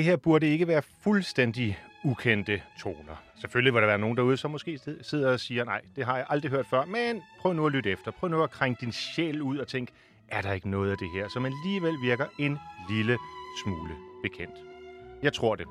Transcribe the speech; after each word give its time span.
Det 0.00 0.08
her 0.08 0.16
burde 0.16 0.46
ikke 0.46 0.68
være 0.68 0.82
fuldstændig 1.02 1.78
ukendte 2.04 2.62
toner. 2.78 3.22
Selvfølgelig 3.40 3.74
vil 3.74 3.80
der 3.80 3.86
være 3.86 3.98
nogen 3.98 4.16
derude, 4.16 4.36
som 4.36 4.50
måske 4.50 4.78
sidder 5.02 5.32
og 5.32 5.40
siger, 5.40 5.64
nej, 5.64 5.80
det 5.96 6.04
har 6.04 6.16
jeg 6.16 6.26
aldrig 6.28 6.50
hørt 6.50 6.66
før, 6.66 6.84
men 6.84 7.22
prøv 7.40 7.52
nu 7.52 7.66
at 7.66 7.72
lytte 7.72 7.90
efter. 7.90 8.10
Prøv 8.10 8.30
nu 8.30 8.42
at 8.42 8.50
krænge 8.50 8.76
din 8.80 8.92
sjæl 8.92 9.42
ud 9.42 9.58
og 9.58 9.68
tænk, 9.68 9.88
er 10.28 10.42
der 10.42 10.52
ikke 10.52 10.70
noget 10.70 10.90
af 10.90 10.98
det 10.98 11.08
her, 11.14 11.28
som 11.28 11.44
alligevel 11.44 11.94
virker 12.02 12.26
en 12.38 12.58
lille 12.90 13.18
smule 13.64 13.94
bekendt? 14.22 14.54
Jeg 15.22 15.32
tror 15.32 15.54
det. 15.54 15.66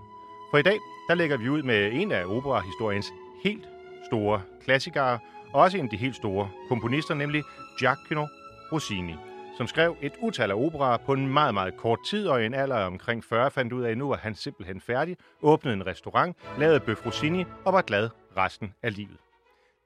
For 0.52 0.58
i 0.58 0.64
dag, 0.64 0.78
der 1.08 1.16
lægger 1.16 1.38
vi 1.38 1.50
ud 1.50 1.64
med 1.64 1.92
en 1.94 2.12
af 2.12 2.26
operahistoriens 2.26 3.14
helt 3.44 3.68
store 4.06 4.42
klassikere, 4.64 5.20
og 5.54 5.62
også 5.62 5.78
en 5.78 5.84
af 5.84 5.90
de 5.90 5.98
helt 5.98 6.16
store 6.16 6.50
komponister, 6.68 7.14
nemlig 7.14 7.44
Giacomo 7.80 8.28
Rossini, 8.72 9.16
som 9.60 9.68
skrev 9.68 9.98
et 10.02 10.14
utal 10.20 10.52
af 10.52 10.56
operaer 10.56 10.98
på 10.98 11.14
en 11.14 11.28
meget, 11.28 11.54
meget 11.54 11.78
kort 11.78 12.00
tid, 12.10 12.28
og 12.28 12.44
i 12.44 12.46
en 12.46 12.54
alder 12.54 12.76
af 12.76 12.86
omkring 12.86 13.24
40 13.24 13.52
fandt 13.52 13.74
ud 13.74 13.84
af, 13.84 13.92
at 13.92 13.98
nu 13.98 14.08
var 14.08 14.18
han 14.18 14.36
simpelthen 14.36 14.82
færdig, 14.82 15.18
åbnede 15.42 15.74
en 15.74 15.88
restaurant, 15.88 16.38
lavede 16.58 16.80
Bøf 16.80 17.06
Rossini 17.06 17.46
og 17.66 17.74
var 17.74 17.82
glad 17.82 18.10
resten 18.38 18.74
af 18.84 18.96
livet. 18.96 19.18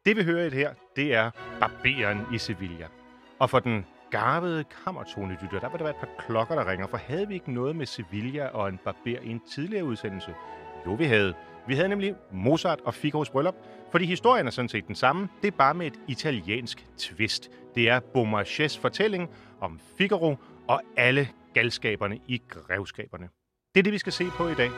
Det 0.05 0.17
vi 0.17 0.23
hører 0.23 0.45
i 0.45 0.49
det 0.49 0.53
her, 0.53 0.73
det 0.95 1.13
er 1.13 1.31
Barberen 1.59 2.21
i 2.33 2.37
Sevilla. 2.37 2.87
Og 3.39 3.49
for 3.49 3.59
den 3.59 3.85
garvede 4.11 4.63
kammertonelytter, 4.83 5.59
der 5.59 5.69
vil 5.69 5.79
der 5.79 5.85
være 5.85 5.95
et 5.95 5.99
par 5.99 6.25
klokker, 6.27 6.55
der 6.55 6.71
ringer, 6.71 6.87
for 6.87 6.97
havde 6.97 7.27
vi 7.27 7.33
ikke 7.33 7.53
noget 7.53 7.75
med 7.75 7.85
Sevilla 7.85 8.47
og 8.47 8.69
en 8.69 8.79
barber 8.85 9.19
i 9.21 9.29
en 9.29 9.41
tidligere 9.51 9.85
udsendelse? 9.85 10.33
Jo, 10.85 10.93
vi 10.93 11.05
havde. 11.05 11.33
Vi 11.67 11.75
havde 11.75 11.89
nemlig 11.89 12.15
Mozart 12.31 12.81
og 12.81 12.93
Figaro's 12.93 13.31
bryllup, 13.31 13.55
fordi 13.91 14.05
historien 14.05 14.47
er 14.47 14.51
sådan 14.51 14.69
set 14.69 14.87
den 14.87 14.95
samme, 14.95 15.29
det 15.41 15.47
er 15.47 15.57
bare 15.57 15.73
med 15.73 15.87
et 15.87 15.99
italiensk 16.07 16.85
twist. 16.97 17.51
Det 17.75 17.89
er 17.89 17.99
Beaumarchais 17.99 18.77
fortælling 18.77 19.29
om 19.59 19.79
Figaro 19.97 20.35
og 20.67 20.81
alle 20.97 21.29
galskaberne 21.53 22.19
i 22.27 22.41
grevskaberne. 22.49 23.29
Det 23.75 23.79
er 23.79 23.83
det, 23.83 23.93
vi 23.93 23.97
skal 23.97 24.13
se 24.13 24.25
på 24.37 24.47
i 24.47 24.55
dag. 24.55 24.69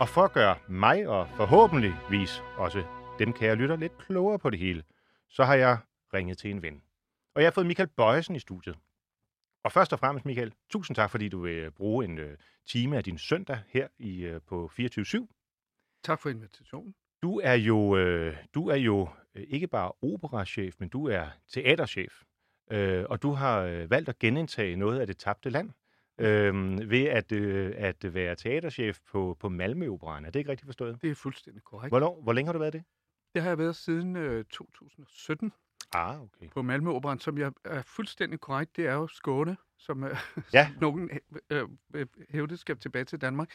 Og 0.00 0.08
for 0.08 0.22
at 0.22 0.32
gøre 0.32 0.56
mig 0.68 1.08
og 1.08 1.28
forhåbentligvis 1.36 2.42
også 2.56 2.82
dem, 3.18 3.32
kære 3.32 3.54
lytter, 3.54 3.76
lidt 3.76 3.98
klogere 3.98 4.38
på 4.38 4.50
det 4.50 4.58
hele, 4.58 4.82
så 5.28 5.44
har 5.44 5.54
jeg 5.54 5.78
ringet 6.14 6.38
til 6.38 6.50
en 6.50 6.62
ven. 6.62 6.82
Og 7.34 7.42
jeg 7.42 7.46
har 7.46 7.52
fået 7.52 7.66
Michael 7.66 7.88
Bøjesen 7.96 8.36
i 8.36 8.38
studiet. 8.38 8.76
Og 9.64 9.72
først 9.72 9.92
og 9.92 9.98
fremmest, 9.98 10.26
Michael, 10.26 10.52
tusind 10.70 10.94
tak, 10.94 11.10
fordi 11.10 11.28
du 11.28 11.40
vil 11.40 11.70
bruge 11.70 12.04
en 12.04 12.18
øh, 12.18 12.36
time 12.68 12.96
af 12.96 13.04
din 13.04 13.18
søndag 13.18 13.58
her 13.68 13.88
i, 13.98 14.20
øh, 14.20 14.40
på 14.48 14.70
24-7. 14.80 15.39
Tak 16.02 16.20
for 16.20 16.30
invitationen. 16.30 16.94
Du 17.22 17.40
er 17.44 17.52
jo, 17.54 17.96
øh, 17.96 18.36
du 18.54 18.68
er 18.68 18.76
jo 18.76 19.08
øh, 19.34 19.42
ikke 19.48 19.66
bare 19.66 19.92
operachef, 20.02 20.74
men 20.78 20.88
du 20.88 21.06
er 21.08 21.26
teaterchef. 21.52 22.22
Øh, 22.72 23.04
og 23.08 23.22
du 23.22 23.30
har 23.30 23.60
øh, 23.60 23.90
valgt 23.90 24.08
at 24.08 24.18
genindtage 24.18 24.76
noget 24.76 25.00
af 25.00 25.06
det 25.06 25.18
tabte 25.18 25.50
land 25.50 25.70
øh, 26.20 26.90
ved 26.90 27.04
at, 27.04 27.32
øh, 27.32 27.72
at 27.76 28.14
være 28.14 28.36
teaterchef 28.36 28.98
på, 29.10 29.36
på 29.40 29.48
Malmø 29.48 29.88
Operaen. 29.88 30.24
Er 30.24 30.30
det 30.30 30.38
ikke 30.38 30.50
rigtigt 30.50 30.66
forstået? 30.66 31.02
Det 31.02 31.10
er 31.10 31.14
fuldstændig 31.14 31.62
korrekt. 31.64 31.90
Hvor, 31.90 32.22
hvor 32.22 32.32
længe 32.32 32.46
har 32.48 32.52
du 32.52 32.58
været 32.58 32.72
det? 32.72 32.84
Det 33.34 33.42
har 33.42 33.50
jeg 33.50 33.58
været 33.58 33.76
siden 33.76 34.16
øh, 34.16 34.44
2017 34.44 35.52
Ah, 35.94 36.20
okay. 36.22 36.48
på 36.48 36.62
Malmø 36.62 36.90
Operan, 36.90 37.18
som 37.18 37.38
jeg 37.38 37.52
er 37.64 37.82
fuldstændig 37.82 38.40
korrekt. 38.40 38.76
Det 38.76 38.86
er 38.86 38.94
jo 38.94 39.06
Skåne, 39.06 39.56
som, 39.78 40.04
øh, 40.04 40.16
Ja. 40.52 40.66
som 40.72 40.76
nogen 40.80 41.10
øh, 41.50 41.66
hævde 42.30 42.56
skal 42.56 42.76
tilbage 42.76 43.04
til 43.04 43.20
Danmark. 43.20 43.50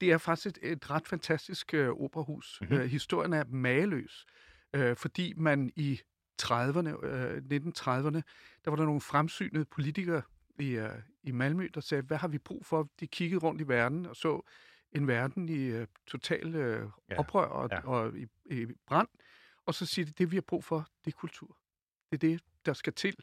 Det 0.00 0.12
er 0.12 0.18
faktisk 0.18 0.46
et, 0.46 0.72
et 0.72 0.90
ret 0.90 1.06
fantastisk 1.06 1.74
øh, 1.74 1.88
operahus. 1.88 2.58
Mhm. 2.60 2.70
Mm-hmm. 2.70 2.84
Øh, 2.84 2.90
historien 2.90 3.32
er 3.32 3.44
mageløs, 3.48 4.26
øh, 4.74 4.96
fordi 4.96 5.32
man 5.36 5.72
i 5.76 6.00
30'erne, 6.42 7.06
øh, 7.06 7.36
1930'erne, 7.36 8.20
der 8.64 8.70
var 8.70 8.76
der 8.76 8.84
nogle 8.84 9.00
fremsynede 9.00 9.64
politikere 9.64 10.22
i, 10.58 10.70
øh, 10.70 10.90
i 11.22 11.32
Malmø, 11.32 11.68
der 11.74 11.80
sagde, 11.80 12.02
hvad 12.02 12.16
har 12.16 12.28
vi 12.28 12.38
brug 12.38 12.66
for? 12.66 12.90
De 13.00 13.06
kiggede 13.06 13.40
rundt 13.40 13.60
i 13.60 13.68
verden 13.68 14.06
og 14.06 14.16
så 14.16 14.40
en 14.92 15.08
verden 15.08 15.48
i 15.48 15.64
øh, 15.64 15.86
total 16.06 16.54
øh, 16.54 16.88
Ja, 17.10 17.18
oprør 17.18 17.44
og, 17.44 17.68
ja. 17.70 17.76
ja. 17.76 17.88
og 17.88 18.18
i, 18.18 18.26
i 18.44 18.66
brand. 18.86 19.08
Og 19.66 19.74
så 19.74 19.86
siger 19.86 20.06
de, 20.06 20.12
det 20.12 20.30
vi 20.30 20.36
har 20.36 20.40
brug 20.40 20.64
for, 20.64 20.88
det 21.04 21.12
er 21.12 21.16
kultur. 21.16 21.56
Det 22.10 22.24
er 22.24 22.28
det, 22.28 22.40
der 22.66 22.72
skal 22.72 22.92
til. 22.92 23.16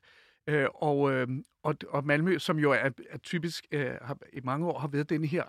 Øh, 0.47 0.67
og, 0.75 1.11
øh, 1.11 1.27
og, 1.63 1.75
og 1.89 2.05
Malmø, 2.05 2.37
som 2.39 2.59
jo 2.59 2.71
er, 2.71 2.89
er 3.09 3.17
typisk 3.17 3.67
øh, 3.71 3.95
har, 4.01 4.17
i 4.33 4.39
mange 4.43 4.67
år 4.67 4.79
har 4.79 4.87
været 4.87 5.09
den 5.09 5.25
her 5.25 5.43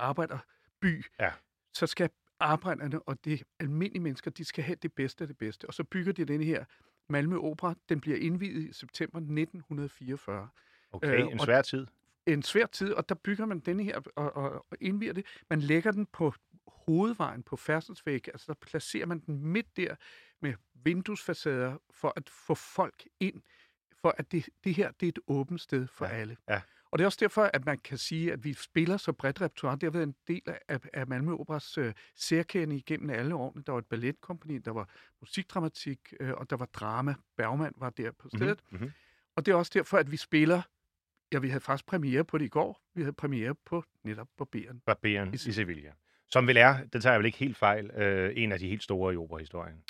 arbejderby, 0.82 1.04
Ja. 1.20 1.30
så 1.74 1.86
skal 1.86 2.10
arbejderne 2.40 3.02
og 3.02 3.24
de 3.24 3.38
almindelige 3.60 4.02
mennesker, 4.02 4.30
de 4.30 4.44
skal 4.44 4.64
have 4.64 4.76
det 4.82 4.92
bedste 4.92 5.24
af 5.24 5.28
det 5.28 5.38
bedste. 5.38 5.66
Og 5.66 5.74
så 5.74 5.84
bygger 5.84 6.12
de 6.12 6.24
den 6.24 6.42
her 6.42 6.64
Malmø 7.08 7.36
Opera. 7.36 7.74
Den 7.88 8.00
bliver 8.00 8.16
indviet 8.16 8.68
i 8.68 8.72
september 8.72 9.18
1944 9.18 10.48
Okay, 10.94 11.20
Øh, 11.24 11.32
en 11.32 11.38
svær 11.38 11.62
tid. 11.62 11.86
en 12.26 12.42
svær 12.42 12.66
tid, 12.66 12.92
og 12.92 13.08
der 13.08 13.14
bygger 13.14 13.46
man 13.46 13.60
denne 13.60 13.84
her 13.84 14.00
og, 14.16 14.36
og, 14.36 14.52
og 14.70 14.76
indviger 14.80 15.12
det. 15.12 15.26
Man 15.50 15.60
lægger 15.60 15.90
den 15.90 16.06
på 16.06 16.34
hovedvejen 16.66 17.42
på 17.42 17.56
færdselsvæg, 17.56 18.28
altså 18.28 18.44
der 18.46 18.54
placerer 18.54 19.06
man 19.06 19.18
den 19.20 19.44
midt 19.46 19.76
der 19.76 19.94
med 20.40 20.54
vinduesfacader 20.74 21.76
for 21.90 22.12
at 22.16 22.30
få 22.30 22.54
folk 22.54 23.04
ind, 23.20 23.42
for 23.92 24.14
at 24.18 24.32
det, 24.32 24.48
det 24.64 24.74
her 24.74 24.90
det 24.90 25.06
er 25.06 25.08
et 25.08 25.18
åbent 25.26 25.60
sted 25.60 25.86
for 25.86 26.06
ja, 26.06 26.12
alle. 26.12 26.36
ja. 26.48 26.60
Og 26.92 26.98
det 26.98 27.04
er 27.04 27.06
også 27.06 27.18
derfor, 27.20 27.50
at 27.54 27.66
man 27.66 27.78
kan 27.78 27.98
sige, 27.98 28.32
at 28.32 28.44
vi 28.44 28.52
spiller 28.52 28.96
så 28.96 29.12
bredt 29.12 29.40
repertoire. 29.40 29.74
Det 29.74 29.82
har 29.82 29.90
været 29.90 30.02
en 30.02 30.14
del 30.28 30.42
af, 30.68 30.80
af 30.92 31.06
Malmø 31.06 31.32
Operas 31.32 31.78
øh, 31.78 31.92
særkende 32.16 32.76
igennem 32.76 33.10
alle 33.10 33.34
årene. 33.34 33.62
Der 33.66 33.72
var 33.72 33.78
et 33.78 33.86
balletkompani, 33.86 34.58
der 34.58 34.70
var 34.70 34.88
musikdramatik, 35.20 36.14
øh, 36.20 36.32
og 36.32 36.50
der 36.50 36.56
var 36.56 36.66
drama. 36.66 37.14
Bergman 37.36 37.72
var 37.76 37.90
der 37.90 38.10
på 38.10 38.28
stedet. 38.28 38.60
Mm-hmm. 38.70 38.92
Og 39.36 39.46
det 39.46 39.52
er 39.52 39.56
også 39.56 39.70
derfor, 39.74 39.98
at 39.98 40.10
vi 40.10 40.16
spiller... 40.16 40.62
Ja, 41.32 41.38
vi 41.38 41.48
havde 41.48 41.60
faktisk 41.60 41.86
premiere 41.86 42.24
på 42.24 42.38
det 42.38 42.44
i 42.44 42.48
går. 42.48 42.82
Vi 42.94 43.02
havde 43.02 43.12
premiere 43.12 43.54
på 43.54 43.84
netop 44.04 44.28
Barberen. 44.38 44.82
Barberen 44.86 45.28
i 45.28 45.34
I 45.34 45.52
Sevilla. 45.52 45.92
Som 46.28 46.46
vel 46.46 46.56
er, 46.56 46.84
det 46.92 47.02
tager 47.02 47.12
jeg 47.12 47.18
vel 47.18 47.26
ikke 47.26 47.38
helt 47.38 47.56
fejl, 47.56 47.90
øh, 47.90 48.32
en 48.36 48.52
af 48.52 48.58
de 48.58 48.68
helt 48.68 48.82
store 48.82 49.14
i 49.14 49.16
operahistorien. 49.16 49.82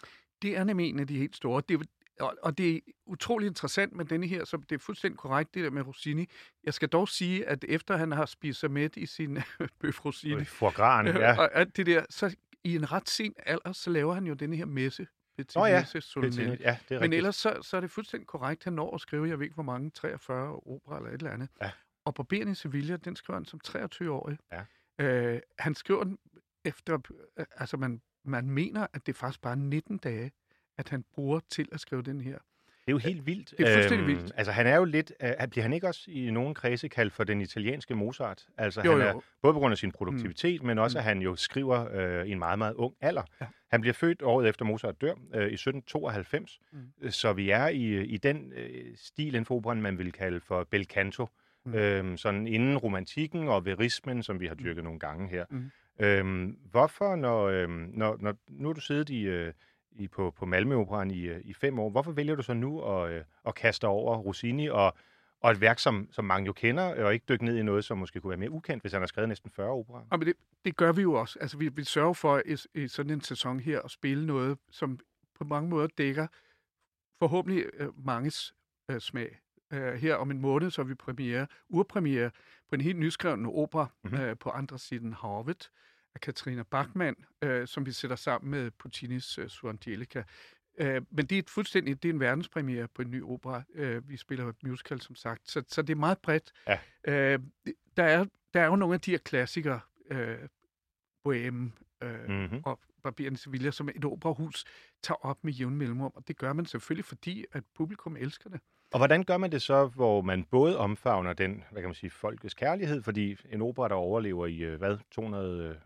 Det 0.43 0.57
er 0.57 0.65
nemlig 0.65 0.89
en 0.89 0.99
af 0.99 1.07
de 1.07 1.19
helt 1.19 1.37
store. 1.37 1.63
Det 1.69 1.87
og, 2.21 2.37
og 2.43 2.59
det 2.59 2.77
er 2.77 2.81
utrolig 3.07 3.47
interessant 3.47 3.93
med 3.93 4.05
denne 4.05 4.27
her, 4.27 4.45
så 4.45 4.57
det 4.57 4.75
er 4.75 4.79
fuldstændig 4.79 5.19
korrekt, 5.19 5.55
det 5.55 5.65
der 5.65 5.71
med 5.71 5.87
Rossini. 5.87 6.29
Jeg 6.65 6.75
skal 6.75 6.89
dog 6.89 7.09
sige, 7.09 7.49
at 7.49 7.65
efter 7.69 7.97
han 7.97 8.13
har 8.13 8.27
spist 8.27 8.61
sig 8.61 8.71
med 8.71 8.97
i 8.97 9.07
sin 9.07 9.39
bøf 9.81 10.05
Rossini, 10.05 10.45
Foie 10.45 10.73
Gras, 10.73 11.09
øh, 11.09 11.15
ja. 11.15 11.39
og 11.39 11.55
alt 11.55 11.77
det 11.77 11.87
der, 11.87 12.05
så 12.11 12.37
i 12.65 12.77
en 12.77 12.93
ret 12.93 13.09
sen 13.09 13.35
alder, 13.47 13.73
så 13.73 13.91
laver 13.91 14.15
han 14.15 14.27
jo 14.27 14.35
denne 14.35 14.57
her 14.57 14.67
messe. 14.67 15.07
Nå 15.55 15.67
ja, 15.67 15.81
Messe 15.81 16.01
Solennelle. 16.01 16.51
Det, 16.51 16.61
ja, 16.61 16.79
det 16.89 16.95
er 16.95 17.01
Men 17.01 17.13
ellers 17.13 17.37
så, 17.37 17.59
så 17.63 17.77
er 17.77 17.81
det 17.81 17.91
fuldstændig 17.91 18.27
korrekt. 18.27 18.65
Han 18.65 18.73
når 18.73 18.95
at 18.95 19.01
skrive, 19.01 19.29
jeg 19.29 19.39
ved 19.39 19.45
ikke 19.45 19.55
hvor 19.55 19.63
mange, 19.63 19.91
43 19.91 20.61
opera 20.67 20.97
eller 20.97 21.11
et 21.11 21.15
eller 21.15 21.31
andet. 21.31 21.49
Ja. 21.63 21.71
Og 22.05 22.15
Barberen 22.15 22.49
i 22.49 22.55
Sevilla, 22.55 22.97
den 22.97 23.17
skriver 23.17 23.39
han 23.39 23.45
som 23.45 23.61
23-årig. 23.69 24.39
Ja. 24.53 24.65
Øh, 25.05 25.41
han 25.59 25.75
skriver 25.75 26.05
den 26.05 26.19
efter, 26.65 26.99
øh, 27.37 27.47
altså 27.57 27.77
man, 27.77 28.03
man 28.25 28.51
mener, 28.51 28.87
at 28.93 29.07
det 29.07 29.13
er 29.13 29.17
faktisk 29.17 29.43
bare 29.43 29.57
19 29.57 29.99
dage, 29.99 30.33
at 30.79 30.89
han 30.89 31.05
bruger 31.15 31.41
til 31.51 31.69
at 31.73 31.81
skrive 31.81 32.03
den 32.03 32.21
her. 32.21 32.39
Det 32.87 32.89
er 32.89 32.93
jo 32.93 32.99
helt 32.99 33.27
vildt. 33.27 33.55
Det 33.59 33.69
er 33.69 33.75
fuldstændig 33.75 34.07
vildt. 34.07 34.33
Altså, 34.37 34.53
han 34.53 34.67
er 34.67 34.77
jo 34.77 34.85
lidt... 34.85 35.13
Uh, 35.25 35.49
bliver 35.51 35.63
han 35.63 35.73
ikke 35.73 35.87
også 35.89 36.11
i 36.11 36.31
nogle 36.31 36.55
kredse 36.55 36.89
kaldt 36.89 37.13
for 37.13 37.25
den 37.25 37.41
italienske 37.41 37.95
Mozart? 37.95 38.47
Altså, 38.59 38.83
Jo, 38.85 38.91
han 38.91 39.01
jo. 39.01 39.07
er 39.19 39.21
både 39.43 39.55
på 39.55 39.59
grund 39.59 39.73
af 39.73 39.79
sin 39.79 39.93
produktivitet, 39.93 40.61
mm. 40.63 40.67
men 40.67 40.79
også, 40.79 40.99
Mm. 40.99 40.99
at 40.99 41.05
han 41.05 41.19
jo 41.23 41.37
skriver 41.37 42.21
uh, 42.21 42.27
i 42.29 42.33
en 42.33 42.39
meget, 42.39 42.59
meget 42.59 42.75
ung 42.75 42.95
alder. 43.01 43.23
Ja. 43.41 43.47
Han 43.71 43.81
bliver 43.81 43.95
født 43.95 44.23
året 44.23 44.49
efter 44.49 44.65
Mozart 44.65 45.01
dør, 45.01 45.13
uh, 45.13 45.19
i 45.41 45.55
1792. 45.55 46.61
Mm. 46.73 47.11
Så 47.11 47.33
vi 47.33 47.51
er 47.51 47.69
i, 47.69 48.05
i 48.05 48.17
den 48.17 48.53
uh, 48.57 48.63
stil 48.97 49.27
inden 49.27 49.45
for 49.45 49.55
operan, 49.55 49.83
man 49.83 49.99
vil 49.99 50.13
kalde 50.13 50.41
for 50.41 50.65
bel 50.71 50.85
canto. 50.85 51.29
Mm. 51.65 51.73
Mm. 51.73 51.79
Øhm, 51.79 52.17
sådan 52.17 52.47
inden 52.47 52.79
romantikken 52.79 53.49
og 53.49 53.65
verismen, 53.67 54.23
som 54.23 54.41
vi 54.41 54.47
har 54.47 54.55
dyrket 54.55 54.77
mm. 54.77 54.85
nogle 54.85 55.01
gange 55.01 55.29
her. 55.29 55.45
Mm. 55.51 55.71
Øhm, 56.01 56.57
hvorfor, 56.71 57.17
når, 57.17 57.45
øhm, 57.49 57.91
når, 57.95 58.17
når 58.21 58.37
nu 58.49 58.69
er 58.69 58.73
du 58.73 58.81
siddet 58.81 59.11
i, 59.11 59.21
øh, 59.23 59.53
i, 59.95 60.09
på, 60.09 60.31
på 60.31 60.47
Malmø 60.47 60.75
Operan 60.75 61.11
i, 61.11 61.21
øh, 61.21 61.41
i 61.45 61.53
fem 61.53 61.79
år, 61.79 61.91
hvorfor 61.91 62.13
vælger 62.13 62.35
du 62.35 62.43
så 62.43 62.55
nu 62.55 62.83
at, 62.83 63.11
øh, 63.13 63.25
at 63.47 63.55
kaste 63.55 63.87
over 63.87 64.17
Rossini 64.17 64.67
og, 64.67 64.97
og 65.41 65.51
et 65.51 65.61
værk, 65.61 65.79
som, 65.79 66.09
som 66.11 66.25
mange 66.25 66.47
jo 66.47 66.53
kender, 66.53 67.05
og 67.05 67.15
ikke 67.15 67.27
dykke 67.29 67.45
ned 67.45 67.57
i 67.57 67.63
noget, 67.63 67.85
som 67.85 67.99
måske 67.99 68.21
kunne 68.21 68.31
være 68.31 68.39
mere 68.39 68.51
ukendt, 68.51 68.83
hvis 68.83 68.93
han 68.93 69.03
har 69.03 69.07
skrevet 69.07 69.29
næsten 69.29 69.51
40 69.51 69.69
operaer? 69.69 70.05
Ja, 70.13 70.17
men 70.17 70.27
det, 70.27 70.35
det 70.65 70.77
gør 70.77 70.93
vi 70.93 71.03
jo 71.03 71.13
også. 71.13 71.39
Altså, 71.41 71.59
vi, 71.59 71.69
vi 71.69 71.85
sørger 71.85 72.13
for 72.13 72.43
i, 72.47 72.57
i 72.83 72.89
sådan 72.89 73.13
en 73.13 73.21
sæson 73.21 73.61
her 73.61 73.81
at 73.81 73.91
spille 73.91 74.27
noget, 74.27 74.59
som 74.71 74.99
på 75.39 75.45
mange 75.45 75.71
måder 75.71 75.89
dækker 75.99 76.27
forhåbentlig 77.19 77.67
øh, 77.75 78.07
manges 78.07 78.55
øh, 78.91 79.01
smag. 79.01 79.39
Øh, 79.73 79.95
her 79.95 80.15
om 80.15 80.31
en 80.31 80.41
måned, 80.41 80.71
så 80.71 80.83
vi 80.83 80.95
premiere, 80.95 81.47
urpremiere 81.69 82.31
på 82.69 82.75
en 82.75 82.81
helt 82.81 82.99
nyskreven 82.99 83.47
opera 83.47 83.87
Mhm. 84.05 84.13
mm-hmm. 84.13 84.27
øh, 84.29 84.37
på 84.39 84.51
andre 84.51 84.79
siden 84.79 85.13
Havet 85.13 85.71
af 86.15 86.21
Katrina 86.21 86.63
Bachmann, 86.63 87.17
øh, 87.43 87.67
som 87.67 87.87
vi 87.87 87.93
sætter 87.93 88.17
sammen 88.17 88.51
med 88.51 88.71
Puccinis 88.71 89.39
øh, 89.39 89.49
Su 89.49 89.69
Angelica. 89.69 90.25
Øh, 90.79 91.03
men 91.11 91.27
det 91.27 91.35
er 91.35 91.39
et 91.39 91.51
fuldstændig, 91.51 92.03
det 92.03 92.09
er 92.09 92.13
en 92.13 92.21
verdenspremiere 92.21 92.89
på 92.89 93.03
en 93.03 93.11
ny 93.11 93.23
opera. 93.23 93.63
Øh, 93.75 94.09
vi 94.09 94.17
spiller 94.17 94.53
musical, 94.63 95.01
som 95.01 95.15
sagt. 95.15 95.51
Så, 95.51 95.63
så 95.69 95.83
det 95.83 95.91
er 95.91 95.97
meget 95.97 96.19
bredt. 96.19 96.53
Ja. 96.69 96.79
Øh, 97.05 97.39
der, 97.97 98.05
er, 98.05 98.25
der 98.55 98.61
er 98.61 98.67
jo 98.67 98.77
nogle 98.77 98.95
af 98.95 99.01
de 99.01 99.11
her 99.11 99.19
klassikere, 99.19 99.81
øh, 100.11 100.39
Bohème 101.29 101.71
øh, 102.03 102.29
mm. 102.29 102.35
Mm-hmm. 102.35 102.63
og 102.65 102.81
Barberen 103.03 103.33
i 103.33 103.37
Sevilla, 103.37 103.71
som 103.71 103.89
et 103.89 104.05
operahus 104.05 104.65
tager 105.03 105.27
op 105.27 105.45
med 105.45 105.53
jævn 105.53 105.77
mellemrum. 105.77 106.13
Og 106.15 106.29
det 106.29 106.37
gør 106.37 106.53
man 106.53 106.67
selvfølgelig, 106.67 107.05
fordi 107.05 107.45
at 107.53 107.65
publikum 107.75 108.17
elsker 108.17 108.51
det. 108.51 108.61
Og 108.93 108.99
hvordan 108.99 109.25
gør 109.25 109.37
man 109.37 109.53
det 109.53 109.63
så, 109.63 109.87
hvor 109.87 110.21
man 110.21 110.45
både 110.45 110.79
omfavner 110.79 111.33
den, 111.33 111.65
hvad 111.71 111.83
kan 111.83 111.89
man 111.89 111.95
sige, 111.95 112.11
folkets 112.11 112.55
kærlighed, 112.55 113.03
fordi 113.03 113.37
en 113.51 113.63
opera, 113.63 113.89
der 113.89 113.95
overlever 113.95 114.47
i, 114.47 114.59
øh, 114.59 114.79
hvad, 114.79 114.99
200, 115.11 115.65
øh, 115.65 115.77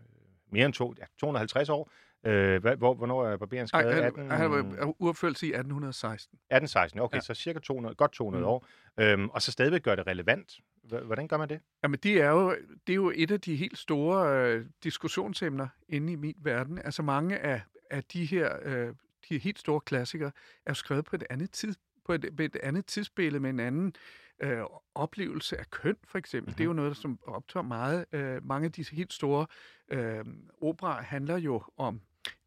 mere 0.52 0.64
end 0.66 0.75
to, 0.75 0.94
ja, 0.98 1.04
250 1.20 1.69
år, 1.69 1.90
øh, 2.26 2.60
hvad, 2.60 2.76
hvor, 2.76 2.94
hvornår 2.94 3.26
er 3.26 3.37
Barberen 3.37 3.60
Ej, 3.62 3.66
skrevet? 3.66 3.94
han, 3.94 4.04
18, 4.04 4.31
han 4.31 4.50
var 4.50 4.94
urførelse 4.98 5.46
i 5.46 5.48
1816. 5.50 6.38
18, 6.50 6.69
16, 6.69 7.00
okay, 7.00 7.16
Ja. 7.16 7.20
så 7.20 7.34
cirka 7.34 7.58
200, 7.58 7.94
godt 7.94 8.12
200 8.12 8.43
Mm. 8.43 8.48
år, 8.48 8.66
øhm, 9.00 9.28
og 9.31 9.43
så 9.43 9.52
stadigvæk 9.52 9.82
gør 9.82 9.94
det 9.94 10.06
relevant. 10.06 10.52
Hvordan 10.84 11.28
gør 11.28 11.37
man 11.37 11.48
det? 11.48 11.60
Jamen, 11.82 11.98
det 12.02 12.22
er, 12.22 12.31
jo, 12.31 12.50
det 12.87 12.93
er 12.93 12.94
jo 12.96 13.12
et 13.16 13.31
af 13.31 13.40
de 13.40 13.56
helt 13.56 13.78
store 13.78 14.46
øh, 14.54 14.66
diskussionsemner 14.84 15.69
inde 15.88 16.12
i 16.12 16.16
min 16.16 16.34
verden. 16.38 16.78
Altså 16.78 17.02
mange 17.02 17.38
af, 17.38 17.62
af 17.90 18.04
de 18.04 18.25
her 18.25 18.56
øh, 18.62 18.94
de 19.28 19.38
helt 19.38 19.58
store 19.58 19.81
klassikere 19.81 20.31
er 20.66 20.72
skrevet 20.72 21.04
på 21.04 21.16
et 21.16 21.25
andet 21.31 21.50
tid, 21.50 21.75
på 22.06 22.12
et, 22.12 22.37
på 22.37 22.43
et 22.43 22.56
andet 22.56 22.87
tidsbillede 22.87 23.41
med 23.41 23.50
en 23.50 23.61
anden 23.61 23.94
øh, 24.43 24.62
oplevelse 24.94 25.58
af 25.58 25.70
køn, 25.70 25.97
for 26.05 26.19
eksempel. 26.19 26.50
Mm-hmm. 26.50 26.56
Det 26.56 26.64
er 26.64 26.67
jo 26.67 26.73
noget, 26.73 26.97
som 26.97 27.19
optager 27.26 27.64
meget. 27.64 28.05
Øh, 28.12 28.47
mange 28.47 28.67
af 28.67 28.73
disse 28.73 28.97
helt 28.97 29.12
store 29.12 29.47
øh, 29.88 30.25
operer 30.61 31.03
handler 31.03 31.37
jo 31.37 31.62
om, 31.76 32.00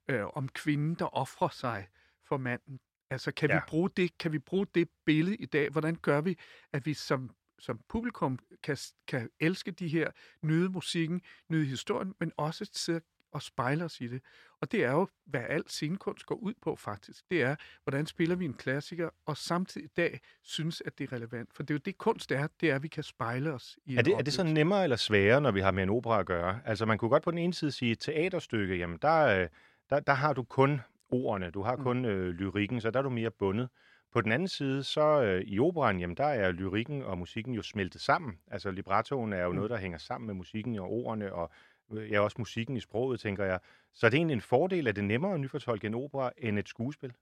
øh, 0.08 0.26
om 0.34 0.50
kvinden, 0.50 0.96
der 0.96 1.18
offrer 1.18 1.50
sig 1.50 1.88
for 2.28 2.38
manden. 2.38 2.80
Altså, 3.10 3.32
kan, 3.32 3.50
ja. 3.50 3.56
vi 3.56 3.62
bruge 3.68 3.90
det, 3.98 4.18
kan 4.18 4.32
vi 4.32 4.40
bruge 4.40 4.68
det 4.76 4.90
billede 5.06 5.36
i 5.36 5.46
dag? 5.46 5.70
Hvordan 5.70 5.96
gør 5.96 6.22
vi, 6.22 6.38
at 6.74 6.86
vi 6.86 6.94
som 6.94 7.32
som 7.60 7.80
publikum 7.88 8.40
kan, 8.64 8.78
kan 9.08 9.30
elske 9.40 9.72
de 9.72 9.88
her, 9.88 10.12
nyde 10.42 10.70
musikken, 10.70 11.22
nyde 11.50 11.66
historien, 11.66 12.14
men 12.20 12.32
også 12.38 12.70
sidde 12.74 13.02
og 13.32 13.42
spejle 13.42 13.86
os 13.86 14.02
i 14.02 14.08
det. 14.08 14.22
Og 14.62 14.72
det 14.72 14.84
er 14.86 14.92
jo, 14.92 15.08
hvad 15.26 15.42
al 15.50 15.64
scenekunst 15.68 16.26
går 16.26 16.36
ud 16.36 16.54
på 16.62 16.76
faktisk. 16.76 17.24
Det 17.32 17.42
er, 17.42 17.56
hvordan 17.84 18.06
spiller 18.06 18.36
vi 18.36 18.46
en 18.46 18.54
klassiker, 18.54 19.10
og 19.26 19.38
samtidig 19.38 19.86
i 19.86 19.92
dag 19.98 20.20
synes, 20.44 20.82
at 20.86 20.98
det 20.98 21.12
er 21.12 21.16
relevant. 21.16 21.50
For 21.54 21.64
det 21.64 21.70
er 21.72 21.76
jo 21.76 21.82
det, 21.86 21.98
kunst 21.98 22.32
er, 22.32 22.48
det 22.62 22.70
er, 22.72 22.76
at 22.76 22.84
vi 22.84 22.88
kan 22.88 23.04
spejle 23.04 23.54
os 23.54 23.78
i 23.86 23.96
Er 23.98 24.02
det, 24.02 24.14
er 24.14 24.22
det 24.22 24.34
så 24.34 24.44
nemmere 24.44 24.84
eller 24.84 24.98
sværere, 24.98 25.42
når 25.42 25.52
vi 25.52 25.62
har 25.62 25.72
med 25.72 25.84
en 25.84 25.90
opera 25.90 26.20
at 26.20 26.26
gøre? 26.26 26.60
Altså, 26.66 26.86
man 26.86 26.98
kunne 26.98 27.10
godt 27.10 27.24
på 27.24 27.32
den 27.32 27.40
ene 27.40 27.54
side 27.54 27.72
sige, 27.72 27.92
et 27.92 28.00
teaterstykke, 28.00 28.76
jamen, 28.76 28.98
der, 29.02 29.42
øh, 29.42 29.48
der, 29.90 30.00
der 30.00 30.14
har 30.14 30.34
du 30.34 30.44
kun 30.44 30.82
ordene, 31.10 31.50
du 31.52 31.62
har 31.62 31.76
Mm. 31.76 31.84
kun 31.84 32.06
øh, 32.06 32.30
lyrikken, 32.30 32.82
så 32.82 32.92
der 32.92 33.00
er 33.00 33.04
du 33.04 33.10
mere 33.10 33.32
bundet. 33.32 33.70
På 34.14 34.22
den 34.22 34.32
anden 34.32 34.48
side, 34.48 34.84
så 34.84 35.22
øh, 35.22 35.42
i 35.42 35.60
operan, 35.60 36.00
jamen, 36.00 36.18
der 36.18 36.26
er 36.26 36.52
lyrikken 36.52 37.04
og 37.04 37.18
musikken 37.18 37.54
jo 37.54 37.62
smeltet 37.62 38.02
sammen. 38.02 38.40
Altså, 38.48 38.72
librettoen 38.72 39.34
er 39.34 39.44
jo 39.44 39.50
Mm. 39.50 39.56
noget, 39.56 39.70
der 39.70 39.78
hænger 39.78 39.98
sammen 39.98 40.26
med 40.28 40.36
musikken 40.36 40.80
og 40.80 40.90
ordene, 40.92 41.34
og 41.34 41.52
ja, 41.92 42.20
også 42.20 42.36
musikken 42.40 42.78
i 42.78 42.80
sproget, 42.80 43.20
tænker 43.20 43.46
jeg. 43.46 43.60
Så 43.94 44.06
er 44.06 44.10
det 44.10 44.18
egentlig 44.18 44.34
en 44.34 44.42
fordel, 44.42 44.88
at 44.88 44.96
det 44.96 45.02
er 45.02 45.06
nemmere 45.06 45.34
at 45.34 45.40
nyfortolke 45.40 45.88
en 45.88 45.94
opera 45.94 46.32
end 46.38 46.60
et 46.60 46.70
skuespil? 46.70 47.14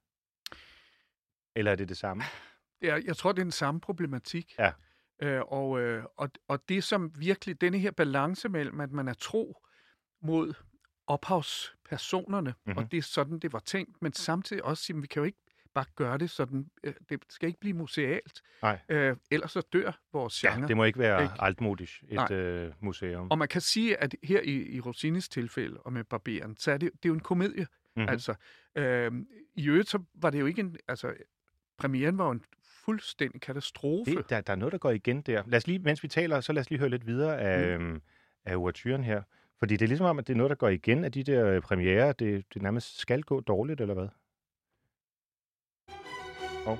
Eller 1.55 1.71
er 1.71 1.75
det 1.75 1.89
det 1.89 1.97
samme? 1.97 2.23
Ja, 2.81 2.99
jeg 3.05 3.17
tror, 3.17 3.31
det 3.31 3.39
er 3.39 3.45
den 3.45 3.51
samme 3.51 3.81
problematik. 3.81 4.55
Ja. 4.59 4.71
Øh, 5.21 5.41
og, 5.41 5.79
øh, 5.79 6.03
og, 6.17 6.29
og 6.47 6.69
det 6.69 6.83
som 6.83 7.11
virkelig, 7.19 7.61
denne 7.61 7.79
her 7.79 7.91
balance 7.91 8.49
mellem, 8.49 8.79
at 8.79 8.91
man 8.91 9.07
er 9.07 9.13
tro 9.13 9.63
mod 10.21 10.53
ophavspersonerne, 11.07 12.49
mm-hmm. 12.49 12.71
Mhm. 12.71 12.77
og 12.77 12.91
det 12.91 12.97
er 12.97 13.01
sådan, 13.01 13.39
det 13.39 13.53
var 13.53 13.59
tænkt, 13.59 14.01
men 14.01 14.13
samtidig 14.13 14.63
også 14.63 14.83
sige, 14.83 15.01
vi 15.01 15.07
kan 15.07 15.19
jo 15.19 15.23
ikke 15.23 15.39
bare 15.77 15.85
gøre 15.95 16.17
det 16.17 16.29
sådan, 16.29 16.69
øh, 16.83 16.93
det 17.09 17.19
skal 17.29 17.47
ikke 17.47 17.59
blive 17.59 17.73
musealt, 17.73 18.41
Nej. 18.61 18.79
øh, 18.89 19.15
ellers 19.31 19.51
så 19.51 19.61
dør 19.73 19.91
vores 20.13 20.39
genre. 20.41 20.61
Ja, 20.61 20.67
det 20.67 20.77
må 20.77 20.83
ikke 20.83 20.99
være 20.99 21.23
Ikke? 21.23 21.33
altmodisk, 21.39 22.03
Nej. 22.11 22.25
et 22.25 22.31
øh, 22.31 22.71
museum. 22.79 23.31
Og 23.31 23.37
man 23.37 23.47
kan 23.47 23.61
sige, 23.61 24.03
at 24.03 24.15
her 24.23 24.41
i, 24.41 24.75
i 24.75 24.79
Rossinis 24.79 25.29
tilfælde, 25.29 25.77
og 25.77 25.93
med 25.93 26.03
Barberen, 26.03 26.55
så 26.57 26.71
er 26.71 26.77
det, 26.77 26.91
det 26.93 27.05
er 27.05 27.09
jo 27.09 27.13
en 27.13 27.19
komedie. 27.19 27.61
Mhm. 27.61 27.67
Mm-hmm. 27.95 28.09
Altså, 28.09 28.33
øh, 28.75 29.11
i 29.55 29.67
øvrigt, 29.67 29.89
så 29.89 29.99
var 30.15 30.29
det 30.29 30.39
jo 30.39 30.45
ikke 30.45 30.59
en, 30.59 30.75
altså, 30.87 31.13
premieren 31.77 32.17
var 32.17 32.25
jo 32.25 32.31
en 32.31 32.43
fuldstændig 32.85 33.41
katastrofe. 33.41 34.11
Det, 34.11 34.29
der, 34.29 34.41
der 34.41 34.53
er 34.53 34.57
noget, 34.57 34.71
der 34.71 34.77
går 34.77 34.91
igen 34.91 35.21
der. 35.21 35.43
Lad 35.47 35.57
os 35.57 35.67
lige, 35.67 35.79
mens 35.79 36.03
vi 36.03 36.07
taler, 36.07 36.41
så 36.41 36.53
lad 36.53 36.61
os 36.61 36.69
lige 36.69 36.79
høre 36.79 36.89
lidt 36.89 37.07
videre 37.07 37.39
af, 37.39 37.79
mm. 37.79 38.01
af 38.45 38.55
overturen 38.55 39.03
her. 39.03 39.21
Fordi 39.59 39.73
det 39.73 39.81
er 39.85 39.87
ligesom 39.87 40.05
om, 40.05 40.19
at 40.19 40.27
det 40.27 40.33
er 40.33 40.37
noget, 40.37 40.49
der 40.49 40.55
går 40.55 40.69
igen 40.69 41.03
af 41.03 41.11
de 41.11 41.23
der 41.23 41.47
øh, 41.47 41.61
premiere. 41.61 42.13
Det, 42.19 42.53
det 42.53 42.61
nærmest 42.61 42.99
skal 42.99 43.23
gå 43.23 43.39
dårligt, 43.39 43.81
eller 43.81 43.93
hvad? 43.93 44.07
Og 46.67 46.79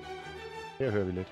her 0.80 0.92
hører 0.92 1.04
vi 1.06 1.12
lidt. 1.12 1.28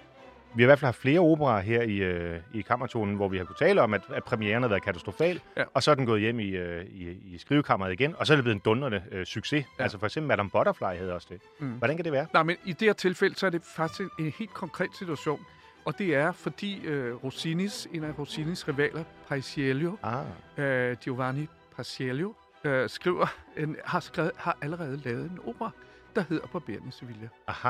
Vi 0.56 0.64
har 0.64 0.66
i 0.66 0.70
hvert 0.70 0.80
fald 0.80 0.88
haft 0.88 0.98
flere 1.02 1.20
operer 1.20 1.60
her 1.62 1.82
i, 1.82 1.96
øh, 1.98 2.40
i 2.54 2.62
kammertonen, 2.62 3.16
hvor 3.16 3.28
vi 3.28 3.38
har 3.38 3.46
kunnet 3.46 3.58
tale 3.60 3.82
om, 3.82 3.94
at, 3.94 4.02
at 4.14 4.24
premieren 4.24 4.62
har 4.64 4.70
været 4.70 4.84
katastrofal, 4.84 5.42
Ja. 5.58 5.64
og 5.74 5.84
så 5.84 5.92
er 5.92 5.96
den 5.96 6.06
gået 6.06 6.22
hjem 6.22 6.40
i, 6.40 6.48
øh, 6.50 6.86
i, 6.86 7.10
i 7.10 7.38
skrivekammeret 7.38 7.94
igen, 7.94 8.16
og 8.18 8.28
så 8.28 8.34
er 8.34 8.38
det 8.38 8.44
blevet 8.44 8.56
en 8.56 8.62
dundrende 8.66 9.04
øh, 9.12 9.26
succes. 9.26 9.66
Ja. 9.80 9.84
Altså 9.84 10.00
for 10.00 10.06
eksempel 10.06 10.28
Madame 10.28 10.50
Butterfly 10.50 10.86
havde 10.98 11.14
også 11.14 11.28
det. 11.32 11.42
Mm. 11.60 11.72
Hvordan 11.72 11.96
kan 11.96 12.06
det 12.06 12.12
være? 12.14 12.28
Nej, 12.34 12.44
men 12.44 12.56
i 12.66 12.72
det 12.74 12.82
her 12.88 12.94
tilfælde, 12.94 13.36
så 13.36 13.46
er 13.46 13.50
det 13.50 13.62
faktisk 13.64 14.00
en, 14.20 14.26
en 14.26 14.34
helt 14.38 14.54
konkret 14.54 14.90
situation. 14.98 15.46
Og 15.86 15.98
det 15.98 16.16
er, 16.16 16.32
fordi 16.32 16.86
øh, 16.86 17.16
Rossinis, 17.24 17.88
en 17.94 18.04
af 18.04 18.20
Rossinis 18.20 18.68
rivaler, 18.68 19.04
Paisiello, 19.30 19.96
Ah, 20.04 20.26
øh, 20.58 20.98
Giovanni 20.98 21.48
Paisiello, 21.76 22.34
øh, 22.64 22.90
skriver, 22.90 23.36
en, 23.58 23.76
har, 23.86 24.00
skrevet, 24.00 24.32
har 24.38 24.58
allerede 24.62 25.02
lavet 25.06 25.32
en 25.32 25.40
opera, 25.46 25.70
der 26.16 26.24
hedder 26.30 26.48
Barberen 26.48 26.84
i 26.88 26.92
Sevilla. 26.92 27.28
aha. 27.48 27.70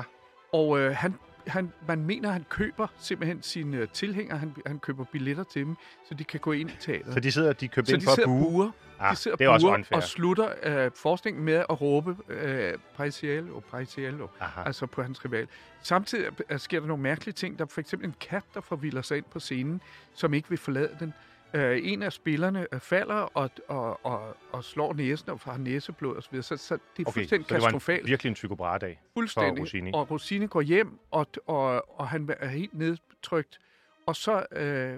Og 0.55 0.79
øh, 0.79 0.95
han, 0.95 1.13
han, 1.47 1.71
man 1.87 2.05
mener, 2.05 2.29
han 2.31 2.45
køber 2.49 2.87
simpelthen 2.99 3.41
sine 3.43 3.77
øh, 3.77 3.87
tilhængere, 3.93 4.37
han, 4.37 4.55
han 4.65 4.79
køber 4.79 5.03
billetter 5.11 5.43
til 5.43 5.65
dem, 5.65 5.75
så 6.07 6.13
de 6.13 6.23
kan 6.23 6.39
gå 6.39 6.51
ind 6.51 6.69
i 6.69 6.75
teateret. 6.79 7.13
Så 7.13 7.19
de 7.19 7.31
sidder, 7.31 7.53
de 7.53 7.67
købte 7.67 7.89
så 7.89 7.95
ind 7.95 8.01
de 8.01 8.05
for 8.05 8.11
at 8.11 8.25
buge. 8.25 8.71
Ah, 8.99 9.11
de 9.11 9.15
sidder 9.15 9.37
det 9.37 9.45
er 9.45 9.49
også 9.49 9.67
unfair. 9.67 9.97
og 9.97 10.03
slutter 10.03 10.49
øh, 10.63 10.91
forskningen 10.95 11.43
med 11.43 11.53
at 11.53 11.81
råbe 11.81 12.15
øh, 12.29 12.73
Paisiello, 12.97 13.59
Paisiello, 13.71 14.27
Aha. 14.39 14.61
altså 14.65 14.85
på 14.85 15.01
hans 15.03 15.25
rival. 15.25 15.47
Samtidig 15.81 16.25
er- 16.49 16.57
sker 16.57 16.79
der 16.79 16.87
nogle 16.87 17.03
mærkelige 17.03 17.33
ting. 17.33 17.57
Der 17.59 17.65
er 17.65 17.69
for 17.69 17.81
eksempel 17.81 18.07
en 18.07 18.15
kat, 18.19 18.43
der 18.53 18.61
forvilder 18.61 19.01
sig 19.01 19.17
ind 19.17 19.25
på 19.31 19.39
scenen, 19.39 19.81
som 20.13 20.33
ikke 20.33 20.49
vil 20.49 20.57
forlade 20.57 20.95
den. 20.99 21.13
Øh, 21.55 21.79
en 21.83 22.03
af 22.03 22.13
spillerne 22.13 22.67
øh, 22.71 22.79
falder 22.79 23.15
og, 23.15 23.49
og, 23.67 24.05
og, 24.05 24.37
og 24.51 24.63
slår 24.63 24.93
næsen 24.93 25.29
og 25.29 25.39
har 25.39 25.57
næseblod 25.57 26.17
osv. 26.17 26.41
Så, 26.41 26.57
så 26.57 26.73
det 26.97 27.03
er 27.05 27.09
Okay, 27.09 27.13
fuldstændig 27.13 27.47
så 27.49 27.53
det 27.55 27.61
var 27.61 27.67
en, 27.67 27.71
katastrofalt. 27.73 28.07
virkelig 28.07 28.29
en 28.29 28.33
psykobra-dag. 28.33 29.01
Fuldstændig. 29.13 29.61
Rossini. 29.61 29.91
Og 29.93 30.11
Rossini 30.11 30.47
går 30.47 30.61
hjem, 30.61 30.99
og, 31.11 31.27
og, 31.45 31.99
og 31.99 32.07
han 32.07 32.29
er 32.39 32.47
helt 32.47 32.73
nedtrykt. 32.73 33.59
Og 34.05 34.15
så 34.15 34.45
øh, 34.51 34.97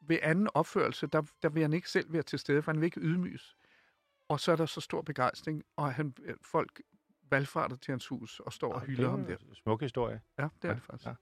ved 0.00 0.18
anden 0.22 0.48
opførelse, 0.54 1.06
der, 1.06 1.22
der 1.42 1.48
vil 1.48 1.62
han 1.62 1.72
ikke 1.72 1.90
selv 1.90 2.12
være 2.12 2.22
til 2.22 2.38
stede, 2.38 2.62
for 2.62 2.72
han 2.72 2.80
vil 2.80 2.84
ikke 2.86 3.00
ydmyges. 3.00 3.56
Og 4.28 4.40
så 4.40 4.52
er 4.52 4.56
der 4.56 4.66
så 4.66 4.80
stor 4.80 5.02
begejstring, 5.02 5.62
og 5.76 5.94
han, 5.94 6.14
øh, 6.24 6.34
folk 6.52 6.80
valgfarter 7.30 7.76
til 7.76 7.92
hans 7.92 8.06
hus 8.06 8.40
og 8.40 8.52
står 8.52 8.72
og 8.72 8.80
det 8.80 8.88
hylder 8.88 9.04
er 9.06 9.10
ham 9.10 9.24
der. 9.24 9.36
Smuk 9.62 9.80
historie. 9.82 10.20
Ja, 10.38 10.42
det 10.42 10.50
er 10.64 10.68
Ja, 10.68 10.74
det 10.74 10.82
faktisk. 10.82 11.06
ja. 11.06 11.12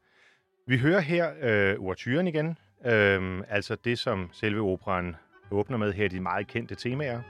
Vi 0.67 0.79
hører 0.79 1.01
her 1.01 1.35
øh, 1.43 1.81
overturen 1.81 2.27
igen. 2.27 2.59
Øhm, 2.85 3.43
altså 3.49 3.77
det, 3.85 3.99
som 3.99 4.29
selve 4.33 4.61
operan 4.61 5.17
åbner 5.51 5.77
med 5.77 5.93
her, 5.93 6.09
de 6.09 6.21
meget 6.21 6.47
kendte 6.47 6.75
temaer. 6.75 7.21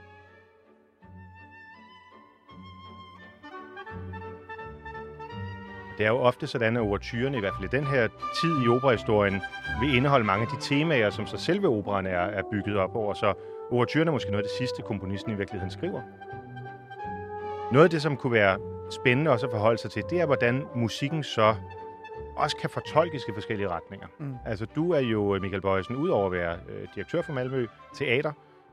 Det 5.98 6.06
er 6.06 6.10
jo 6.10 6.16
ofte 6.16 6.46
sådan, 6.46 6.76
at 6.76 6.82
overtyrene, 6.82 7.36
i 7.36 7.40
hvert 7.40 7.52
fald 7.60 7.74
i 7.74 7.76
den 7.76 7.86
her 7.86 8.08
tid 8.40 8.64
i 8.64 8.68
operahistorien, 8.68 9.40
vil 9.80 9.96
indeholde 9.96 10.24
mange 10.24 10.42
af 10.42 10.48
de 10.48 10.60
temaer, 10.60 11.10
som 11.10 11.26
så 11.26 11.36
selve 11.36 11.68
operan 11.68 12.06
er, 12.06 12.18
er 12.18 12.42
bygget 12.52 12.76
op 12.76 12.96
over. 12.96 13.14
Så 13.14 13.34
overtyrene 13.70 14.08
er 14.08 14.12
måske 14.12 14.30
noget 14.30 14.44
af 14.44 14.48
det 14.48 14.58
sidste, 14.58 14.82
komponisten 14.82 15.32
i 15.32 15.34
virkeligheden 15.34 15.70
skriver. 15.70 16.02
Noget 17.72 17.84
af 17.84 17.90
det, 17.90 18.02
som 18.02 18.16
kunne 18.16 18.32
være 18.32 18.58
spændende 18.90 19.30
også 19.30 19.46
at 19.46 19.52
forholde 19.52 19.78
sig 19.78 19.90
til, 19.90 20.02
det 20.10 20.20
er, 20.20 20.26
hvordan 20.26 20.64
musikken 20.74 21.22
så 21.22 21.54
også 22.36 22.56
kan 22.56 22.70
fortolkes 22.70 23.22
i 23.28 23.32
forskellige 23.34 23.68
retninger. 23.68 24.06
Mm. 24.18 24.34
Altså, 24.46 24.66
du 24.66 24.92
er 24.92 25.00
jo, 25.00 25.38
Michael 25.40 25.62
Bøjsen, 25.62 25.96
udover 25.96 26.26
at 26.26 26.32
være 26.32 26.58
øh, 26.68 26.88
direktør 26.94 27.22
for 27.22 27.32
Malmø 27.32 27.66
Teater, 27.94 28.32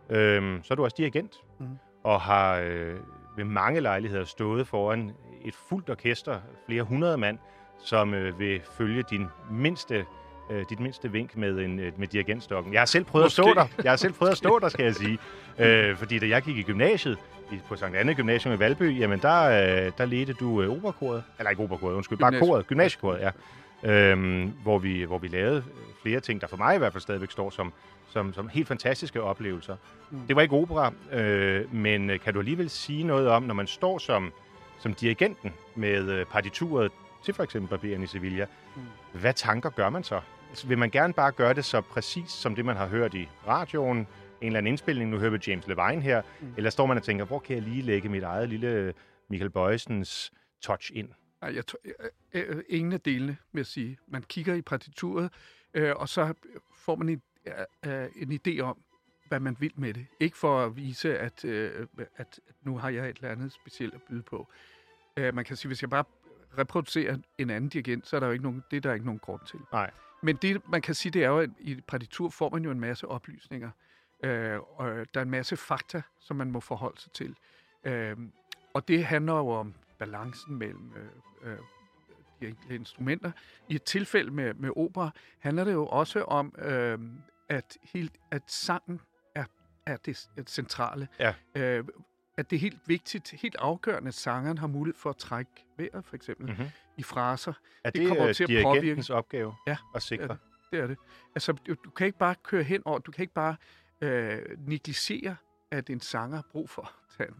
øh, 0.09 0.59
så 0.63 0.73
er 0.73 0.75
du 0.75 0.83
også 0.83 0.95
dirigent, 0.97 1.35
mm. 1.59 1.67
og 2.03 2.21
har 2.21 2.59
øh, 2.59 2.95
ved 3.37 3.43
mange 3.43 3.79
lejligheder 3.79 4.25
stået 4.25 4.67
foran 4.67 5.11
et 5.45 5.55
fuldt 5.55 5.89
orkester, 5.89 6.39
flere 6.65 6.83
hundrede 6.83 7.17
mand, 7.17 7.37
som 7.79 8.13
øh, 8.13 8.39
vil 8.39 8.61
følge 8.77 9.03
din 9.09 9.27
mindste 9.51 10.05
øh, 10.51 10.65
dit 10.69 10.79
mindste 10.79 11.11
vink 11.11 11.37
med, 11.37 11.59
en, 11.59 11.79
øh, 11.79 11.99
med 11.99 12.07
dirigentstokken. 12.07 12.73
Jeg 12.73 12.81
har 12.81 12.85
selv 12.85 13.05
prøvet 13.05 13.25
Måske. 13.25 13.41
at 13.41 13.45
stå 13.45 13.53
der. 13.53 13.67
Jeg 13.83 13.91
har 13.91 13.97
selv 13.97 14.13
prøvet 14.13 14.31
at 14.31 14.37
stå 14.37 14.59
der, 14.59 14.69
skal 14.69 14.83
jeg 14.83 14.95
sige. 15.03 15.17
Øh, 15.59 15.95
fordi 15.97 16.19
da 16.19 16.27
jeg 16.27 16.41
gik 16.41 16.57
i 16.57 16.61
gymnasiet, 16.63 17.17
på 17.67 17.75
Sankt 17.75 17.97
Anne 17.97 18.13
Gymnasium 18.13 18.53
i 18.53 18.59
Valby, 18.59 18.99
jamen 18.99 19.19
der, 19.19 19.43
øh, 19.43 19.91
der 19.97 20.05
ledte 20.05 20.33
du 20.33 20.61
øh, 20.61 20.69
operkoret. 20.69 21.23
Eller 21.39 21.49
ikke 21.49 21.63
operkoret, 21.63 21.93
undskyld, 21.93 22.17
Gymnasium. 22.17 22.39
bare 22.39 22.47
koret. 22.47 22.67
Gymnasiekoret, 22.67 23.19
ja. 23.21 23.31
Øhm, 23.83 24.53
hvor, 24.63 24.79
vi, 24.79 25.03
hvor 25.03 25.17
vi 25.17 25.27
lavede 25.27 25.63
flere 26.01 26.19
ting, 26.19 26.41
der 26.41 26.47
for 26.47 26.57
mig 26.57 26.75
i 26.75 26.77
hvert 26.77 26.93
fald 26.93 27.01
stadigvæk 27.01 27.31
står 27.31 27.49
som, 27.49 27.73
som, 28.09 28.33
som 28.33 28.47
helt 28.47 28.67
fantastiske 28.67 29.21
oplevelser. 29.21 29.75
Mm. 30.11 30.19
Det 30.27 30.35
var 30.35 30.41
ikke 30.41 30.55
opera, 30.55 30.93
øh, 31.11 31.73
men 31.75 32.09
øh, 32.09 32.19
kan 32.19 32.33
du 32.33 32.39
alligevel 32.39 32.69
sige 32.69 33.03
noget 33.03 33.27
om, 33.27 33.43
når 33.43 33.53
man 33.53 33.67
står 33.67 33.97
som, 33.97 34.33
som 34.79 34.93
dirigenten 34.93 35.53
med 35.75 36.09
øh, 36.09 36.25
partituret 36.25 36.91
til 37.23 37.33
for 37.33 37.43
eksempel 37.43 37.69
Barberen 37.69 38.03
i 38.03 38.07
Sevilla, 38.07 38.45
mm. 38.75 38.81
hvad 39.19 39.33
tanker 39.33 39.69
gør 39.69 39.89
man 39.89 40.03
så? 40.03 40.19
Vil 40.65 40.77
man 40.77 40.89
gerne 40.89 41.13
bare 41.13 41.31
gøre 41.31 41.53
det 41.53 41.65
så 41.65 41.81
præcis 41.81 42.29
som 42.31 42.55
det, 42.55 42.65
man 42.65 42.77
har 42.77 42.87
hørt 42.87 43.13
i 43.13 43.29
radioen, 43.47 44.07
en 44.43 44.47
eller 44.47 44.57
anden 44.57 44.71
indspilning, 44.71 45.09
nu 45.09 45.17
hører 45.17 45.31
vi 45.31 45.37
James 45.47 45.67
Levine 45.67 46.01
her, 46.01 46.21
mm. 46.41 46.53
eller 46.57 46.69
står 46.69 46.85
man 46.85 46.97
og 46.97 47.03
tænker, 47.03 47.25
hvor 47.25 47.39
kan 47.39 47.55
jeg 47.55 47.63
lige 47.63 47.81
lægge 47.81 48.09
mit 48.09 48.23
eget 48.23 48.49
lille 48.49 48.93
Michael 49.29 49.49
Bøjsens 49.49 50.31
touch 50.61 50.91
ind? 50.93 51.09
Nej, 51.41 51.55
jeg, 51.55 51.63
jeg, 52.33 52.63
ingen 52.69 52.93
af 52.93 53.01
delene, 53.01 53.37
vil 53.51 53.59
jeg 53.59 53.65
sige. 53.65 53.97
Man 54.07 54.23
kigger 54.23 54.53
i 54.53 54.61
partituret, 54.61 55.33
øh, 55.73 55.95
og 55.95 56.09
så 56.09 56.33
får 56.77 56.95
man 56.95 57.09
en, 57.09 57.21
øh, 57.85 58.09
en 58.15 58.39
idé 58.47 58.59
om, 58.59 58.77
hvad 59.27 59.39
man 59.39 59.55
vil 59.59 59.71
med 59.75 59.93
det. 59.93 60.05
Ikke 60.19 60.37
for 60.37 60.65
at 60.65 60.75
vise, 60.75 61.19
at, 61.19 61.45
øh, 61.45 61.87
at, 61.97 62.07
at 62.15 62.39
nu 62.61 62.77
har 62.77 62.89
jeg 62.89 63.09
et 63.09 63.15
eller 63.15 63.29
andet 63.29 63.51
specielt 63.51 63.93
at 63.93 64.01
byde 64.09 64.21
på. 64.21 64.47
Øh, 65.17 65.35
man 65.35 65.45
kan 65.45 65.55
sige, 65.55 65.69
hvis 65.69 65.81
jeg 65.81 65.89
bare 65.89 66.03
reproducerer 66.57 67.17
en 67.37 67.49
anden 67.49 67.69
dirigent, 67.69 68.07
så 68.07 68.15
er 68.15 68.19
der 68.19 68.27
jo 68.27 68.33
ikke 68.33 68.43
nogen, 68.43 68.63
det 68.71 68.77
er 68.77 68.81
der 68.81 68.93
ikke 68.93 69.05
nogen 69.05 69.19
grund 69.19 69.41
til. 69.47 69.59
Nej. 69.71 69.91
Men 70.23 70.35
det, 70.35 70.69
man 70.69 70.81
kan 70.81 70.95
sige, 70.95 71.11
det 71.11 71.23
er 71.23 71.27
jo, 71.27 71.39
at 71.39 71.49
i 71.59 71.81
partitur 71.87 72.29
får 72.29 72.49
man 72.49 72.63
jo 72.63 72.71
en 72.71 72.79
masse 72.79 73.07
oplysninger. 73.07 73.69
Øh, 74.23 74.59
og 74.59 75.05
der 75.13 75.19
er 75.19 75.21
en 75.21 75.29
masse 75.29 75.57
fakta, 75.57 76.01
som 76.19 76.37
man 76.37 76.51
må 76.51 76.59
forholde 76.59 77.01
sig 77.01 77.11
til. 77.11 77.35
Øh, 77.83 78.17
og 78.73 78.87
det 78.87 79.05
handler 79.05 79.33
jo 79.33 79.49
om 79.49 79.73
balancen 79.99 80.55
mellem 80.55 80.93
øh, 80.95 81.51
øh, 81.51 81.57
de 82.39 82.47
enkelte 82.47 82.75
instrumenter. 82.75 83.31
I 83.69 83.75
et 83.75 83.83
tilfælde 83.83 84.31
med, 84.31 84.53
med 84.53 84.69
opera 84.75 85.09
handler 85.39 85.63
det 85.63 85.73
jo 85.73 85.85
også 85.87 86.21
om, 86.21 86.55
øh, 86.57 86.99
at, 87.49 87.77
helt, 87.93 88.13
at 88.31 88.41
sangen 88.47 89.01
er, 89.35 89.45
er 89.85 89.97
det, 89.97 90.29
det 90.37 90.49
centrale. 90.49 91.07
Ja. 91.19 91.33
Øh, 91.55 91.83
at 92.37 92.49
det 92.49 92.55
er 92.55 92.59
helt 92.59 92.79
vigtigt, 92.85 93.31
helt 93.31 93.55
afgørende, 93.55 94.07
at 94.07 94.13
sangeren 94.13 94.57
har 94.57 94.67
mulighed 94.67 94.99
for 94.99 95.09
at 95.09 95.17
trække 95.17 95.51
vejret, 95.77 96.05
for 96.05 96.15
eksempel, 96.15 96.47
mm-hmm. 96.47 96.65
i 96.97 97.03
fraser. 97.03 97.53
Er 97.83 97.89
det, 97.89 98.01
det 98.01 98.07
kommer 98.07 98.27
øh, 98.27 98.33
til 98.33 98.55
at 98.57 98.63
påvirke. 98.63 99.13
opgave 99.13 99.55
ja, 99.67 99.77
at 99.95 100.03
sikre? 100.03 100.23
Er 100.23 100.27
det. 100.27 100.39
det 100.71 100.79
er 100.79 100.87
det. 100.87 100.97
Altså, 101.35 101.51
du, 101.51 101.75
du 101.85 101.89
kan 101.89 102.07
ikke 102.07 102.17
bare 102.17 102.35
køre 102.43 102.63
hen 102.63 102.81
over, 102.85 102.99
du 102.99 103.11
kan 103.11 103.21
ikke 103.21 103.33
bare 103.33 103.51
øh, 103.51 103.57
negligere, 104.57 105.35
at 105.71 105.89
en 105.89 105.99
sanger 105.99 106.35
har 106.35 106.45
brug 106.51 106.69
for 106.69 106.91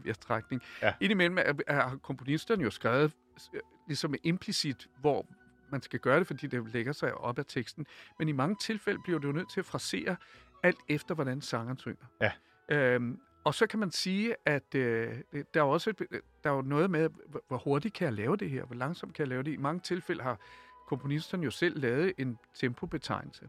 vejrtrækning. 0.04 0.62
Ja. 0.82 0.94
Indimellem 1.00 1.38
er, 1.38 1.52
er 1.66 1.96
komponisterne 2.02 2.62
jo 2.62 2.70
skrevet 2.70 3.12
øh, 3.54 3.60
ligesom 3.86 4.14
implicit, 4.22 4.88
hvor 5.00 5.26
man 5.70 5.82
skal 5.82 6.00
gøre 6.00 6.18
det, 6.18 6.26
fordi 6.26 6.46
det 6.46 6.72
lægger 6.72 6.92
sig 6.92 7.14
op 7.14 7.38
af 7.38 7.46
teksten. 7.46 7.86
Men 8.18 8.28
i 8.28 8.32
mange 8.32 8.56
tilfælde 8.60 9.00
bliver 9.04 9.18
du 9.18 9.32
nødt 9.32 9.50
til 9.52 9.60
at 9.60 9.66
frasere 9.66 10.16
alt 10.62 10.78
efter, 10.88 11.14
hvordan 11.14 11.40
sangeren 11.40 11.78
synger. 11.78 12.04
Ja. 12.20 12.32
Øhm, 12.68 13.20
og 13.44 13.54
så 13.54 13.66
kan 13.66 13.78
man 13.78 13.90
sige, 13.90 14.36
at 14.46 14.74
øh, 14.74 15.18
der, 15.54 15.60
er 15.60 15.64
også 15.64 15.90
et, 15.90 15.98
der 16.44 16.50
er 16.50 16.54
jo 16.54 16.62
noget 16.62 16.90
med, 16.90 17.10
hvor 17.48 17.56
hurtigt 17.56 17.94
kan 17.94 18.04
jeg 18.04 18.12
lave 18.12 18.36
det 18.36 18.50
her, 18.50 18.64
hvor 18.64 18.76
langsomt 18.76 19.14
kan 19.14 19.22
jeg 19.22 19.28
lave 19.28 19.42
det. 19.42 19.52
I 19.52 19.56
mange 19.56 19.80
tilfælde 19.80 20.22
har 20.22 20.38
komponisterne 20.86 21.44
jo 21.44 21.50
selv 21.50 21.80
lavet 21.80 22.12
en 22.18 22.38
tempobetegnelse. 22.54 23.48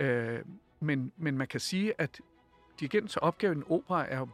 Øh, 0.00 0.40
men, 0.80 1.12
men 1.16 1.38
man 1.38 1.46
kan 1.46 1.60
sige, 1.60 2.00
at 2.00 2.20
dirigentens 2.80 3.16
opgave 3.16 3.52
i 3.52 3.56
en 3.56 3.64
opera 3.68 4.06
er 4.08 4.26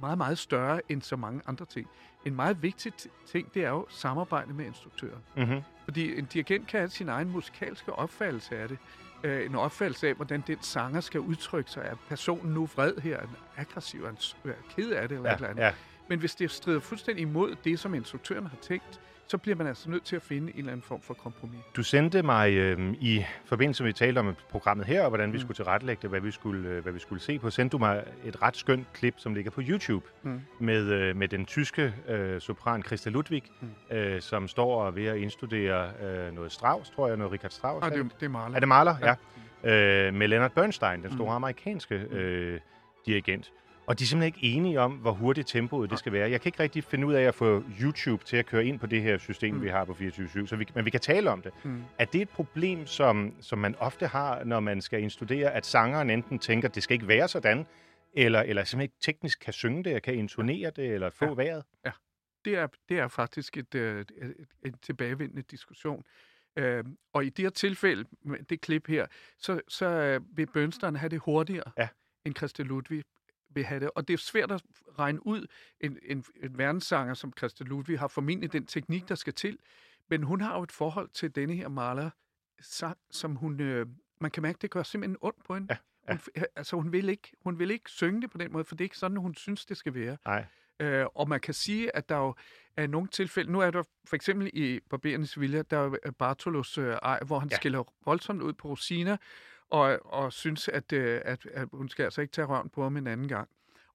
meget, 0.00 0.18
meget 0.18 0.38
større 0.38 0.80
end 0.88 1.02
så 1.02 1.16
mange 1.16 1.42
andre 1.46 1.64
ting. 1.64 1.88
En 2.24 2.34
meget 2.34 2.62
vigtig 2.62 2.92
ting, 3.26 3.54
det 3.54 3.64
er 3.64 3.68
jo 3.68 3.86
samarbejde 3.88 4.52
med 4.52 4.66
instruktøren. 4.66 5.22
Mm-hmm. 5.36 5.60
Fordi 5.84 6.18
en 6.18 6.24
dirigent 6.24 6.66
kan 6.66 6.80
have 6.80 6.90
sin 6.90 7.08
egen 7.08 7.30
musikalske 7.30 7.92
opfattelse 7.92 8.56
af 8.56 8.68
det 8.68 8.78
øh, 9.24 9.46
en 9.46 9.54
opfattelse 9.54 10.08
af, 10.08 10.14
hvordan 10.14 10.44
den 10.46 10.62
sanger 10.62 11.00
skal 11.00 11.20
udtrykke 11.20 11.70
sig. 11.70 11.82
Er 11.82 11.94
personen 12.08 12.54
nu 12.54 12.66
vred 12.66 12.96
her, 12.98 13.16
er 13.16 13.26
aggressiv, 13.56 14.04
er 14.04 14.52
ked 14.76 14.90
af 14.90 15.08
det 15.08 15.16
eller 15.16 15.28
ja, 15.28 15.34
et 15.34 15.38
eller 15.38 15.48
andet? 15.48 15.62
Ja. 15.62 15.72
Men 16.08 16.18
hvis 16.18 16.34
det 16.34 16.50
strider 16.50 16.80
fuldstændig 16.80 17.22
imod 17.22 17.56
det, 17.64 17.78
som 17.78 17.94
instruktøren 17.94 18.46
har 18.46 18.56
tænkt, 18.56 19.00
så 19.30 19.38
bliver 19.38 19.56
man 19.56 19.66
altså 19.66 19.90
nødt 19.90 20.04
til 20.04 20.16
at 20.16 20.22
finde 20.22 20.52
en 20.52 20.58
eller 20.58 20.72
anden 20.72 20.82
form 20.82 21.00
for 21.02 21.14
kompromis. 21.14 21.60
Du 21.76 21.82
sendte 21.82 22.22
mig 22.22 22.52
øh, 22.52 22.94
i 23.00 23.24
forbindelse 23.44 23.82
med, 23.82 23.88
at 23.88 23.94
vi 23.94 24.06
talte 24.06 24.18
om 24.18 24.36
programmet 24.50 24.86
her, 24.86 25.02
og 25.02 25.08
hvordan 25.08 25.32
vi 25.32 25.36
mm. 25.36 25.40
skulle 25.40 25.54
tilrettelægge 25.54 26.02
det, 26.02 26.10
hvad 26.10 26.20
vi 26.20 26.30
skulle, 26.30 26.68
øh, 26.68 26.82
hvad 26.82 26.92
vi 26.92 26.98
skulle 26.98 27.22
se 27.22 27.38
på, 27.38 27.50
sendte 27.50 27.72
du 27.72 27.78
mig 27.78 28.04
et 28.24 28.42
ret 28.42 28.56
skønt 28.56 28.92
klip, 28.92 29.14
som 29.16 29.34
ligger 29.34 29.50
på 29.50 29.60
YouTube, 29.64 30.06
mm. 30.22 30.40
med, 30.58 30.82
øh, 30.82 31.16
med 31.16 31.28
den 31.28 31.46
tyske 31.46 31.94
øh, 32.08 32.40
sopran 32.40 32.82
Christa 32.82 33.10
Ludwig, 33.10 33.42
mm. 33.60 33.96
øh, 33.96 34.20
som 34.20 34.48
står 34.48 34.84
og 34.84 34.96
ved 34.96 35.06
at 35.06 35.16
indstudere 35.16 35.90
øh, 36.02 36.34
noget 36.34 36.52
Strauss, 36.52 36.90
tror 36.90 37.08
jeg, 37.08 37.16
noget 37.16 37.32
Richard 37.32 37.50
Strauss. 37.50 37.86
Ah, 37.86 37.92
det, 37.92 38.10
det 38.20 38.26
er 38.26 38.30
Mahler. 38.30 38.56
Er 38.56 38.60
det 38.60 38.68
Mahler? 38.68 38.96
Ja. 39.00 39.14
ja. 39.64 40.06
Øh, 40.06 40.14
med 40.14 40.28
Leonard 40.28 40.52
Bernstein, 40.52 41.02
den 41.02 41.12
store 41.12 41.30
mm. 41.30 41.36
amerikanske 41.36 41.94
øh, 41.94 42.60
dirigent. 43.06 43.52
Og 43.90 43.98
de 43.98 44.04
er 44.04 44.06
simpelthen 44.06 44.34
ikke 44.34 44.56
enige 44.56 44.80
om, 44.80 44.92
hvor 44.92 45.12
hurtigt 45.12 45.48
tempoet 45.48 45.90
det 45.90 45.98
skal 45.98 46.12
være. 46.12 46.30
Jeg 46.30 46.40
kan 46.40 46.48
ikke 46.48 46.62
rigtig 46.62 46.84
finde 46.84 47.06
ud 47.06 47.14
af 47.14 47.22
at 47.22 47.34
få 47.34 47.64
YouTube 47.80 48.24
til 48.24 48.36
at 48.36 48.46
køre 48.46 48.64
ind 48.64 48.78
på 48.78 48.86
det 48.86 49.02
her 49.02 49.18
system, 49.18 49.54
mm. 49.54 49.62
vi 49.62 49.68
har 49.68 49.84
på 49.84 49.94
24 49.94 50.46
så 50.46 50.56
vi, 50.56 50.66
men 50.74 50.84
vi 50.84 50.90
kan 50.90 51.00
tale 51.00 51.30
om 51.30 51.42
det. 51.42 51.52
Mm. 51.64 51.82
Er 51.98 52.04
det 52.04 52.22
et 52.22 52.28
problem, 52.28 52.86
som, 52.86 53.34
som 53.40 53.58
man 53.58 53.74
ofte 53.78 54.06
har, 54.06 54.44
når 54.44 54.60
man 54.60 54.80
skal 54.80 55.02
instudere, 55.02 55.52
at 55.52 55.66
sangeren 55.66 56.10
enten 56.10 56.38
tænker, 56.38 56.68
at 56.68 56.74
det 56.74 56.82
skal 56.82 56.94
ikke 56.94 57.08
være 57.08 57.28
sådan, 57.28 57.66
eller, 58.12 58.40
eller 58.40 58.64
simpelthen 58.64 58.82
ikke 58.82 58.94
teknisk 59.00 59.40
kan 59.40 59.52
synge 59.52 59.84
det, 59.84 60.02
kan 60.02 60.14
intonere 60.14 60.70
det, 60.70 60.86
eller 60.86 61.10
få 61.10 61.24
ja. 61.24 61.32
vejret? 61.34 61.64
Ja, 61.84 61.92
det 62.44 62.58
er, 62.58 62.66
det 62.88 62.98
er 62.98 63.08
faktisk 63.08 63.56
et, 63.56 63.74
øh, 63.74 64.00
et, 64.00 64.12
et, 64.16 64.46
et 64.64 64.74
tilbagevendende 64.82 65.42
diskussion. 65.42 66.04
Øh, 66.56 66.84
og 67.12 67.24
i 67.24 67.28
det 67.28 67.42
her 67.42 67.50
tilfælde, 67.50 68.04
med 68.22 68.38
det 68.38 68.60
klip 68.60 68.86
her, 68.86 69.06
så, 69.38 69.60
så 69.68 69.86
øh, 69.86 70.20
vil 70.36 70.46
Bernstein 70.46 70.96
have 70.96 71.08
det 71.08 71.20
hurtigere 71.20 71.72
ja. 71.78 71.88
end 72.24 72.36
Christian 72.36 72.68
Ludwig 72.68 73.02
vil 73.50 73.64
have 73.64 73.80
det. 73.80 73.90
Og 73.94 74.08
det 74.08 74.14
er 74.14 74.18
svært 74.18 74.50
at 74.50 74.62
regne 74.98 75.26
ud. 75.26 75.46
En, 75.80 75.98
en, 76.02 76.24
en 76.42 76.58
verdenssanger 76.58 77.14
som 77.14 77.32
Christa 77.38 77.64
Ludwig 77.64 77.98
har 77.98 78.08
formentlig 78.08 78.52
den 78.52 78.66
teknik, 78.66 79.08
der 79.08 79.14
skal 79.14 79.32
til. 79.32 79.58
Men 80.08 80.22
hun 80.22 80.40
har 80.40 80.56
jo 80.56 80.62
et 80.62 80.72
forhold 80.72 81.08
til 81.08 81.34
denne 81.34 81.54
her 81.54 81.68
maler 81.68 82.10
sang, 82.60 82.98
som 83.10 83.36
hun... 83.36 83.60
Øh, 83.60 83.86
man 84.20 84.30
kan 84.30 84.42
mærke, 84.42 84.58
det 84.62 84.70
gør 84.70 84.82
simpelthen 84.82 85.16
ondt 85.20 85.44
på 85.44 85.54
hende. 85.54 85.66
Ja, 85.70 85.76
ja. 86.08 86.12
Hun, 86.12 86.44
altså, 86.56 86.76
hun 86.76 86.92
vil, 86.92 87.08
ikke, 87.08 87.32
hun 87.44 87.58
vil 87.58 87.70
ikke 87.70 87.90
synge 87.90 88.22
det 88.22 88.30
på 88.30 88.38
den 88.38 88.52
måde, 88.52 88.64
for 88.64 88.74
det 88.74 88.80
er 88.80 88.86
ikke 88.86 88.98
sådan, 88.98 89.16
hun 89.16 89.34
synes, 89.34 89.66
det 89.66 89.76
skal 89.76 89.94
være. 89.94 90.16
Nej. 90.26 90.46
Øh, 90.80 91.06
og 91.14 91.28
man 91.28 91.40
kan 91.40 91.54
sige, 91.54 91.96
at 91.96 92.08
der 92.08 92.16
jo 92.16 92.34
er 92.76 92.86
nogle 92.86 93.08
tilfælde, 93.08 93.52
nu 93.52 93.60
er 93.60 93.70
der 93.70 93.82
for 94.04 94.16
eksempel 94.16 94.50
i 94.52 94.80
Barberens 94.90 95.40
Villa, 95.40 95.62
der 95.62 95.96
er 96.02 96.10
Bartolos 96.10 96.78
øh, 96.78 96.96
ej, 97.02 97.20
hvor 97.26 97.38
han 97.38 97.48
ja. 97.48 97.56
skiller 97.56 97.84
voldsomt 98.04 98.42
ud 98.42 98.52
på 98.52 98.68
Rosina, 98.68 99.16
og, 99.70 99.98
og 100.04 100.32
synes, 100.32 100.68
at, 100.68 100.92
øh, 100.92 101.20
at, 101.24 101.46
at 101.46 101.68
hun 101.72 101.88
skal 101.88 102.04
altså 102.04 102.20
ikke 102.20 102.32
tage 102.32 102.46
røven 102.46 102.68
på 102.68 102.82
ham 102.82 102.96
en 102.96 103.06
anden 103.06 103.28
gang. 103.28 103.48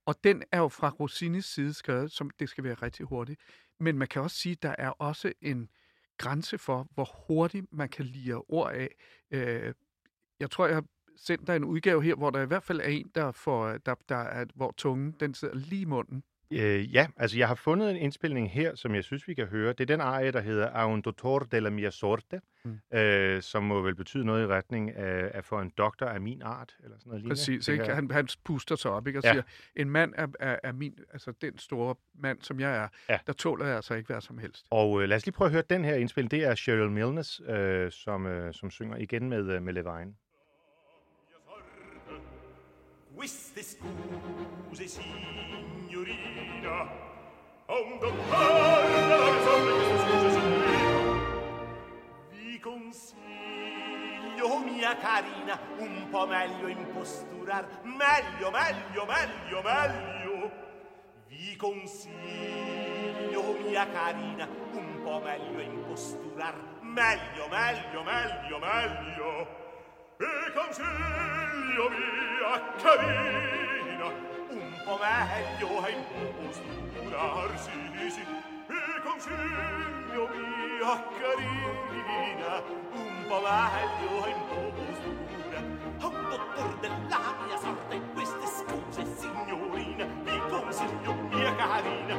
Og 0.05 0.23
den 0.23 0.43
er 0.51 0.59
jo 0.59 0.67
fra 0.67 0.89
Rossinis 0.89 1.45
side 1.45 1.73
skrevet, 1.73 2.11
som 2.11 2.29
det 2.39 2.49
skal 2.49 2.63
være 2.63 2.73
rigtig 2.73 3.05
hurtigt. 3.05 3.41
Men 3.79 3.97
man 3.97 4.07
kan 4.07 4.21
også 4.21 4.37
sige, 4.37 4.51
at 4.51 4.63
der 4.63 4.75
er 4.77 4.89
også 4.89 5.33
en 5.41 5.69
grænse 6.17 6.57
for, 6.57 6.87
hvor 6.93 7.25
hurtigt 7.27 7.65
man 7.71 7.89
kan 7.89 8.05
lide 8.05 8.33
ord 8.33 8.71
af. 8.71 8.89
Øh, 9.31 9.73
jeg 10.39 10.51
tror, 10.51 10.65
jeg 10.65 10.75
har 10.75 10.85
sendt 11.17 11.47
dig 11.47 11.55
en 11.55 11.63
udgave 11.63 12.03
her, 12.03 12.15
hvor 12.15 12.29
der 12.29 12.41
i 12.41 12.45
hvert 12.45 12.63
fald 12.63 12.79
er 12.79 12.87
en, 12.87 13.11
der 13.15 13.31
får, 13.31 13.77
der, 13.77 13.95
der 14.09 14.15
er, 14.15 14.45
hvor 14.55 14.73
tungen 14.77 15.11
den 15.11 15.33
sidder 15.33 15.55
lige 15.55 15.81
i 15.81 15.85
munden 15.85 16.23
Øh, 16.51 16.93
ja, 16.95 17.07
altså 17.17 17.37
jeg 17.37 17.47
har 17.47 17.55
fundet 17.55 17.91
en 17.91 17.97
indspilning 17.97 18.51
her, 18.51 18.75
som 18.75 18.95
jeg 18.95 19.03
synes, 19.03 19.27
vi 19.27 19.33
kan 19.33 19.45
høre. 19.47 19.69
Det 19.73 19.79
er 19.81 19.85
den 19.85 20.01
arie, 20.01 20.31
der 20.31 20.41
hedder 20.41 20.69
A 20.69 20.87
un 20.87 21.01
doctor 21.01 21.39
de 21.39 21.59
la 21.59 21.69
mia 21.69 21.89
sorte, 21.89 22.41
mm. 22.65 22.97
øh, 22.97 23.41
som 23.41 23.63
må 23.63 23.81
vel 23.81 23.95
betyde 23.95 24.25
noget 24.25 24.43
i 24.43 24.47
retning 24.47 24.95
af, 24.95 25.31
af 25.33 25.43
for 25.45 25.61
en 25.61 25.71
doktor 25.77 26.05
af 26.05 26.21
min 26.21 26.41
art, 26.41 26.75
eller 26.83 26.97
sådan 26.97 27.09
noget 27.09 27.21
lignende. 27.21 27.31
Præcis, 27.35 27.67
ikke? 27.67 27.85
Han, 27.85 28.11
han 28.11 28.27
puster 28.45 28.75
sig 28.75 28.91
op 28.91 29.07
ikke? 29.07 29.19
og 29.19 29.23
Ja. 29.23 29.31
siger, 29.31 29.43
en 29.75 29.89
mand 29.89 30.13
er, 30.17 30.27
er, 30.39 30.59
er 30.63 30.71
min, 30.71 30.99
altså 31.13 31.33
den 31.41 31.57
store 31.57 31.95
mand, 32.19 32.41
som 32.41 32.59
jeg 32.59 32.75
er, 32.77 32.87
Ja. 33.09 33.19
der 33.27 33.33
tåler 33.33 33.65
jeg 33.65 33.75
altså 33.75 33.93
ikke 33.93 34.07
hvad 34.13 34.21
som 34.21 34.37
helst. 34.37 34.65
Og 34.71 35.01
øh, 35.01 35.09
lad 35.09 35.17
os 35.17 35.25
lige 35.25 35.33
prøve 35.33 35.45
at 35.45 35.51
høre 35.51 35.63
den 35.69 35.85
her 35.85 35.95
indspilning. 35.95 36.31
Det 36.31 36.43
er 36.43 36.55
Cheryl 36.55 36.89
Milnes, 36.91 37.41
øh, 37.47 37.91
som, 37.91 38.25
øh, 38.25 38.53
som 38.53 38.71
synger 38.71 38.97
igen 38.97 39.29
med, 39.29 39.49
øh, 39.49 39.61
med 39.63 39.73
Levine. 39.73 40.13
Queste 43.15 43.63
scuse, 43.63 44.87
signorina, 44.87 46.89
a 47.65 47.79
un 47.79 47.97
dottor 47.97 49.07
da 49.07 49.31
risolve 49.31 49.71
queste 49.71 49.97
scuse, 49.99 50.31
signorina. 50.31 51.23
Vi 52.31 52.59
consiglio, 52.59 54.59
mia 54.65 54.97
carina, 54.97 55.57
un 55.77 56.09
po' 56.09 56.27
meglio 56.27 56.67
imposturar, 56.67 57.65
meglio, 57.83 58.51
meglio, 58.51 59.05
meglio, 59.05 59.61
meglio. 59.61 60.51
Vi 61.29 61.55
consiglio, 61.55 63.53
mia 63.63 63.89
carina, 63.91 64.45
un 64.73 65.01
po' 65.01 65.21
meglio 65.21 65.61
imposturar, 65.61 66.53
meglio, 66.81 67.47
meglio, 67.47 68.03
meglio, 68.03 68.59
meglio. 68.59 69.47
Vi 70.17 70.25
consiglio, 70.53 71.34
Dio 71.55 71.89
mia 71.89 72.53
carina, 72.81 74.07
un 74.49 74.81
po' 74.83 74.97
meglio 74.99 75.85
è 75.85 75.89
imposturarsi, 75.95 77.71
sì, 78.09 78.23
e 78.67 79.01
consiglio 79.01 80.23
mia 80.35 80.93
carina, 81.17 82.53
un 82.91 83.25
po' 83.27 83.39
meglio 83.39 84.13
è 84.25 84.29
impostura. 84.35 85.59
A 85.97 86.07
un 86.07 86.29
dottor 86.29 86.71
della 86.79 87.23
mia 87.45 87.57
sorte 87.57 88.01
queste 88.13 88.47
scuse, 88.47 89.05
signorina, 89.15 90.05
vi 90.23 90.37
consiglio 90.49 91.13
mia 91.13 91.55
carina, 91.55 92.15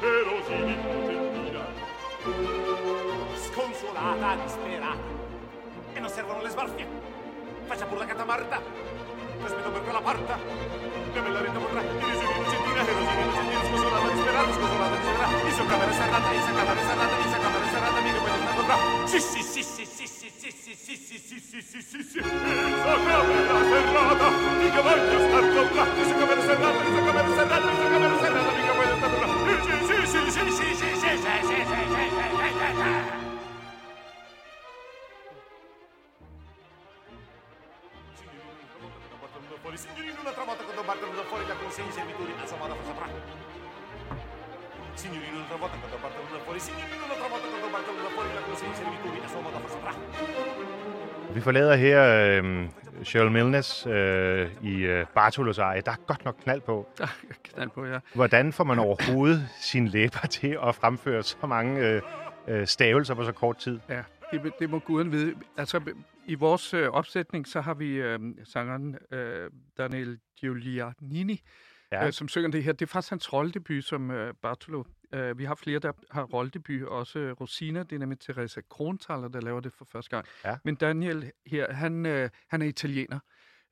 Però 0.00 0.42
si 0.46 0.54
mi 0.54 0.76
gentina, 1.06 1.64
sconsolata, 3.34 4.36
disperata. 4.42 5.20
E 5.94 6.00
non 6.00 6.08
servono 6.08 6.42
le 6.42 6.48
sbarfie. 6.48 6.86
Faccia 7.66 7.86
pure 7.86 8.00
la 8.00 8.06
catamarta. 8.06 8.60
Cospito 9.42 9.70
per 9.70 9.82
quella 9.82 10.00
porta, 10.00 10.36
ne 10.36 11.20
mellare, 11.20 11.50
te 11.50 11.58
potrà. 11.58 11.80
Di 11.80 11.88
risini 12.04 12.32
innocentina, 12.32 12.80
e 12.86 12.92
rosini 12.92 13.22
innocentina, 13.22 13.62
sconsolata, 13.64 14.08
disperata, 14.12 14.52
sconsolata, 14.52 14.96
disperata. 14.96 15.36
In 15.42 15.52
sua 15.52 15.66
camera 15.66 15.92
serrata, 15.92 16.32
in 16.32 16.42
sua 16.42 16.52
camera 16.52 16.80
serrata, 16.80 17.16
in 17.16 17.28
sua 17.28 17.38
camera 17.38 17.66
serrata, 17.66 18.00
mica 18.00 18.18
poi 18.18 18.30
non 18.30 18.54
potrà. 18.54 19.06
Sì, 19.06 19.20
sì, 19.20 19.41
Yeah. 32.74 33.21
Forlader 51.42 51.74
her 51.74 52.40
øh, 52.42 52.68
Cheryl 53.04 53.30
Milnes 53.30 53.86
øh, 53.86 54.50
i 54.62 54.76
øh, 54.82 55.06
Bartolos 55.14 55.58
eje. 55.58 55.80
Der 55.80 55.90
er 55.92 55.96
godt 56.06 56.24
nok 56.24 56.36
knald 56.42 56.60
på. 56.60 56.88
Der 56.98 57.04
er 57.04 57.34
knald 57.44 57.70
på, 57.70 57.84
ja. 57.86 57.98
Hvordan 58.14 58.52
får 58.52 58.64
man 58.64 58.78
overhovedet 58.78 59.48
sine 59.60 59.88
læber 59.88 60.26
til 60.26 60.58
at 60.66 60.74
fremføre 60.74 61.22
så 61.22 61.46
mange 61.46 61.88
øh, 61.88 62.02
øh, 62.48 62.66
stavelser 62.66 63.14
på 63.14 63.24
så 63.24 63.32
kort 63.32 63.56
tid? 63.58 63.80
Ja, 63.88 64.02
det, 64.32 64.52
det 64.58 64.70
må 64.70 64.78
guden 64.78 65.12
vide. 65.12 65.34
Altså, 65.56 65.80
i 66.26 66.34
vores 66.34 66.74
øh, 66.74 66.88
opsætning, 66.88 67.46
så 67.48 67.60
har 67.60 67.74
vi 67.74 67.88
øh, 67.94 68.18
sangeren 68.44 68.96
øh, 69.12 69.50
Daniel 69.78 70.18
Giulianini, 70.40 71.42
Ja. 71.92 72.00
ja. 72.00 72.06
øh, 72.06 72.12
som 72.12 72.28
synger 72.28 72.50
det 72.50 72.64
her. 72.64 72.72
Det 72.72 72.82
er 72.82 72.86
faktisk 72.90 73.10
hans 73.10 73.32
rolledebut 73.32 73.84
som 73.84 74.10
øh, 74.10 74.34
Bartolo. 74.42 74.82
Øh, 75.14 75.38
vi 75.38 75.44
har 75.44 75.54
flere, 75.54 75.78
der 75.78 75.92
har 76.10 76.22
rolledebut, 76.22 76.82
også 76.82 77.18
øh, 77.18 77.32
Rosina, 77.32 77.82
det 77.82 77.92
er 77.92 77.98
nemlig 77.98 78.18
Teresa 78.20 78.60
Krontaler, 78.70 79.28
der 79.28 79.40
laver 79.40 79.60
det 79.60 79.72
for 79.72 79.84
første 79.84 80.10
gang. 80.10 80.26
Ja. 80.44 80.56
Men 80.64 80.74
Daniel 80.74 81.32
her, 81.46 81.72
han, 81.72 82.06
øh, 82.06 82.30
han 82.48 82.62
er 82.62 82.66
italiener, 82.66 83.18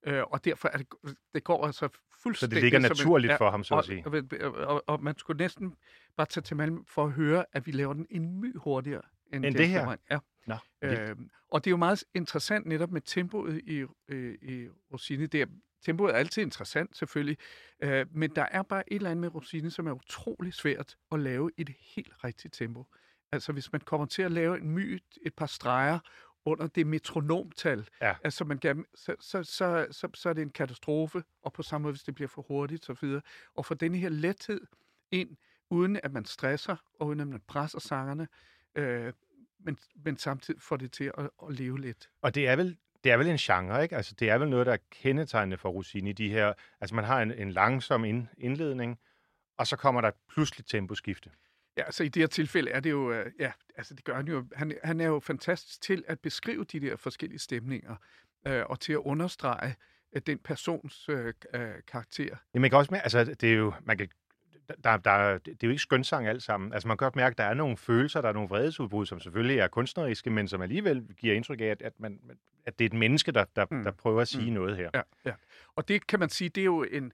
øh, 0.07 0.23
og 0.23 0.45
derfor 0.45 0.69
er 0.69 0.77
det, 0.77 0.87
det 1.35 1.45
går 1.45 1.67
altså 1.67 1.89
Så 1.93 2.23
fuldstændig... 2.23 2.55
det 2.57 2.63
ligger 2.63 2.79
som 2.81 2.85
en- 2.85 2.97
naturligt 2.97 3.39
for 3.39 3.51
ham, 3.51 3.65
så 3.65 3.75
at 3.75 3.79
og, 3.79 3.85
sige. 3.85 4.07
og, 4.07 4.23
og, 4.41 4.55
og, 4.67 4.85
og 4.87 5.03
man 5.03 5.19
skulle 5.19 5.39
næsten 5.39 5.75
bare 6.17 6.27
tage 6.27 6.43
til 6.43 6.57
Malmø 6.57 6.79
for 6.87 7.05
at 7.05 7.13
høre, 7.13 7.45
at 7.53 7.67
vi 7.67 7.73
laver 7.73 7.93
den 7.93 8.07
en 8.11 8.41
my 8.41 8.57
hurtigere 8.57 9.03
end, 9.33 9.35
End 9.35 9.45
James 9.45 9.57
det 9.57 9.69
her? 9.69 9.79
Cameron. 9.79 9.99
Ja. 10.11 10.19
Nå. 10.47 10.55
Øhm, 10.83 11.31
og 11.51 11.65
det 11.65 11.69
er 11.69 11.73
jo 11.73 11.77
meget 11.77 12.05
interessant 12.15 12.67
netop 12.67 12.91
med 12.91 13.01
tempoet 13.01 13.61
i, 13.65 13.85
øh, 14.09 14.35
i 14.43 14.69
Rossini. 14.93 15.27
Det 15.27 15.43
er, 15.43 15.47
tempoet 15.85 16.15
er 16.15 16.19
altid 16.19 16.43
interessant, 16.43 16.97
selvfølgelig. 16.97 17.39
Øh, 17.83 18.07
men 18.11 18.31
der 18.37 18.47
er 18.51 18.63
bare 18.63 18.93
et 18.93 18.97
eller 18.97 19.11
andet 19.11 19.21
med 19.21 19.35
Rossini, 19.35 19.71
som 19.71 19.87
er 19.87 19.93
utrolig 19.93 20.55
svært 20.55 20.97
at 21.13 21.21
lave 21.21 21.51
i 21.57 21.63
det 21.63 21.75
helt 21.81 22.25
rigtige 22.25 22.51
tempo. 22.51 22.85
Altså 23.33 23.53
hvis 23.53 23.73
man 23.73 23.81
kommer 23.81 24.07
til 24.07 24.23
at 24.23 24.33
lave 24.33 24.59
en 24.59 24.71
my, 24.71 25.03
et 25.23 25.35
par 25.35 25.47
streger 25.47 25.99
under 26.45 26.67
det 26.67 26.87
metronomtal, 26.87 27.89
Ja. 28.03 28.15
altså 28.25 28.45
man 28.45 28.59
gerne, 28.59 28.85
så, 28.95 29.15
så, 29.21 29.43
så, 29.43 29.87
så, 29.91 30.09
så 30.15 30.29
er 30.29 30.33
det 30.33 30.43
en 30.43 30.51
katastrofe, 30.51 31.23
og 31.43 31.53
på 31.53 31.63
samme 31.63 31.83
måde, 31.83 31.93
hvis 31.93 32.03
det 32.03 32.15
bliver 32.15 32.29
for 32.29 32.43
hurtigt, 32.43 32.85
så 32.85 32.97
videre. 33.01 33.23
Og 33.55 33.67
få 33.67 33.75
denne 33.75 33.99
her 33.99 34.09
lethed 34.09 34.61
ind, 35.11 35.37
uden 35.71 36.01
at 36.03 36.13
man 36.13 36.25
stresser, 36.25 36.77
og 37.01 37.07
uden 37.07 37.21
at 37.21 37.29
man 37.29 37.41
presser 37.47 37.81
sangerne, 37.81 38.29
øh, 38.75 39.13
men, 39.59 39.79
men 40.05 40.17
samtidig 40.17 40.63
får 40.63 40.77
det 40.77 40.93
til 40.93 41.13
at, 41.19 41.31
at 41.49 41.55
leve 41.55 41.81
lidt. 41.81 42.11
Og 42.23 42.35
det 42.35 42.49
er 42.49 42.57
vel 42.57 42.77
det 43.05 43.13
er 43.13 43.17
vel 43.17 43.27
en 43.27 43.37
genre, 43.37 43.83
ikke? 43.83 43.97
Altså, 43.97 44.15
det 44.19 44.31
er 44.31 44.39
vel 44.39 44.49
noget, 44.49 44.67
der 44.67 44.73
er 44.73 44.79
kendetegnende 44.91 45.57
for 45.57 45.69
Rossini. 45.69 46.13
De 46.13 46.31
her, 46.31 46.53
altså, 46.81 46.95
man 46.95 47.05
har 47.05 47.23
en, 47.23 47.33
en 47.33 47.51
langsom 47.51 48.05
ind, 48.05 48.27
indledning, 48.39 48.99
og 49.59 49.67
så 49.67 49.77
kommer 49.77 50.01
der 50.01 50.09
et 50.09 50.15
pludseligt 50.29 50.69
temposkifte. 50.69 51.31
Ja, 51.77 51.85
altså 51.85 52.05
i 52.05 52.09
det 52.09 52.23
her 52.23 52.27
tilfælde 52.27 52.71
er 52.71 52.81
det 52.81 52.91
jo, 52.91 53.13
øh, 53.13 53.33
ja, 53.39 53.53
altså 53.77 53.95
det 53.95 54.05
gør 54.05 54.17
han 54.17 54.29
jo, 54.29 54.47
han, 54.57 54.79
han 54.85 55.01
er 55.01 55.07
jo 55.07 55.21
fantastisk 55.21 55.83
til 55.83 56.05
at 56.09 56.21
beskrive 56.21 56.65
de 56.65 56.81
der 56.81 56.97
forskellige 56.97 57.39
stemninger, 57.39 57.97
øh, 58.47 58.63
og 58.67 58.81
til 58.81 58.93
at 58.93 58.99
understrege 58.99 59.75
øh, 60.13 60.23
den 60.27 60.39
persons 60.39 61.09
øh, 61.09 61.35
øh, 61.55 61.71
karakter. 61.87 62.37
Men 62.53 62.61
man 62.61 62.71
kan 62.71 62.79
også 62.79 62.91
mærke, 62.91 63.03
altså, 63.03 63.25
det 63.25 63.51
er 63.51 63.57
jo, 63.57 63.73
man 63.83 63.99
kan, 63.99 64.09
der, 64.85 64.97
der, 64.97 65.39
det 65.39 65.51
er 65.51 65.57
jo 65.67 65.71
ikke 65.71 65.83
skønsang 65.83 66.27
alt 66.27 66.43
sammen. 66.43 66.73
Altså, 66.73 66.89
man 66.89 66.97
kan 66.97 67.05
godt 67.07 67.17
mærke, 67.17 67.35
at 67.35 67.39
der 67.39 67.45
er 67.45 67.55
nogle 67.55 67.77
følelser, 67.77 68.21
der 68.21 68.29
er 68.29 68.33
nogle 68.33 68.49
vredesudbrud, 68.49 69.07
som 69.07 69.21
selvfølgelig 69.21 69.59
er 69.59 69.69
kunstneriske, 69.69 70.31
men 70.31 70.49
som 70.49 70.63
alligevel 70.63 71.07
giver 71.17 71.35
indtryk 71.35 71.61
af, 71.61 71.65
at, 71.65 71.83
at, 71.83 71.93
man, 72.01 72.21
at 72.67 72.79
det 72.79 72.85
er 72.85 72.89
et 72.89 72.93
menneske, 72.99 73.33
der, 73.33 73.45
der, 73.57 73.67
Mm. 73.71 73.85
der 73.85 73.91
prøver 73.91 74.21
at 74.21 74.29
sige 74.29 74.47
Mm. 74.47 74.53
noget 74.55 74.77
her. 74.77 74.91
Ja, 74.95 75.03
ja. 75.25 75.33
Og 75.77 75.89
det 75.89 76.07
kan 76.07 76.21
man 76.21 76.29
sige, 76.29 76.49
det 76.49 76.61
er 76.61 76.65
jo 76.65 76.83
en, 76.83 77.13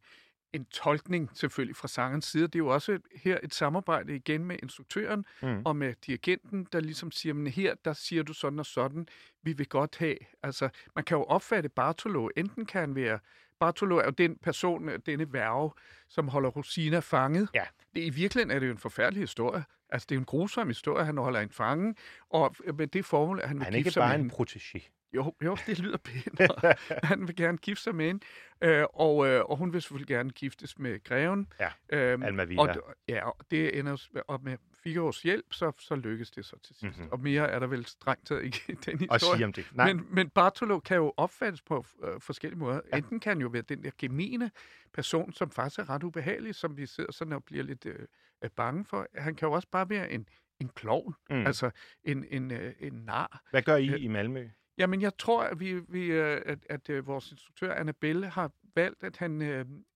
en 0.52 0.64
tolkning 0.64 1.30
selvfølgelig 1.34 1.76
fra 1.76 1.88
sangerens 1.88 2.24
side. 2.24 2.42
Det 2.42 2.54
er 2.54 2.58
jo 2.58 2.68
også 2.68 2.98
her 3.24 3.38
et 3.42 3.54
samarbejde 3.54 4.16
igen 4.16 4.44
med 4.44 4.56
instruktøren 4.62 5.24
Mm. 5.42 5.62
og 5.64 5.76
med 5.76 5.94
dirigenten, 6.06 6.66
der 6.72 6.80
ligesom 6.80 7.10
siger, 7.10 7.32
men 7.34 7.46
her, 7.46 7.74
der 7.84 7.92
siger 7.92 8.22
du 8.22 8.32
sådan 8.32 8.58
og 8.58 8.66
sådan, 8.66 9.06
vi 9.42 9.52
vil 9.52 9.68
godt 9.68 9.96
have. 9.98 10.16
Altså, 10.42 10.68
man 10.94 11.04
kan 11.04 11.16
jo 11.16 11.24
opfatte 11.24 11.68
Bartolo, 11.68 12.28
enten 12.36 12.66
kan 12.66 12.80
han 12.80 12.94
være, 12.94 13.18
Bartolo 13.60 13.96
er 13.96 14.04
jo 14.04 14.10
den 14.10 14.36
person, 14.42 14.88
denne 15.06 15.32
værve, 15.32 15.70
som 16.08 16.28
holder 16.28 16.48
Rosina 16.50 16.98
fanget. 16.98 17.48
Ja. 17.54 17.64
Det, 17.94 18.00
I 18.00 18.10
virkeligheden 18.10 18.50
er 18.56 18.58
det 18.58 18.66
jo 18.66 18.72
en 18.72 18.78
forfærdelig 18.78 19.22
historie. 19.22 19.64
Altså, 19.90 20.06
det 20.08 20.14
er 20.14 20.18
en 20.18 20.24
grusom 20.24 20.68
historie, 20.68 21.04
han 21.04 21.18
holder 21.18 21.40
en 21.40 21.50
fange, 21.50 21.94
og 22.30 22.54
med 22.74 22.86
det 22.86 23.04
formål, 23.04 23.40
at 23.42 23.48
han 23.48 23.56
vil 23.56 23.64
Han 23.64 23.72
er 23.74 23.76
gifte 23.76 23.78
ikke 23.78 23.90
sig 23.90 24.00
bare 24.00 24.18
med 24.18 24.24
en 24.24 24.30
hende. 24.30 24.50
protégé. 24.50 24.90
Jo, 25.14 25.34
jo, 25.44 25.56
det 25.66 25.78
lyder 25.78 25.96
pænt. 25.98 26.40
han 27.10 27.26
vil 27.28 27.36
gerne 27.36 27.58
gifte 27.58 27.82
sig 27.82 27.94
med 27.94 28.06
hende, 28.06 28.24
øh, 28.60 28.84
og, 28.94 29.26
øh, 29.28 29.44
og 29.44 29.56
hun 29.56 29.72
vil 29.72 29.82
selvfølgelig 29.82 30.08
gerne 30.08 30.30
giftes 30.30 30.78
med 30.78 31.04
greven. 31.04 31.52
Ja, 31.60 31.68
øhm, 31.98 32.22
Almaviva. 32.22 32.60
og, 32.62 32.70
d- 32.70 32.92
ja, 33.08 33.28
og 33.28 33.36
det 33.50 33.78
ender 33.78 34.08
op 34.28 34.42
med 34.42 34.56
Figaros 34.86 35.22
hjælp, 35.22 35.46
så, 35.52 35.72
så 35.78 35.94
lykkes 35.96 36.30
det 36.30 36.44
så 36.44 36.58
til 36.58 36.76
sidst. 36.76 36.82
Mhm. 36.82 36.92
Mm-hmm. 36.96 37.12
Og 37.12 37.20
mere 37.20 37.48
er 37.50 37.58
der 37.58 37.66
vel 37.66 37.86
strengt 37.86 38.26
taget 38.26 38.44
ikke 38.44 38.60
i 38.68 38.72
den 38.72 39.10
Og 39.10 39.14
historie. 39.16 39.36
sige 39.38 39.44
om 39.44 39.52
det. 39.52 39.70
Nej, 39.72 39.92
Men, 39.92 40.06
men 40.10 40.28
Bartolo 40.30 40.80
kan 40.80 40.96
jo 40.96 41.12
opfattes 41.16 41.62
på 41.62 41.84
øh, 42.02 42.20
forskellige 42.20 42.58
måder. 42.58 42.80
Ja. 42.92 42.96
Enten 42.96 43.20
kan 43.20 43.30
han 43.30 43.40
jo 43.40 43.48
være 43.48 43.62
den 43.62 43.84
der 43.84 43.90
gemene 43.98 44.50
person, 44.92 45.32
som 45.32 45.50
faktisk 45.50 45.78
er 45.78 45.90
ret 45.90 46.02
ubehagelig, 46.02 46.54
som 46.54 46.76
vi 46.76 46.86
sidder 46.86 47.12
sådan 47.12 47.32
og 47.32 47.44
bliver 47.44 47.64
lidt 47.64 47.86
øh, 47.86 47.98
øh, 48.44 48.50
bange 48.50 48.84
for. 48.84 49.06
Han 49.14 49.34
kan 49.34 49.48
jo 49.48 49.52
også 49.52 49.68
bare 49.70 49.90
være 49.90 50.10
en, 50.12 50.28
en 50.60 50.68
klovn, 50.68 51.14
mm. 51.30 51.46
altså 51.46 51.70
en, 52.04 52.24
en, 52.30 52.50
øh, 52.50 52.74
en 52.80 52.92
nar. 52.92 53.42
Hvad 53.50 53.62
gør 53.62 53.76
I 53.76 53.88
øh, 53.88 54.02
i 54.02 54.08
Malmø? 54.08 54.48
Jamen, 54.78 55.00
jeg 55.02 55.16
tror, 55.18 55.42
at, 55.42 55.60
vi, 55.60 55.80
vi, 55.88 56.06
øh, 56.06 56.42
at, 56.46 56.58
at 56.70 56.90
øh, 56.90 57.06
vores 57.06 57.30
instruktør, 57.30 57.74
Annabelle, 57.74 58.28
har 58.28 58.52
valgt, 58.74 59.04
at 59.04 59.16
han, 59.16 59.42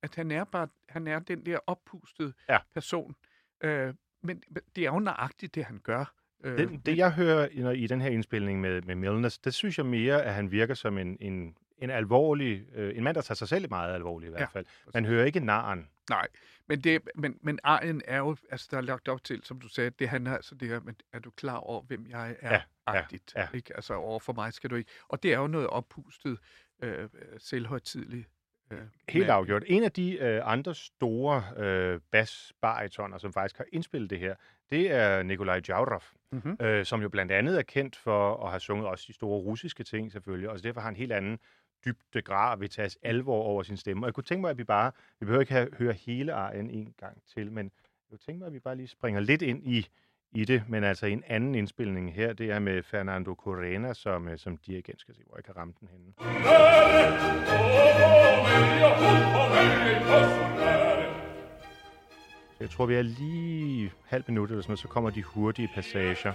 at 0.02 0.14
han, 0.14 0.30
er, 0.30 0.44
bare, 0.44 0.68
han 0.88 1.06
er 1.06 1.18
den 1.18 1.46
der 1.46 1.58
oppustede 1.66 2.32
Ja. 2.48 2.58
person. 2.74 3.14
Øh, 3.64 3.94
men 4.22 4.42
det 4.76 4.86
er 4.86 4.92
jo 4.92 4.98
nøjagtigt, 4.98 5.54
det 5.54 5.64
han 5.64 5.78
gør. 5.84 6.14
Øh, 6.44 6.58
Det, 6.58 6.86
det 6.86 6.96
jeg 6.96 7.12
hører 7.12 7.48
i, 7.48 7.60
når- 7.60 7.70
i 7.70 7.86
den 7.86 8.00
her 8.00 8.10
indspilning 8.10 8.60
med, 8.60 8.82
med 8.82 8.94
Milnes, 8.94 9.38
det 9.38 9.54
synes 9.54 9.78
jeg 9.78 9.86
mere, 9.86 10.22
at 10.24 10.34
han 10.34 10.50
virker 10.50 10.74
som 10.74 10.98
en, 10.98 11.16
en, 11.20 11.54
en 11.78 11.90
alvorlig, 11.90 12.64
øh, 12.74 12.96
en 12.96 13.04
mand, 13.04 13.14
der 13.14 13.20
tager 13.22 13.34
sig 13.34 13.48
selv 13.48 13.66
meget 13.70 13.94
alvorligt 13.94 14.28
i 14.28 14.30
hvert 14.30 14.40
Ja, 14.40 14.46
fald. 14.46 14.66
Man 14.94 15.04
hører 15.04 15.24
ikke 15.24 15.40
naren. 15.40 15.88
Nej, 16.10 16.26
men, 16.68 16.80
det, 16.80 17.02
men, 17.14 17.38
men 17.42 17.58
arien 17.64 18.02
er 18.04 18.18
jo, 18.18 18.36
altså 18.50 18.68
der 18.70 18.76
er 18.76 18.80
lagt 18.80 19.08
op 19.08 19.24
til, 19.24 19.40
som 19.44 19.60
du 19.60 19.68
sagde, 19.68 19.90
det 19.90 20.08
handler 20.08 20.34
altså 20.36 20.54
det 20.54 20.68
her, 20.68 20.80
men 20.80 20.94
er 21.12 21.18
du 21.18 21.30
klar 21.30 21.56
over, 21.56 21.82
hvem 21.82 22.06
jeg 22.08 22.36
er? 22.40 22.48
Ja, 22.50 22.54
ja, 22.54 22.62
agtigt, 22.86 23.32
ja. 23.36 23.48
Ikke? 23.54 23.76
Altså 23.76 23.94
over 23.94 24.20
for 24.20 24.32
mig 24.32 24.52
skal 24.52 24.70
du 24.70 24.74
ikke. 24.74 24.90
Og 25.08 25.22
det 25.22 25.32
er 25.32 25.38
jo 25.38 25.46
noget 25.46 25.66
oppustet, 25.66 26.38
øh, 26.82 27.08
selvhøjtidligt. 27.38 28.28
Helt 29.08 29.22
mand. 29.26 29.30
afgjort. 29.30 29.62
En 29.66 29.84
af 29.84 29.92
de 29.92 30.18
øh, 30.18 30.40
andre 30.44 30.74
store 30.74 31.44
øh, 31.56 32.00
bas-baritoner, 32.12 33.18
som 33.18 33.32
faktisk 33.32 33.56
har 33.58 33.64
indspillet 33.72 34.10
det 34.10 34.18
her, 34.18 34.34
det 34.70 34.92
er 34.92 35.22
Nikolaj 35.22 35.60
Jaurov, 35.68 36.02
Mhm. 36.32 36.56
øh, 36.60 36.84
som 36.84 37.02
jo 37.02 37.08
blandt 37.08 37.32
andet 37.32 37.58
er 37.58 37.62
kendt 37.62 37.96
for 37.96 38.44
at 38.44 38.50
have 38.50 38.60
sunget 38.60 38.86
også 38.88 39.04
de 39.08 39.12
store 39.12 39.38
russiske 39.40 39.84
ting 39.84 40.12
selvfølgelig, 40.12 40.50
og 40.50 40.58
så 40.58 40.62
derfor 40.62 40.80
har 40.80 40.86
han 40.86 40.94
en 40.94 40.98
helt 40.98 41.12
anden 41.12 41.38
dybde 41.84 42.22
grad 42.22 42.58
vil 42.58 42.70
tages 42.70 42.98
alvor 43.02 43.42
over 43.42 43.62
sin 43.62 43.76
stemme. 43.76 44.02
Og 44.04 44.06
jeg 44.06 44.14
kunne 44.14 44.24
tænke 44.24 44.40
mig, 44.40 44.50
at 44.50 44.58
vi 44.58 44.64
bare, 44.64 44.92
vi 45.20 45.26
behøver 45.26 45.40
ikke 45.40 45.52
have, 45.52 45.68
høre 45.78 45.92
hele 45.92 46.32
arien 46.32 46.70
en 46.70 46.94
gang 46.98 47.22
til, 47.34 47.52
men 47.52 47.64
jeg 47.64 48.10
kunne 48.10 48.18
tænke 48.18 48.38
mig, 48.38 48.46
at 48.46 48.52
vi 48.52 48.58
bare 48.60 48.76
lige 48.76 48.88
springer 48.88 49.20
lidt 49.20 49.42
ind 49.42 49.66
i, 49.66 49.88
i 50.32 50.44
det, 50.44 50.62
men 50.68 50.84
altså 50.84 51.06
en 51.06 51.22
anden 51.26 51.54
indspilning 51.54 52.14
her, 52.14 52.32
det 52.32 52.50
er 52.50 52.58
med 52.58 52.82
Fernando 52.82 53.34
Corena 53.34 53.94
som, 53.94 54.28
øh, 54.28 54.38
som 54.38 54.56
dirigent. 54.56 55.00
Skal 55.00 55.14
se, 55.14 55.22
hvor 55.26 55.36
jeg 55.36 55.44
kan 55.44 55.56
ramme 55.56 55.74
den 55.80 55.88
henne. 55.88 56.12
Jeg 62.60 62.70
tror, 62.70 62.86
vi 62.86 62.94
er 62.94 63.02
lige 63.02 63.92
halv 64.06 64.24
minut 64.28 64.50
eller 64.50 64.62
sådan 64.62 64.70
noget, 64.70 64.78
så 64.80 64.88
kommer 64.88 65.10
de 65.10 65.22
hurtige 65.22 65.68
passager. 65.74 66.32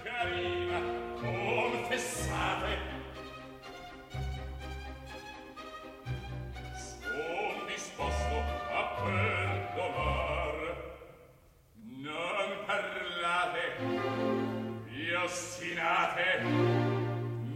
ostinate 15.26 16.42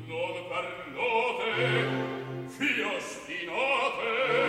non 0.07 0.35
parlote 0.49 1.51
fi 2.57 2.81
ostinate 2.95 4.48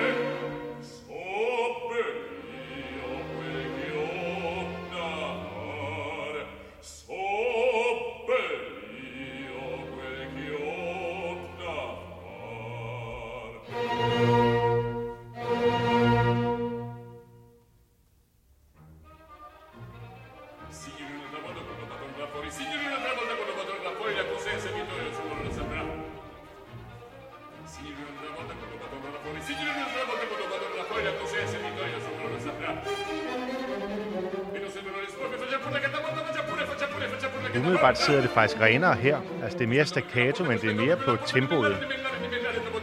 umiddelbart 37.90 37.98
sidder 38.07 38.20
det 38.20 38.31
faktisk 38.31 38.61
renere 38.61 38.94
her. 38.94 39.18
Altså, 39.42 39.59
det 39.59 39.64
er 39.64 39.68
mere 39.68 39.85
staccato, 39.85 40.44
men 40.44 40.59
det 40.59 40.70
er 40.70 40.74
mere 40.74 40.96
på 40.96 41.16
tempoet. 41.26 41.76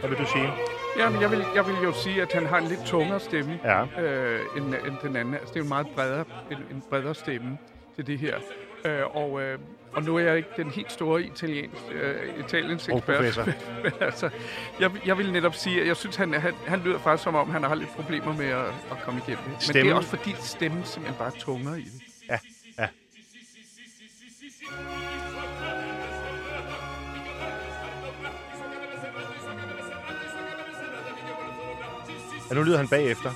Hvad 0.00 0.08
vil 0.10 0.18
du 0.18 0.26
sige? 0.26 0.50
Jamen, 0.98 1.20
jeg 1.22 1.30
vil, 1.30 1.44
jeg 1.54 1.66
vil 1.66 1.74
jo 1.84 1.92
sige, 1.92 2.22
at 2.22 2.32
han 2.32 2.46
har 2.46 2.58
en 2.58 2.64
lidt 2.68 2.80
tungere 2.86 3.20
stemme 3.20 3.60
Ja. 3.64 4.02
øh, 4.02 4.40
end, 4.56 4.64
end 4.64 4.96
den 5.02 5.16
anden. 5.16 5.34
Altså, 5.34 5.48
det 5.48 5.56
er 5.56 5.60
jo 5.60 5.62
en 5.64 5.68
meget 5.68 5.86
bredere, 5.94 6.24
en, 6.50 6.56
en 6.56 6.82
bredere 6.90 7.14
stemme 7.14 7.58
til 7.96 8.06
det 8.06 8.18
her. 8.18 8.34
Øh, 8.84 9.16
og, 9.16 9.42
øh, 9.42 9.58
og 9.92 10.02
nu 10.02 10.16
er 10.16 10.20
jeg 10.20 10.36
ikke 10.36 10.48
den 10.56 10.70
helt 10.70 10.92
store 10.92 11.22
italiensk, 11.22 11.82
øh, 11.92 12.14
italiensk 12.44 12.88
ekspert. 12.88 13.02
Sprogprofessor. 13.02 13.44
Men 13.82 13.92
altså, 14.00 14.30
jeg, 14.80 14.90
jeg 15.06 15.18
vil 15.18 15.32
netop 15.32 15.54
sige, 15.54 15.80
at 15.80 15.86
jeg 15.86 15.96
synes, 15.96 16.16
han, 16.16 16.34
han, 16.34 16.54
han 16.66 16.80
lyder 16.84 16.98
faktisk 16.98 17.24
som 17.24 17.34
om, 17.34 17.50
han 17.50 17.62
har 17.64 17.74
lidt 17.74 17.90
problemer 17.96 18.36
med 18.36 18.46
at, 18.46 18.64
at 18.90 19.02
komme 19.04 19.20
igennem. 19.26 19.44
Men 19.44 19.74
det 19.74 19.90
er 19.90 19.94
også 19.94 20.08
fordi 20.08 20.34
stemmen 20.38 20.84
simpelthen 20.84 21.18
bare 21.18 21.28
er 21.28 21.38
tungere 21.38 21.80
i 21.80 21.84
det. 21.84 22.07
Ja, 32.50 32.54
nu 32.54 32.62
lyder 32.62 32.78
han 32.78 32.88
bagefter. 32.88 33.30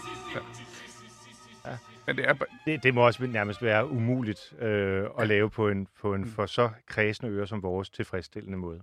Men 2.07 2.17
det 2.17 2.29
er, 2.29 2.35
Det, 2.67 2.83
det 2.83 2.95
må 2.95 3.07
også 3.07 3.27
nærmest 3.27 3.63
være 3.63 3.91
umuligt 3.91 4.55
øh, 4.59 5.07
at 5.19 5.29
lave 5.29 5.51
på 5.51 5.69
en, 5.69 5.89
på 6.01 6.15
en 6.15 6.27
for 6.27 6.47
så 6.47 6.71
kredsende 6.87 7.33
øre 7.33 7.47
som 7.47 7.63
vores 7.63 7.91
tilfredsstillende 7.91 8.59
måde. 8.59 8.83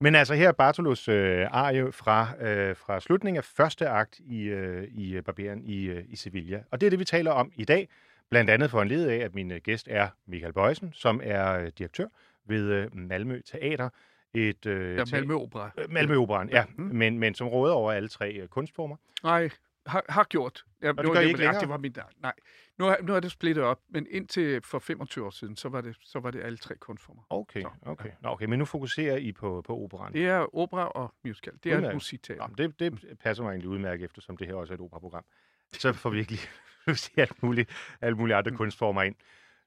Men 0.00 0.14
altså 0.14 0.34
her 0.34 0.48
er 0.48 0.52
Bartolos 0.52 1.08
øh, 1.08 1.46
arie 1.50 1.92
fra, 1.92 2.28
øh, 2.40 2.76
fra 2.76 3.00
slutningen 3.00 3.36
af 3.36 3.44
første 3.44 3.88
akt 3.88 4.18
i, 4.18 4.42
øh, 4.42 4.88
i 4.90 5.16
øh, 5.16 5.22
Barberen 5.22 5.64
i, 5.64 5.84
øh, 5.84 6.04
i 6.08 6.16
Sevilla. 6.16 6.62
Og 6.70 6.80
det 6.80 6.86
er 6.86 6.90
det, 6.90 6.98
vi 6.98 7.04
taler 7.04 7.30
om 7.30 7.52
i 7.56 7.64
dag. 7.64 7.88
Blandt 8.30 8.50
andet 8.50 8.70
for 8.70 8.82
en 8.82 8.88
led 8.88 9.08
af, 9.08 9.16
at 9.16 9.34
min 9.34 9.52
øh, 9.52 9.60
gæst 9.60 9.88
er 9.90 10.08
Michael 10.26 10.52
Bøjsen, 10.52 10.92
som 10.92 11.20
er 11.24 11.52
øh, 11.52 11.70
direktør 11.78 12.06
ved 12.46 12.64
øh, 12.72 12.96
Malmø 12.96 13.40
Teater. 13.40 13.88
Et, 14.34 14.66
øh, 14.66 14.96
ja, 14.96 15.04
Malmø 15.12 15.34
Opera. 15.34 15.70
Øh, 15.78 15.90
Malmø 15.90 16.16
Operan, 16.16 16.50
ja, 16.50 16.64
Mhm. 16.76 16.96
men, 16.96 17.18
men 17.18 17.34
som 17.34 17.48
råder 17.48 17.74
over 17.74 17.92
alle 17.92 18.08
tre 18.08 18.32
øh, 18.32 18.48
kunstformer. 18.48 18.96
Nej, 19.22 19.50
har, 19.86 20.04
har 20.08 20.24
gjort. 20.24 20.64
Ja, 20.82 20.88
det 20.92 20.96
nu, 21.04 21.12
gør 21.12 21.20
I 21.20 21.22
det, 21.22 21.28
ikke 21.28 21.40
ja, 21.40 21.44
længere? 21.46 21.60
det 21.60 21.68
var 21.68 21.76
min, 21.78 21.94
nej. 22.22 22.32
Nu, 22.78 22.86
er, 22.86 22.96
nu 23.02 23.14
er 23.14 23.20
det 23.20 23.30
splittet 23.30 23.64
op, 23.64 23.80
men 23.88 24.06
indtil 24.10 24.60
for 24.64 24.78
25 24.78 25.26
år 25.26 25.30
siden, 25.30 25.56
så 25.56 25.68
var 25.68 25.80
det, 25.80 25.96
så 26.02 26.20
var 26.20 26.30
det 26.30 26.40
alle 26.42 26.58
tre 26.58 26.74
kunstformer. 26.76 27.22
Okay, 27.30 27.62
Så, 27.62 27.68
okay. 27.82 28.10
Nå, 28.22 28.28
okay, 28.28 28.46
men 28.46 28.58
nu 28.58 28.64
fokuserer 28.64 29.16
I 29.16 29.32
på, 29.32 29.62
på 29.66 29.76
operan. 29.78 30.12
Det 30.12 30.26
er 30.26 30.56
opera 30.56 30.86
og 30.88 31.14
musical. 31.24 31.52
Det 31.64 31.72
er 31.72 31.76
Udmærket. 31.76 31.88
et 31.90 31.96
musikteater. 31.96 32.48
Nå, 32.48 32.54
det, 32.58 32.80
det 32.80 33.18
passer 33.22 33.42
mig 33.44 33.50
egentlig 33.50 33.68
udmærket, 33.68 34.04
eftersom 34.04 34.36
det 34.36 34.46
her 34.46 34.54
også 34.54 34.72
er 34.72 34.76
et 34.76 34.80
operaprogram. 34.80 35.24
Så 35.72 35.92
får 35.92 36.10
vi 36.10 36.18
ikke 36.18 36.30
lige 36.30 36.48
alt 37.22 37.42
muligt, 37.42 37.70
alle 38.00 38.16
mulige 38.16 38.36
andre 38.36 38.50
kunstformer 38.50 39.02
ind. 39.02 39.14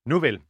Nu 0.05 0.19
vel, 0.19 0.41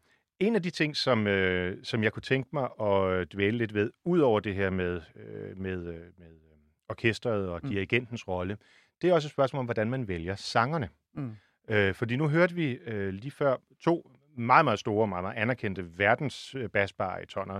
en 0.41 0.55
af 0.55 0.63
de 0.63 0.69
ting, 0.69 0.95
som, 0.95 1.27
øh, 1.27 1.77
som 1.83 2.03
jeg 2.03 2.13
kunne 2.13 2.21
tænke 2.21 2.49
mig 2.53 2.69
at 2.81 3.33
dvæle 3.33 3.57
lidt 3.57 3.73
ved, 3.73 3.91
ud 4.05 4.19
over 4.19 4.39
det 4.39 4.55
her 4.55 4.69
med, 4.69 5.01
øh, 5.15 5.57
med, 5.57 5.77
øh, 5.77 5.85
med 6.17 6.27
øh, 6.27 6.57
orkestret 6.89 7.49
og 7.49 7.59
Mm. 7.63 7.69
dirigentens 7.69 8.27
rolle, 8.27 8.57
det 9.01 9.09
er 9.09 9.13
også 9.13 9.27
et 9.27 9.31
spørgsmål 9.31 9.59
om, 9.59 9.65
hvordan 9.65 9.89
man 9.89 10.07
vælger 10.07 10.35
sangerne. 10.35 10.89
Mm. 11.13 11.31
Øh, 11.69 11.93
fordi 11.93 12.15
nu 12.15 12.27
hørte 12.27 12.55
vi 12.55 12.71
øh, 12.71 13.13
lige 13.13 13.31
før 13.31 13.55
to 13.81 14.11
meget, 14.37 14.65
meget 14.65 14.79
store, 14.79 15.07
meget, 15.07 15.23
meget 15.23 15.37
anerkendte 15.37 15.97
verdens 15.97 16.55
øh, 16.55 16.69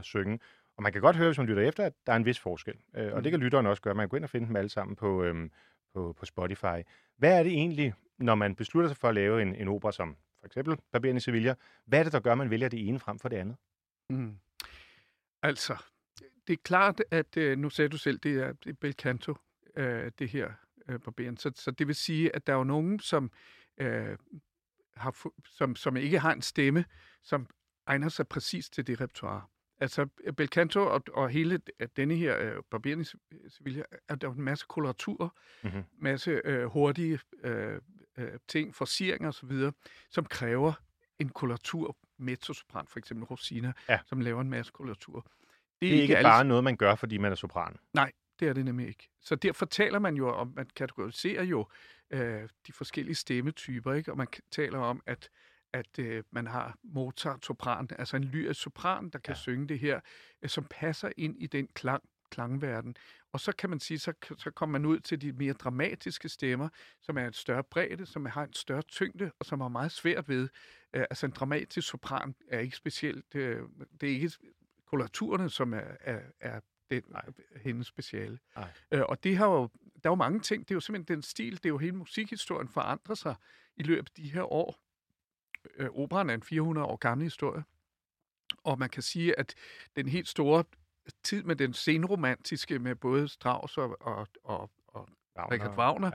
synge. 0.02 0.40
Og 0.78 0.84
man 0.84 0.92
kan 0.92 1.02
godt 1.02 1.16
høre, 1.16 1.28
hvis 1.28 1.38
man 1.38 1.48
lytter 1.48 1.64
efter, 1.64 1.84
at 1.86 1.94
der 2.06 2.14
er 2.14 2.18
en 2.18 2.26
vis 2.26 2.40
forskel. 2.40 2.74
Øh, 2.96 3.12
og 3.12 3.18
Mm. 3.18 3.24
det 3.24 3.32
kan 3.32 3.40
lytteren 3.40 3.66
også 3.66 3.82
gøre. 3.82 3.94
Man 3.94 4.04
kan 4.04 4.10
gå 4.10 4.16
ind 4.18 4.24
og 4.24 4.30
finde 4.30 4.48
dem 4.48 4.56
alle 4.56 4.70
sammen 4.70 4.96
på, 4.96 5.24
øhm, 5.24 5.52
på, 5.94 6.16
på 6.20 6.26
Spotify. 6.26 6.82
Hvad 7.18 7.40
er 7.40 7.44
det 7.44 7.52
egentlig, 7.52 7.94
når 8.18 8.36
man 8.36 8.56
beslutter 8.56 8.88
sig 8.90 8.98
for 8.98 9.10
at 9.10 9.16
lave 9.16 9.42
en, 9.42 9.56
en 9.56 9.68
opera 9.68 9.92
som 9.92 10.16
for 10.42 10.46
eksempel 10.48 10.78
Barberen 10.92 11.18
i 11.18 11.20
Sevilla? 11.20 11.56
Hvad 11.86 12.00
er 12.00 12.04
det, 12.04 12.14
der 12.14 12.20
gør, 12.20 12.32
at 12.32 12.38
man 12.38 12.50
vælger 12.50 12.70
det 12.70 12.88
ene 12.88 13.00
frem 13.00 13.20
for 13.20 13.30
det 13.30 13.38
andet? 13.38 13.56
Mm. 14.10 14.38
Altså, 15.44 15.84
det 16.48 16.54
er 16.54 16.58
klart, 16.64 17.04
at 17.12 17.38
øh, 17.38 17.58
nu 17.58 17.70
sagde 17.70 17.90
du 17.90 17.98
selv, 17.98 18.20
det 18.20 18.36
er, 18.44 18.54
det 18.54 18.70
er 18.70 18.74
bel 18.74 18.94
canto, 18.94 19.36
øh, 19.78 20.12
det 20.20 20.30
her 20.30 20.52
øh, 20.88 21.00
barberen. 21.00 21.38
Så, 21.38 21.52
så 21.56 21.72
det 21.72 21.88
vil 21.88 21.96
sige, 21.96 22.36
at 22.36 22.48
der 22.48 22.54
er 22.54 22.58
jo 22.58 22.64
nogen, 22.64 23.00
som, 23.00 23.32
øh, 23.78 24.18
har, 24.96 25.16
som, 25.46 25.76
som 25.76 25.98
ikke 25.98 26.20
har 26.20 26.34
en 26.34 26.42
stemme, 26.42 26.86
som 27.24 27.48
egner 27.86 28.10
sig 28.10 28.28
præcis 28.28 28.70
til 28.70 28.88
det 28.88 29.02
repertoire. 29.02 29.42
Altså, 29.80 30.08
øh, 30.24 30.34
bel 30.34 30.48
canto 30.48 30.80
og, 30.82 31.04
og 31.14 31.30
hele 31.30 31.58
denne 31.98 32.16
her 32.16 32.38
øh, 32.40 32.64
barberen 32.72 33.02
i 33.02 33.04
Se- 33.04 33.18
Sevilla, 33.50 33.84
er 34.08 34.16
der 34.16 34.28
jo 34.28 34.34
en 34.34 34.42
masse 34.42 34.66
koloraturer, 34.70 35.30
Mhm. 35.64 35.84
masse 35.98 36.42
øh, 36.46 36.66
hurtige 36.66 37.20
øh, 37.44 37.82
øh, 38.18 38.32
ting, 38.48 38.76
forsieringer 38.76 39.30
osv., 39.30 39.52
som 40.10 40.26
kræver 40.26 40.74
en 41.20 41.30
koloratur, 41.30 41.98
mezzosopran, 42.18 42.88
for 42.88 43.00
eksempel 43.00 43.26
Rosina, 43.26 43.74
Ja. 43.90 44.00
som 44.06 44.20
laver 44.22 44.42
en 44.42 44.50
masse 44.50 44.72
koloratur. 44.72 45.26
Det 45.82 45.98
er 45.98 46.02
ikke 46.02 46.18
alle- 46.18 46.28
bare 46.28 46.44
noget, 46.46 46.64
man 46.64 46.78
gør, 46.78 46.96
fordi 46.96 47.18
man 47.18 47.32
er 47.32 47.36
sopran. 47.36 47.76
Nej, 47.94 48.12
det 48.40 48.48
er 48.48 48.54
det 48.54 48.66
nemlig 48.66 48.88
ikke. 48.88 49.10
Så 49.22 49.36
derfor 49.36 49.66
taler 49.66 50.00
man 50.00 50.16
jo 50.16 50.30
om, 50.30 50.54
man 50.56 50.66
kategoriserer 50.76 51.44
jo 51.44 51.68
øh, 52.12 52.50
de 52.68 52.74
forskellige 52.74 53.16
stemmetyper, 53.16 53.94
ikke? 53.94 54.12
og 54.12 54.18
man 54.18 54.28
taler 54.52 54.80
om, 54.80 55.02
at 55.06 55.30
at 55.74 56.00
øh, 56.00 56.24
man 56.32 56.48
har 56.48 56.76
Mozart 56.84 57.46
sopran, 57.46 57.90
altså 58.00 58.16
en 58.18 58.24
lyrisk 58.24 58.62
sopran, 58.62 59.10
der 59.10 59.20
kan 59.20 59.34
ja. 59.34 59.40
synge 59.40 59.68
det 59.68 59.80
her, 59.80 60.00
øh, 60.42 60.50
som 60.50 60.66
passer 60.70 61.10
ind 61.18 61.36
i 61.40 61.48
den 61.48 61.68
klang, 61.68 62.04
klangverden. 62.30 62.96
Og 63.32 63.40
så 63.40 63.52
kan 63.52 63.70
man 63.70 63.80
sige, 63.80 64.00
så, 64.00 64.14
så 64.38 64.52
kommer 64.52 64.80
man 64.80 64.86
ud 64.86 65.00
til 65.00 65.22
de 65.22 65.32
mere 65.32 65.54
dramatiske 65.54 66.30
stemmer, 66.30 66.70
som 67.02 67.18
er 67.18 67.28
et 67.28 67.36
større 67.36 67.64
bredde, 67.64 68.06
som 68.06 68.26
har 68.26 68.44
en 68.44 68.54
større 68.54 68.82
tyngde, 68.82 69.32
og 69.40 69.46
som 69.46 69.62
har 69.62 69.68
meget 69.68 69.92
svært 69.92 70.30
ved. 70.30 70.50
Øh, 70.94 71.06
altså 71.10 71.26
en 71.26 71.32
dramatisk 71.32 71.88
sopran 71.88 72.36
er 72.48 72.60
ikke 72.60 72.78
specielt, 72.78 73.36
øh, 73.36 73.62
det 74.02 74.10
er 74.10 74.14
ikke 74.14 74.32
koloraturerne, 74.86 75.50
som 75.50 75.74
er, 75.74 75.84
er, 76.00 76.22
er 76.40 76.60
den, 76.92 77.04
Nej. 77.08 77.26
hendes 77.56 77.88
speciale. 77.88 78.40
Nej. 78.56 78.72
Øh, 78.92 79.02
og 79.02 79.24
det 79.24 79.38
har 79.38 79.48
jo, 79.48 79.70
der 79.84 80.10
er 80.10 80.12
jo 80.12 80.16
mange 80.16 80.40
ting, 80.40 80.68
det 80.68 80.72
er 80.72 80.76
jo 80.76 80.80
simpelthen 80.80 81.16
den 81.16 81.22
stil, 81.22 81.54
det 81.58 81.66
er 81.66 81.70
jo 81.70 81.78
hele 81.78 81.96
musikhistorien 81.96 82.68
forandrer 82.68 83.16
sig 83.16 83.36
i 83.78 83.84
løbet 83.84 84.10
af 84.10 84.24
de 84.24 84.30
her 84.30 84.54
år. 84.54 84.82
Øh, 85.76 85.90
operan 85.90 86.30
er 86.30 86.34
en 86.34 86.44
400 86.44 86.88
år 86.88 86.96
gammel 86.96 87.24
historie, 87.24 87.64
og 88.64 88.80
man 88.80 88.90
kan 88.90 89.04
sige, 89.04 89.40
at 89.40 89.56
den 89.96 90.08
helt 90.08 90.28
store 90.28 90.64
tid 91.24 91.44
med 91.44 91.56
den 91.56 91.74
senromantiske, 91.74 92.80
med 92.80 92.96
både 92.96 93.28
Strauss 93.28 93.78
og, 93.78 93.98
og, 94.02 94.28
og, 94.44 94.72
og 94.88 95.10
Wagner. 95.38 95.52
Richard 95.52 95.78
Wagner, 95.78 96.12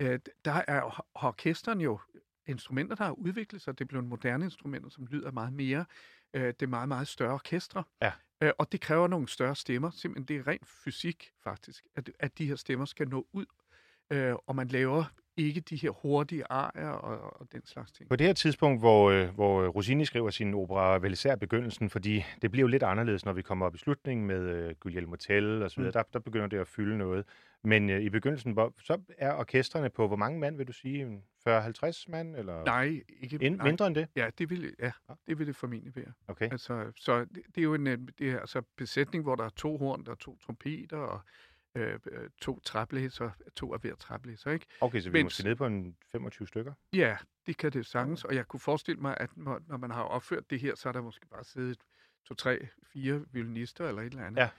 Ja. 0.00 0.12
øh, 0.12 0.20
der 0.44 0.62
er 0.68 1.06
orkesteren 1.14 1.80
jo 1.80 2.00
instrumenter, 2.46 2.96
der 2.96 3.04
har 3.04 3.12
udviklet 3.12 3.62
sig. 3.62 3.78
Det 3.78 3.84
er 3.84 3.88
blevet 3.88 4.06
moderne 4.06 4.44
instrumenter, 4.44 4.88
som 4.90 5.06
lyder 5.06 5.30
meget 5.30 5.52
mere. 5.52 5.84
Øh, 6.34 6.46
det 6.46 6.62
er 6.62 6.66
meget, 6.66 6.88
meget 6.88 7.08
større 7.08 7.32
orkestre. 7.34 7.84
Ja. 8.02 8.12
Øh, 8.40 8.52
og 8.58 8.72
det 8.72 8.80
kræver 8.80 9.06
nogle 9.08 9.28
større 9.28 9.56
stemmer. 9.56 9.90
Simpelthen, 9.90 10.28
det 10.28 10.36
er 10.36 10.46
rent 10.46 10.68
fysik, 10.68 11.32
faktisk, 11.44 11.86
at, 11.96 12.10
at 12.18 12.38
de 12.38 12.46
her 12.46 12.56
stemmer 12.56 12.84
skal 12.86 13.08
nå 13.08 13.26
ud. 13.32 13.46
Øh, 14.10 14.34
og 14.46 14.56
man 14.56 14.68
laver 14.68 15.04
ikke 15.36 15.60
de 15.60 15.76
her 15.76 15.90
hurtige 15.90 16.44
arier 16.50 16.88
og, 16.88 17.40
og 17.40 17.46
den 17.52 17.66
slags 17.66 17.92
ting. 17.92 18.08
På 18.08 18.16
det 18.16 18.26
her 18.26 18.34
tidspunkt, 18.34 18.80
hvor, 18.80 19.10
øh, 19.10 19.28
hvor 19.28 19.68
Rossini 19.68 20.04
skriver 20.04 20.30
sin 20.30 20.54
opera, 20.54 20.98
vel 20.98 21.12
især 21.12 21.36
begyndelsen, 21.36 21.90
fordi 21.90 22.24
det 22.42 22.50
bliver 22.50 22.62
jo 22.62 22.66
lidt 22.66 22.82
anderledes, 22.82 23.24
når 23.24 23.32
vi 23.32 23.42
kommer 23.42 23.66
op 23.66 23.74
i 23.74 23.78
slutningen 23.78 24.26
med 24.26 24.40
øh, 24.40 24.74
Guglielmo 24.80 25.16
Tell 25.16 25.62
og 25.62 25.70
så 25.70 25.76
videre. 25.76 25.90
Mm. 25.90 25.92
Der, 25.92 26.02
der 26.12 26.18
begynder 26.18 26.46
det 26.46 26.58
at 26.58 26.68
fylde 26.68 26.98
noget. 26.98 27.24
Men 27.64 27.90
øh, 27.90 28.02
i 28.02 28.08
begyndelsen, 28.08 28.52
hvor, 28.52 28.74
så 28.82 29.00
er 29.18 29.34
orkestrene 29.34 29.90
på, 29.90 30.06
hvor 30.06 30.16
mange 30.16 30.38
mand 30.38 30.56
vil 30.56 30.66
du 30.66 30.72
sige? 30.72 31.02
En 31.02 31.22
40-50 31.48 32.04
mand? 32.08 32.36
Eller 32.36 32.64
Nej, 32.64 33.02
ikke 33.20 33.38
ind, 33.40 33.56
nej. 33.56 33.66
mindre 33.66 33.86
end 33.86 33.94
det? 33.94 34.08
Ja, 34.16 34.30
det 34.38 34.50
vil, 34.50 34.74
ja, 34.78 34.92
det 35.26 35.38
vil 35.38 35.46
det 35.46 35.56
formentlig 35.56 35.96
være. 35.96 36.12
Okay. 36.28 36.50
Altså, 36.50 36.92
så 36.96 37.20
det, 37.20 37.42
det 37.54 37.58
er 37.58 37.62
jo 37.62 37.74
en 37.74 37.86
øh, 37.86 37.98
det 38.18 38.30
er, 38.30 38.38
altså, 38.40 38.62
besætning, 38.76 39.22
hvor 39.24 39.34
der 39.34 39.44
er 39.44 39.48
to 39.48 39.76
horn, 39.76 40.04
der 40.04 40.10
er 40.10 40.16
to 40.16 40.38
trompeter 40.38 40.96
og 40.96 41.20
øh, 41.78 41.98
øh, 42.12 42.30
to 42.40 42.60
træblæser, 42.60 43.30
to 43.56 43.74
af 43.74 43.80
hver 43.80 43.94
træblæser, 43.94 44.50
ikke? 44.50 44.66
Okay, 44.80 45.00
så 45.00 45.10
vi 45.10 45.18
er 45.18 45.18
Men- 45.18 45.26
måske 45.26 45.42
nede 45.44 45.56
på 45.56 45.66
en 45.66 45.96
25 46.12 46.46
stykker? 46.48 46.72
Ja, 46.92 47.16
det 47.46 47.56
kan 47.56 47.72
det 47.72 47.86
sagtens, 47.86 48.24
og 48.24 48.34
jeg 48.34 48.48
kunne 48.48 48.60
forestille 48.60 49.00
mig, 49.00 49.16
at 49.20 49.36
når, 49.36 49.60
når 49.66 49.76
man 49.76 49.90
har 49.90 50.02
opført 50.02 50.50
det 50.50 50.60
her, 50.60 50.74
så 50.74 50.88
er 50.88 50.92
der 50.92 51.02
måske 51.02 51.26
bare 51.28 51.44
siddet 51.44 51.78
to, 52.24 52.34
tre, 52.34 52.68
fire 52.92 53.24
violinister 53.32 53.88
eller 53.88 54.02
et 54.02 54.06
eller 54.12 54.24
andet. 54.26 54.40
Ja, 54.40 54.50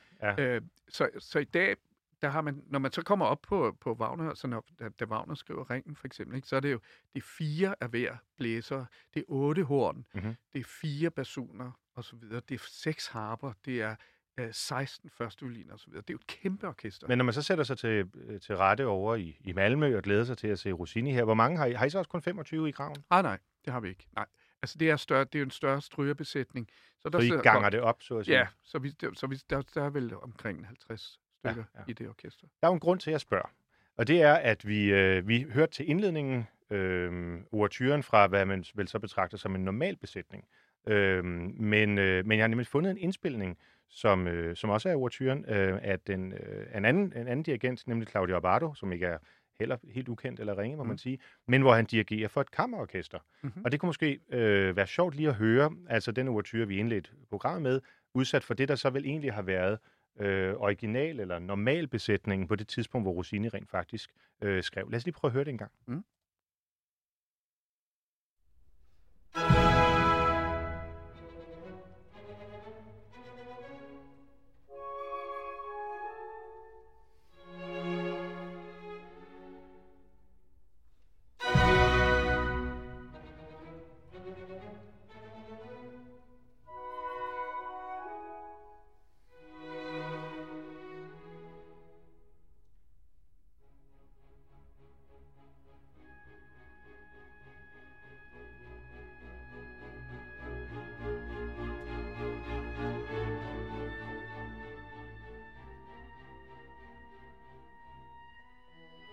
ja. 0.41 0.55
Øh, 0.55 0.61
så, 0.89 1.09
så 1.19 1.39
i 1.39 1.43
dag, 1.43 1.75
der 2.21 2.29
har 2.29 2.41
man, 2.41 2.63
når 2.67 2.79
man 2.79 2.91
så 2.91 3.01
kommer 3.03 3.25
op 3.25 3.41
på, 3.41 3.77
på 3.81 3.93
Wagner, 3.93 4.33
så 4.33 4.47
når, 4.47 4.65
da, 4.79 4.89
da 4.89 5.05
Wagner 5.05 5.35
skriver 5.35 5.69
Ringen 5.71 5.95
for 5.95 6.07
eksempel, 6.07 6.35
ikke, 6.35 6.47
så 6.47 6.55
er 6.55 6.59
det 6.59 6.71
jo 6.71 6.79
det 7.13 7.19
er 7.21 7.25
fire 7.37 7.75
af 7.81 7.89
hver 7.89 8.17
blæser, 8.37 8.85
det 9.13 9.19
er 9.19 9.23
otte 9.27 9.63
horn, 9.63 10.05
Mhm. 10.13 10.35
det 10.53 10.59
er 10.59 10.63
fire 10.63 11.11
basuner 11.11 11.71
og 11.95 12.03
så 12.03 12.15
videre, 12.15 12.41
det 12.49 12.55
er 12.55 12.63
seks 12.67 13.07
harper, 13.07 13.53
det 13.65 13.81
er 13.81 13.95
øh, 14.39 14.47
16 14.53 15.09
første 15.09 15.45
violiner 15.45 15.73
og 15.73 15.79
så 15.79 15.85
videre. 15.87 16.01
Det 16.01 16.09
er 16.09 16.13
jo 16.13 16.17
et 16.17 16.27
kæmpe 16.27 16.67
orkester. 16.67 17.07
Men 17.07 17.17
når 17.17 17.25
man 17.25 17.33
så 17.33 17.41
sætter 17.41 17.63
sig 17.63 17.77
til, 17.77 18.09
øh, 18.15 18.39
til 18.39 18.57
rette 18.57 18.85
over 18.85 19.15
i, 19.15 19.37
i 19.41 19.53
Malmø 19.53 19.97
og 19.97 20.03
glæder 20.03 20.23
sig 20.23 20.37
til 20.37 20.47
at 20.47 20.59
se 20.59 20.71
Rossini 20.71 21.11
her, 21.11 21.23
hvor 21.23 21.33
mange 21.33 21.57
har 21.57 21.65
I? 21.65 21.73
Har 21.73 21.85
I 21.85 21.89
så 21.89 21.97
også 21.97 22.09
kun 22.09 22.21
25 22.21 22.69
i 22.69 22.71
graven? 22.71 22.95
Ah, 23.09 23.23
nej, 23.23 23.37
det 23.65 23.73
har 23.73 23.79
vi 23.79 23.89
ikke. 23.89 24.07
Nej. 24.15 24.25
Altså, 24.61 24.77
det 24.77 24.89
er, 24.89 24.95
større, 24.95 25.23
det 25.23 25.39
er 25.41 25.45
en 25.45 25.51
større 25.51 25.81
strygerbesætning. 25.81 26.69
Så, 26.99 27.09
der 27.09 27.19
Så 27.19 27.23
I 27.25 27.27
sidder- 27.27 27.41
ganger 27.43 27.69
det 27.69 27.79
op, 27.81 28.01
så 28.03 28.17
at 28.17 28.25
sige? 28.25 28.37
Ja, 28.37 28.47
så, 28.63 28.79
vi, 28.79 28.89
der- 28.89 29.13
så 29.13 29.27
vi, 29.27 29.35
der, 29.49 29.61
der 29.73 29.83
er 29.83 29.89
vel 29.89 30.15
omkring 30.15 30.65
50 30.67 31.19
Ja, 31.43 31.49
stykker 31.51 31.63
ja. 31.75 31.79
ja, 31.79 31.85
i 31.87 31.93
det 31.93 32.07
orkester. 32.09 32.47
Der 32.61 32.67
er 32.67 32.71
jo 32.71 32.73
en 32.73 32.79
grund 32.79 32.99
til, 32.99 33.09
at 33.09 33.11
jeg 33.11 33.21
spørger. 33.21 33.49
Og 33.97 34.07
det 34.07 34.21
er, 34.21 34.33
at 34.33 34.67
vi, 34.67 34.91
øh, 34.93 35.27
vi 35.27 35.41
hørte 35.53 35.71
til 35.71 35.89
indledningen 35.89 36.47
øh, 36.69 37.39
overturen 37.51 38.03
fra, 38.03 38.27
hvad 38.27 38.45
man 38.45 38.65
vel 38.75 38.87
så 38.87 38.99
betragter 38.99 39.37
som 39.37 39.55
en 39.55 39.65
normal 39.65 39.95
besætning. 39.97 40.45
Øhm, 40.87 41.53
men, 41.59 41.97
øh, 41.97 42.25
men 42.25 42.37
jeg 42.37 42.43
har 42.43 42.47
nemlig 42.47 42.67
fundet 42.67 42.91
en 42.91 42.97
indspilning, 42.97 43.57
som, 43.89 44.27
øh, 44.27 44.55
som 44.55 44.69
også 44.69 44.89
er 44.89 44.95
overturen, 44.95 45.45
øh, 45.47 45.79
af 45.81 45.99
den, 45.99 46.33
øh, 46.33 46.77
en, 46.77 46.85
anden, 46.85 47.03
en 47.03 47.27
anden 47.27 47.43
dirigent, 47.43 47.87
nemlig 47.87 48.07
Claudio 48.07 48.35
Abbado, 48.35 48.73
som 48.73 48.91
ikke 48.91 49.05
er 49.05 49.17
heller 49.59 49.77
helt 49.91 50.09
ukendt 50.09 50.39
eller 50.39 50.57
ringe, 50.57 50.77
må 50.77 50.83
mm. 50.83 50.89
man 50.89 50.97
sige, 50.97 51.19
men 51.47 51.61
hvor 51.61 51.73
han 51.73 51.85
dirigerer 51.85 52.27
for 52.27 52.41
et 52.41 52.51
kammerorkester. 52.51 53.19
Mm-hmm. 53.41 53.61
Og 53.65 53.71
det 53.71 53.79
kunne 53.79 53.87
måske 53.87 54.19
øh, 54.29 54.75
være 54.75 54.87
sjovt 54.87 55.15
lige 55.15 55.29
at 55.29 55.35
høre, 55.35 55.71
altså 55.89 56.11
den 56.11 56.27
overture, 56.27 56.67
vi 56.67 56.77
indledte 56.77 57.11
programmet 57.29 57.61
med, 57.61 57.81
udsat 58.13 58.43
for 58.43 58.53
det, 58.53 58.67
der 58.67 58.75
så 58.75 58.89
vel 58.89 59.05
egentlig 59.05 59.33
har 59.33 59.41
været 59.41 59.79
øh, 60.19 60.53
original 60.53 61.19
eller 61.19 61.39
normal 61.39 61.87
besætningen 61.87 62.47
på 62.47 62.55
det 62.55 62.67
tidspunkt, 62.67 63.05
hvor 63.05 63.11
Rossini 63.11 63.49
rent 63.49 63.69
faktisk 63.69 64.09
øh, 64.41 64.63
skrev. 64.63 64.89
Lad 64.89 64.97
os 64.97 65.05
lige 65.05 65.13
prøve 65.13 65.29
at 65.29 65.33
høre 65.33 65.43
det 65.43 65.51
en 65.51 65.57
gang. 65.57 65.71
Mm. 65.87 66.03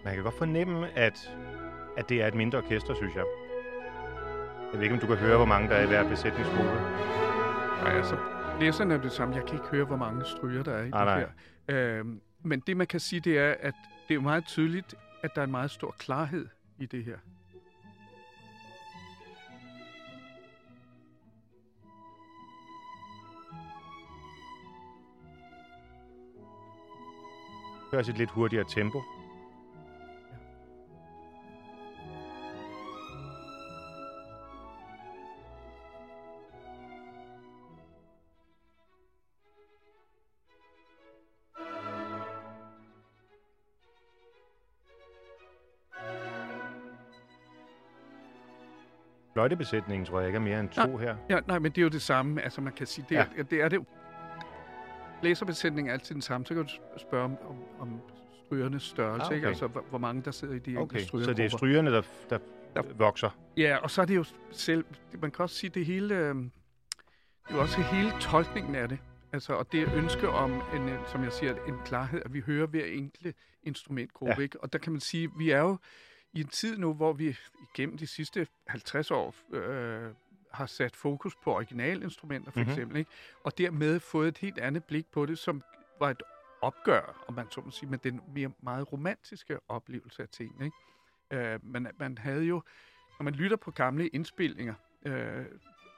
Man 0.06 0.14
kan 0.14 0.24
godt 0.24 0.38
fornemme, 0.38 0.98
at, 0.98 1.36
at 1.96 2.08
det 2.08 2.22
er 2.22 2.26
et 2.26 2.34
mindre 2.34 2.58
orkester, 2.58 2.94
synes 2.94 3.14
jeg. 3.14 3.24
Jeg 4.72 4.80
ved 4.80 4.82
ikke, 4.82 4.94
om 4.94 5.00
du 5.00 5.06
kan 5.06 5.16
høre, 5.16 5.36
hvor 5.36 5.46
mange 5.46 5.68
der 5.68 5.74
er 5.74 5.82
i 5.84 5.86
hver 5.86 6.08
besætningsgruppe. 6.08 6.72
Nej, 7.82 7.92
altså, 7.92 8.16
læserne 8.60 8.94
er 8.94 8.98
det 8.98 9.12
samme. 9.12 9.34
Jeg 9.34 9.44
kan 9.44 9.54
ikke 9.54 9.66
høre, 9.66 9.84
hvor 9.84 9.96
mange 9.96 10.24
stryger 10.24 10.62
der 10.62 10.72
er 10.72 10.84
i 10.84 10.90
Ah, 10.92 11.20
det 11.20 11.28
her. 11.68 11.98
Øhm, 11.98 12.20
men 12.42 12.60
det, 12.60 12.76
man 12.76 12.86
kan 12.86 13.00
sige, 13.00 13.20
det 13.20 13.38
er, 13.38 13.54
at 13.60 13.74
det 14.08 14.14
er 14.14 14.20
meget 14.20 14.44
tydeligt, 14.44 14.94
at 15.22 15.30
der 15.34 15.40
er 15.40 15.44
en 15.44 15.50
meget 15.50 15.70
stor 15.70 15.94
klarhed 15.98 16.46
i 16.78 16.86
det 16.86 17.04
her. 17.04 17.16
Hør 27.92 27.98
også 27.98 28.12
et 28.12 28.18
lidt 28.18 28.30
hurtigere 28.30 28.64
tempo. 28.68 29.02
Fløjtebesætningen 49.50 50.06
tror 50.06 50.18
jeg 50.20 50.28
ikke 50.28 50.37
er 50.37 50.40
mere 50.40 50.61
end 50.61 50.68
to 50.68 50.96
her. 50.96 51.16
Ja, 51.30 51.38
nej, 51.46 51.59
men 51.59 51.72
det 51.72 51.78
er 51.78 51.82
jo 51.82 51.88
det 51.88 52.02
samme. 52.02 52.42
Altså, 52.42 52.61
man 52.61 52.72
kan 52.72 52.87
sige, 52.87 53.06
det, 53.09 53.16
er, 53.18 53.24
ja. 53.37 53.42
det 53.42 53.62
er 53.62 53.68
det 53.68 53.76
jo. 53.76 53.85
Blæserbesætningen 55.20 55.88
er 55.90 55.94
altid 55.94 56.14
den 56.14 56.22
samme. 56.22 56.46
Så 56.46 56.54
kan 56.54 56.62
du 56.62 56.68
spørge 56.96 57.24
om, 57.24 57.37
om, 57.48 57.56
om 57.80 58.00
strygernes 58.46 58.82
størrelse, 58.82 59.22
Ah, 59.22 59.26
okay. 59.26 59.37
ikke? 59.37 59.48
Altså, 59.48 59.66
hvor, 59.66 59.85
hvor 59.90 59.98
mange 59.98 60.22
der 60.22 60.30
sidder 60.30 60.54
i 60.54 60.59
de 60.59 60.76
Okay, 60.76 61.00
enkelte 61.00 61.24
så 61.24 61.32
det 61.32 61.44
er 61.44 61.48
strygerne, 61.48 61.92
der, 61.92 62.02
der 62.30 62.38
Der- 62.74 62.82
vokser. 62.94 63.30
Ja, 63.56 63.76
og 63.76 63.90
så 63.90 64.02
er 64.02 64.06
det 64.06 64.16
jo 64.16 64.24
selv... 64.50 64.85
Man 65.20 65.30
kan 65.30 65.42
også 65.42 65.56
sige, 65.56 65.70
det 65.70 65.87
hele... 65.87 66.14
Øh, 66.14 66.35
det 66.35 66.50
er 67.48 67.54
jo 67.54 67.61
også 67.61 67.80
hele 67.80 68.11
tolkningen 68.20 68.74
af 68.74 68.88
det. 68.88 68.98
Altså, 69.32 69.52
og 69.52 69.72
det 69.72 69.88
ønske 69.94 70.28
om, 70.28 70.52
en, 70.74 70.88
øh, 70.88 70.98
som 71.12 71.22
jeg 71.24 71.32
siger, 71.32 71.54
en 71.68 71.74
klarhed, 71.85 72.22
at 72.24 72.35
vi 72.35 72.40
hører 72.40 72.66
hver 72.66 72.85
enkelt 72.85 73.37
instrumentgruppe, 73.62 74.35
ja. 74.38 74.42
ikke? 74.42 74.62
Og 74.62 74.72
der 74.72 74.78
kan 74.78 74.92
man 74.92 75.00
sige, 75.00 75.30
vi 75.38 75.50
er 75.50 75.61
jo 75.61 75.76
i 76.37 76.40
en 76.40 76.49
tid 76.49 76.79
nu, 76.79 76.94
hvor 76.94 77.12
vi 77.12 77.37
igennem 77.75 77.99
de 77.99 78.07
sidste 78.07 78.46
50 78.66 79.11
år 79.11 79.35
øh, 79.53 80.11
har 80.53 80.66
sat 80.66 80.96
fokus 80.96 81.37
på 81.44 81.55
originalinstrumenter, 81.55 82.51
for 82.51 82.61
Mhm. 82.61 82.64
mm-hmm. 82.68 82.72
eksempel, 82.72 82.96
ikke? 82.99 83.11
Og 83.44 83.59
dermed 83.59 84.01
fået 84.01 84.29
et 84.29 84.38
helt 84.38 84.59
andet 84.59 84.85
blik 84.85 85.07
på 85.12 85.27
det, 85.27 85.38
som 85.38 85.62
var 86.01 86.11
et 86.11 86.22
opgør, 86.62 87.25
om 87.29 87.35
man 87.35 87.51
så 87.51 87.61
må 87.61 87.70
sige, 87.70 87.88
med 87.90 87.99
den 87.99 88.20
mere 88.35 88.51
meget 88.62 88.92
romantiske 88.92 89.59
oplevelse 89.68 90.22
af 90.22 90.29
tingene, 90.29 90.64
ikke? 90.64 91.53
Øh, 91.53 91.59
man, 91.62 91.87
man 91.99 92.18
havde 92.18 92.44
jo, 92.44 92.62
når 93.18 93.25
man 93.25 93.35
lytter 93.35 93.57
på 93.57 93.70
gamle 93.70 94.09
indspilninger 94.09 94.75
øh, 95.07 95.44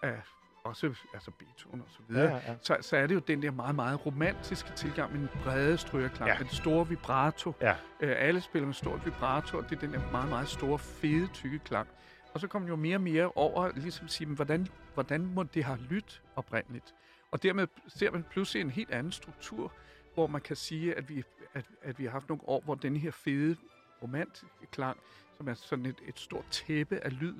af 0.02 0.22
også 0.68 0.94
altså 1.14 1.30
Beethoven 1.30 1.80
og 1.80 1.86
så 1.90 1.98
videre, 2.08 2.24
Ja, 2.36 2.52
ja. 2.52 2.56
så, 2.62 2.76
så 2.80 2.96
er 2.96 3.06
det 3.06 3.14
jo 3.14 3.20
den 3.20 3.42
der 3.42 3.50
meget, 3.50 3.74
meget 3.74 4.06
romantiske 4.06 4.72
tilgang 4.76 5.12
med 5.12 5.20
den 5.20 5.28
brede 5.44 5.78
strygerklang, 5.78 6.30
Ja. 6.30 6.36
den 6.38 6.48
store 6.48 6.88
vibrato. 6.88 7.52
Ja. 7.60 7.74
Øh, 8.00 8.14
alle 8.18 8.40
spiller 8.40 8.66
med 8.66 8.74
stort 8.74 9.04
vibrato, 9.06 9.58
og 9.58 9.70
det 9.70 9.76
er 9.76 9.80
den 9.80 9.92
der 9.92 10.10
meget, 10.12 10.28
meget 10.28 10.48
store, 10.48 10.78
fede, 10.78 11.26
tykke 11.34 11.58
klang. 11.58 11.88
Og 12.34 12.40
så 12.40 12.46
kommer 12.48 12.68
jo 12.68 12.76
mere 12.76 12.96
og 12.96 13.00
mere 13.00 13.32
over, 13.34 13.72
ligesom 13.74 14.08
sige, 14.08 14.26
hvordan, 14.34 14.66
hvordan 14.94 15.26
må 15.34 15.42
det 15.42 15.64
have 15.64 15.78
lyttet 15.90 16.22
oprindeligt? 16.36 16.94
Og 17.30 17.42
dermed 17.42 17.66
ser 17.88 18.10
man 18.10 18.24
pludselig 18.30 18.60
en 18.60 18.70
helt 18.70 18.90
anden 18.90 19.12
struktur, 19.12 19.72
hvor 20.14 20.26
man 20.26 20.40
kan 20.40 20.56
sige, 20.56 20.94
at 20.94 21.08
vi, 21.08 21.22
at, 21.54 21.64
at 21.82 21.98
vi 21.98 22.04
har 22.04 22.10
haft 22.10 22.28
nogle 22.28 22.48
år, 22.48 22.60
hvor 22.64 22.74
den 22.74 22.96
her 22.96 23.10
fede, 23.10 23.56
romantiske 24.02 24.66
klang, 24.72 24.98
som 25.36 25.48
er 25.48 25.54
sådan 25.54 25.86
et, 25.86 25.96
et 26.06 26.18
stort 26.18 26.44
tæppe 26.50 26.96
af 27.04 27.20
lyd, 27.20 27.34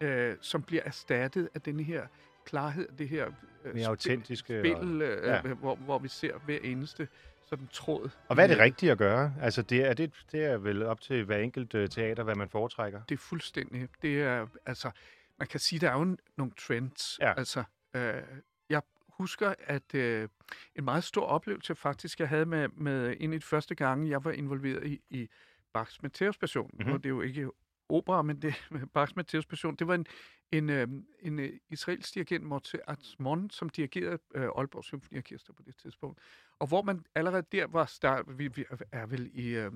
øh, 0.00 0.36
som 0.40 0.62
bliver 0.62 0.82
erstattet 0.84 1.48
af 1.54 1.60
den 1.60 1.80
her 1.80 2.06
klarhed, 2.44 2.88
det 2.98 3.08
her 3.08 3.26
øh, 3.64 3.74
Mere 3.74 3.86
autentiske. 3.86 4.60
og- 4.60 4.76
spil, 4.78 5.02
øh, 5.02 5.26
ja. 5.26 5.34
ja. 5.34 5.54
hvor, 5.54 5.74
hvor 5.74 5.98
vi 5.98 6.08
ser 6.08 6.38
hver 6.38 6.58
eneste 6.62 7.08
sådan 7.46 7.68
tråd. 7.72 8.10
Og 8.28 8.34
hvad 8.34 8.44
er 8.44 8.48
det 8.48 8.58
rigtige 8.58 8.92
at 8.92 8.98
gøre? 8.98 9.34
Altså, 9.40 9.62
det 9.62 9.84
er, 9.84 9.94
det, 9.94 10.12
det 10.32 10.44
er 10.44 10.58
vel 10.58 10.82
op 10.82 11.00
til 11.00 11.24
hver 11.24 11.38
enkelt 11.38 11.74
øh, 11.74 11.88
teater, 11.88 12.22
hvad 12.22 12.34
man 12.34 12.48
foretrækker. 12.48 13.02
Det 13.08 13.14
er 13.14 13.18
fuldstændig. 13.18 13.88
Det 14.02 14.22
er, 14.22 14.46
altså, 14.66 14.90
man 15.38 15.48
kan 15.48 15.60
sige, 15.60 15.78
der 15.80 15.90
er 15.90 15.98
jo 15.98 16.16
nogle 16.36 16.52
trends. 16.58 17.18
Ja. 17.20 17.34
Altså, 17.38 17.64
øh, 17.96 18.22
jeg 18.70 18.82
husker, 19.08 19.54
at 19.58 19.94
øh, 19.94 20.28
en 20.76 20.84
meget 20.84 21.04
stor 21.04 21.26
oplevelse 21.26 21.74
faktisk, 21.74 22.20
jeg 22.20 22.28
havde 22.28 22.46
med, 22.46 22.68
med 22.68 23.16
en 23.20 23.32
af 23.32 23.40
de 23.40 23.46
første 23.46 23.74
gange, 23.74 24.10
jeg 24.10 24.24
var 24.24 24.30
involveret 24.30 24.86
i, 24.86 25.00
i 25.10 25.28
Bachs 25.72 26.02
Matthæus-passion. 26.02 26.70
Mhm. 26.72 26.78
Mm-hmm. 26.78 26.92
Og 26.94 26.98
det 26.98 27.06
er 27.06 27.10
jo 27.14 27.20
ikke 27.20 27.50
opera, 27.88 28.22
men 28.22 28.42
det 28.42 28.54
Bachs 28.94 29.16
Matthæus-passion. 29.16 29.74
Det 29.76 29.86
var 29.86 29.94
en, 29.94 30.06
en, 30.52 30.70
øh, 30.70 30.88
en 31.20 31.38
øh, 31.38 31.50
israelsk 31.70 32.14
dirigent, 32.14 32.44
Morte 32.44 32.90
Atzmon, 32.90 33.50
som 33.50 33.68
dirigerede 33.68 34.18
øh, 34.34 34.42
Aalborg 34.56 34.84
Symfoniorkester 34.84 35.52
på 35.52 35.62
det 35.62 35.76
tidspunkt. 35.76 36.18
Og 36.58 36.66
hvor 36.66 36.82
man 36.82 37.04
allerede 37.14 37.46
der 37.52 37.66
var 37.66 37.84
start, 37.86 38.38
vi, 38.38 38.48
vi 38.48 38.64
er 38.92 39.06
vel 39.06 39.30
i 39.34 39.48
øh, 39.48 39.72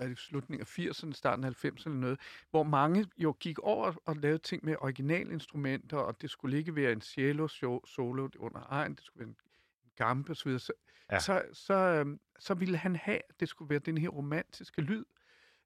er 0.00 0.06
det, 0.08 0.18
slutningen 0.18 0.60
af 0.60 0.78
80'erne, 0.78 1.12
starten 1.12 1.44
af 1.44 1.64
90'erne 1.64 1.82
eller 1.86 1.98
noget, 2.00 2.20
hvor 2.50 2.62
mange 2.62 3.06
jo 3.18 3.36
gik 3.40 3.58
over 3.58 3.92
og 4.04 4.16
lavede 4.16 4.38
ting 4.38 4.64
med 4.64 4.76
originalinstrumenter, 4.80 5.96
og 5.96 6.22
det 6.22 6.30
skulle 6.30 6.58
ikke 6.58 6.76
være 6.76 6.92
en 6.92 7.00
cello 7.00 7.46
so- 7.46 7.86
solo 7.86 8.28
under 8.38 8.66
egen, 8.68 8.94
det 8.94 9.04
skulle 9.04 9.20
være 9.20 9.28
en 9.28 9.36
gampe 9.96 10.30
osv., 10.30 10.58
så, 10.58 10.72
Ja. 11.12 11.18
så, 11.18 11.42
så, 11.52 11.74
øhm, 11.74 12.20
så 12.38 12.54
ville 12.54 12.76
han 12.76 12.96
have, 12.96 13.20
at 13.28 13.40
det 13.40 13.48
skulle 13.48 13.70
være 13.70 13.78
den 13.78 13.98
her 13.98 14.08
romantiske 14.08 14.82
lyd, 14.82 15.04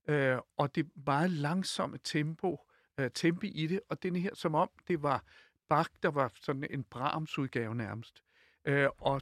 øh, 0.09 0.39
og 0.57 0.75
det 0.75 0.91
meget 1.07 1.31
langsomme 1.31 1.99
tempo, 2.05 2.61
øh, 2.99 3.11
tempo 3.15 3.41
i 3.45 3.67
det, 3.67 3.81
og 3.89 4.03
den 4.03 4.17
her, 4.17 4.31
som 4.35 4.55
om 4.55 4.71
det 4.89 5.03
var 5.03 5.25
Bach, 5.69 5.91
der 6.03 6.11
var 6.11 6.33
sådan 6.35 6.67
en 6.71 6.85
Brahms-udgave 6.85 7.75
nærmest. 7.75 8.23
Øh, 8.65 8.89
og 8.99 9.21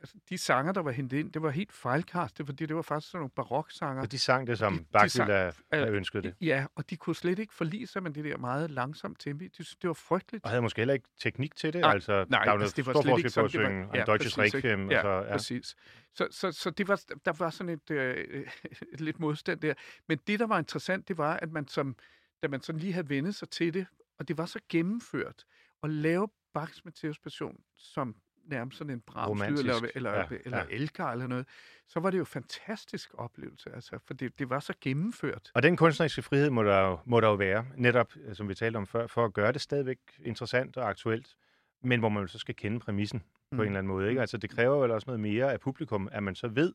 altså, 0.00 0.16
de 0.28 0.38
sanger, 0.38 0.72
der 0.72 0.80
var 0.80 0.90
hentet 0.90 1.16
ind, 1.16 1.32
det 1.32 1.42
var 1.42 1.50
helt 1.50 1.72
fejlkastet, 1.72 2.46
fordi 2.46 2.66
det 2.66 2.76
var 2.76 2.82
faktisk 2.82 3.10
sådan 3.10 3.18
nogle 3.20 3.30
baroksanger. 3.30 4.02
Og 4.02 4.12
de 4.12 4.18
sang 4.18 4.46
det, 4.46 4.58
som 4.58 4.84
Bach 4.92 5.18
ville 5.18 5.52
øh, 5.74 5.94
ønsket 5.96 6.24
det. 6.24 6.34
Ja, 6.40 6.66
og 6.74 6.90
de 6.90 6.96
kunne 6.96 7.16
slet 7.16 7.38
ikke 7.38 7.54
forlige 7.54 7.86
sig 7.86 8.02
med 8.02 8.10
det 8.10 8.24
der 8.24 8.36
meget 8.36 8.70
langsomt 8.70 9.20
tempi. 9.20 9.48
De 9.48 9.64
det 9.64 9.88
var 9.88 9.92
frygteligt. 9.92 10.44
Og 10.44 10.50
havde 10.50 10.62
måske 10.62 10.80
heller 10.80 10.94
ikke 10.94 11.08
teknik 11.18 11.56
til 11.56 11.72
det. 11.72 11.80
Nej, 11.80 11.90
altså, 11.92 12.12
nej, 12.28 12.44
der 12.44 12.50
er 12.50 12.52
jo 12.52 12.58
noget 12.58 12.62
altså, 12.62 12.76
det 12.76 12.86
var 12.86 12.92
stor 12.92 13.02
slet 13.02 13.18
ikke 13.18 13.30
forskel 13.30 13.42
på 13.42 13.44
at 13.44 13.52
sådan, 13.52 13.70
det 13.72 13.78
var- 13.80 13.92
synge 13.92 13.98
ja, 13.98 14.04
Deutsches 14.04 14.34
præcis? 14.34 14.54
Requiem. 14.54 14.90
Ja, 14.90 14.96
og 14.98 15.02
så, 15.24 15.28
ja. 15.28 15.32
præcis. 15.36 15.76
Så, 16.14 16.28
så, 16.30 16.52
så 16.52 16.70
det 16.70 16.88
var, 16.88 17.00
der 17.24 17.32
var 17.38 17.50
sådan 17.50 17.68
et, 17.72 17.90
øh, 17.90 18.44
et 18.92 19.00
lidt 19.06 19.18
modstand 19.20 19.60
der. 19.60 19.74
Men 20.08 20.18
det, 20.26 20.40
der 20.40 20.46
var 20.46 20.58
interessant, 20.58 21.08
det 21.08 21.18
var, 21.18 21.36
at 21.36 21.52
man 21.52 21.68
som, 21.68 21.96
da 22.42 22.48
man 22.48 22.60
sådan 22.62 22.80
lige 22.80 22.92
havde 22.92 23.08
vendet 23.08 23.34
sig 23.34 23.48
til 23.50 23.74
det, 23.74 23.86
og 24.18 24.28
det 24.28 24.38
var 24.38 24.46
så 24.46 24.58
gennemført, 24.68 25.44
at 25.82 25.90
lave 25.90 26.28
Bachs 26.54 26.84
Matthæus 26.84 27.18
Passion 27.18 27.60
som 27.76 28.16
nærmest 28.46 28.78
sådan 28.78 28.92
en 28.92 29.00
Brahms 29.00 29.40
lyd, 29.50 29.58
eller, 29.58 29.74
eller, 29.94 30.10
ja, 30.18 30.24
eller 30.44 30.58
ja. 30.58 30.64
Elgar 30.70 31.12
eller 31.12 31.26
noget, 31.26 31.46
så 31.88 32.00
var 32.00 32.10
det 32.10 32.18
jo 32.18 32.24
fantastisk 32.24 33.10
oplevelse, 33.14 33.70
altså, 33.74 33.98
for 34.06 34.14
det, 34.14 34.38
det 34.38 34.50
var 34.50 34.60
så 34.60 34.72
gennemført. 34.80 35.50
Og 35.54 35.62
den 35.62 35.76
kunstneriske 35.76 36.22
frihed 36.22 36.50
må 36.50 36.62
der, 36.62 36.80
jo, 36.80 36.98
må 37.04 37.20
der 37.20 37.28
jo 37.28 37.34
være, 37.34 37.66
netop 37.76 38.12
øh, 38.16 38.34
som 38.34 38.48
vi 38.48 38.54
talte 38.54 38.76
om 38.76 38.86
før, 38.86 39.06
for 39.06 39.24
at 39.24 39.32
gøre 39.32 39.52
det 39.52 39.60
stadigvæk 39.60 39.98
interessant 40.24 40.76
og 40.76 40.88
aktuelt. 40.88 41.34
men 41.82 42.00
hvor 42.00 42.08
man 42.08 42.20
jo 42.22 42.26
så 42.26 42.38
skal 42.38 42.54
kende 42.54 42.80
præmissen 42.80 43.22
mm. 43.52 43.56
på 43.56 43.62
en 43.62 43.66
eller 43.68 43.78
anden 43.78 43.88
måde. 43.92 44.08
Ikke? 44.08 44.18
Mm. 44.18 44.20
Altså, 44.20 44.36
det 44.36 44.50
kræver 44.50 44.80
vel 44.82 44.90
også 44.90 45.04
noget 45.06 45.20
mere 45.20 45.52
af 45.52 45.60
publikum, 45.60 46.08
at 46.12 46.22
man 46.22 46.34
så 46.34 46.48
ved, 46.48 46.72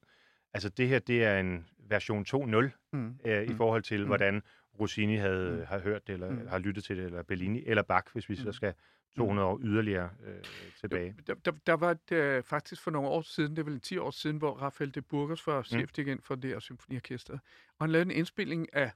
altså 0.53 0.69
det 0.69 0.87
her, 0.87 0.99
det 0.99 1.23
er 1.23 1.39
en 1.39 1.67
version 1.79 2.25
2.0 2.25 2.69
Mm. 2.93 3.15
øh, 3.25 3.43
i 3.43 3.47
Mm. 3.49 3.57
forhold 3.57 3.83
til, 3.83 3.99
Mm. 4.01 4.07
hvordan 4.07 4.41
Rossini 4.79 5.15
havde, 5.15 5.51
Mm. 5.55 5.65
har 5.67 5.79
hørt 5.79 6.07
det, 6.07 6.13
eller 6.13 6.29
Mm. 6.29 6.47
har 6.47 6.57
lyttet 6.59 6.83
til 6.83 6.97
det, 6.97 7.05
eller 7.05 7.23
Bellini, 7.23 7.63
eller 7.65 7.83
Bach, 7.83 8.07
hvis 8.13 8.29
vi 8.29 8.35
så 8.35 8.45
Mm. 8.45 8.53
skal 8.53 8.73
200 9.17 9.47
år 9.47 9.59
yderligere 9.63 10.09
øh, 10.25 10.43
tilbage. 10.79 11.15
Der, 11.27 11.33
der, 11.33 11.51
der 11.51 11.73
var 11.73 11.91
et, 11.91 12.11
øh, 12.11 12.43
faktisk 12.43 12.81
for 12.81 12.91
nogle 12.91 13.09
år 13.09 13.21
siden, 13.21 13.51
det 13.51 13.59
er 13.59 13.63
vel 13.63 13.81
10 13.81 13.97
år 13.97 14.11
siden, 14.11 14.37
hvor 14.37 14.53
Rafael 14.53 14.95
de 14.95 15.01
Burgos 15.01 15.47
var 15.47 15.63
chefdirigent 15.63 16.23
for 16.25 16.35
det 16.35 16.49
her 16.49 16.59
symfoniorkester. 16.59 17.33
Og 17.77 17.83
han 17.85 17.91
lavede 17.91 18.11
en 18.11 18.17
indspilning 18.17 18.73
af, 18.73 18.91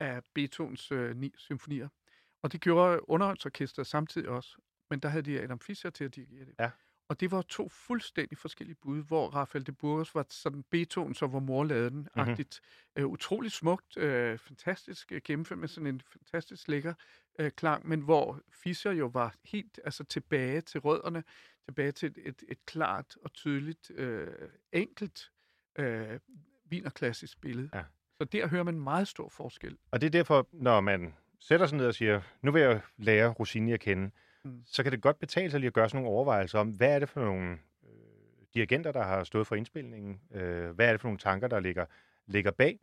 af 0.00 0.22
Beethovens 0.34 0.92
øh, 0.92 1.16
ni 1.16 1.32
symfonier. 1.36 1.88
Og 2.42 2.52
det 2.52 2.60
gjorde 2.60 3.08
underholdsorkestret 3.08 3.86
samtidig 3.86 4.28
også. 4.28 4.56
Men 4.90 5.00
der 5.00 5.08
havde 5.08 5.22
de 5.22 5.40
Adam 5.40 5.60
Fischer 5.60 5.90
til 5.90 6.04
at 6.04 6.14
dirigere 6.14 6.44
det. 6.44 6.54
Ja. 6.60 6.70
Og 7.08 7.20
det 7.20 7.30
var 7.30 7.42
to 7.42 7.68
fuldstændig 7.68 8.38
forskellige 8.38 8.76
bud, 8.82 9.02
hvor 9.04 9.28
Rafael 9.28 9.66
de 9.66 9.72
Burgos 9.72 10.14
var 10.14 10.26
sådan 10.30 10.64
Beethoven, 10.70 11.14
så 11.14 11.26
hvor 11.26 11.40
mor 11.40 11.64
lavede 11.64 11.90
den, 11.90 11.98
Mhm. 11.98 12.08
agtigt. 12.28 12.60
Øh, 12.96 13.06
utrolig 13.06 13.52
smukt, 13.52 13.96
øh, 13.96 14.38
fantastisk 14.38 15.12
øh, 15.12 15.20
gennemført 15.24 15.58
med 15.58 15.68
sådan 15.68 15.86
en 15.86 16.00
fantastisk 16.12 16.68
lækker 16.68 16.94
øh, 17.38 17.50
klang, 17.50 17.88
men 17.88 18.00
hvor 18.00 18.40
Fischer 18.62 18.92
jo 18.92 19.06
var 19.06 19.34
helt 19.44 19.80
altså 19.84 20.04
tilbage 20.04 20.60
til 20.60 20.80
rødderne, 20.80 21.24
tilbage 21.64 21.92
til 21.92 22.06
et, 22.06 22.18
et, 22.24 22.42
et 22.48 22.66
klart 22.66 23.16
og 23.22 23.32
tydeligt, 23.32 23.90
øh, 23.94 24.28
enkelt 24.72 25.30
øh, 25.78 26.18
vinerklassisk 26.64 27.40
billede. 27.40 27.70
Ja. 27.74 27.82
Så 28.18 28.24
der 28.24 28.46
hører 28.48 28.62
man 28.62 28.80
meget 28.80 29.08
stor 29.08 29.28
forskel. 29.28 29.76
Og 29.90 30.00
det 30.00 30.06
er 30.06 30.10
derfor, 30.10 30.48
når 30.52 30.80
man 30.80 31.14
sætter 31.40 31.66
sig 31.66 31.78
ned 31.78 31.86
og 31.86 31.94
siger, 31.94 32.20
nu 32.42 32.50
vil 32.50 32.62
jeg 32.62 32.80
lære 32.96 33.28
Rossini 33.28 33.72
at 33.72 33.80
kende, 33.80 34.10
Mm. 34.46 34.62
så 34.66 34.82
kan 34.82 34.92
det 34.92 35.02
godt 35.02 35.18
betale 35.18 35.50
sig 35.50 35.60
lige 35.60 35.66
at 35.68 35.72
gøre 35.72 35.88
sådan 35.88 36.02
nogle 36.02 36.16
overvejelser 36.16 36.58
om, 36.58 36.68
hvad 36.68 36.94
er 36.94 36.98
det 36.98 37.08
for 37.08 37.20
nogle 37.20 37.50
øh, 37.82 38.46
dirigenter, 38.54 38.92
der 38.92 39.02
har 39.02 39.24
stået 39.24 39.46
for 39.46 39.54
indspilningen? 39.54 40.20
Øh, 40.34 40.70
hvad 40.70 40.86
er 40.86 40.90
det 40.90 41.00
for 41.00 41.08
nogle 41.08 41.18
tanker, 41.18 41.48
der 41.48 41.60
ligger, 41.60 41.86
ligger 42.26 42.50
bag? 42.50 42.78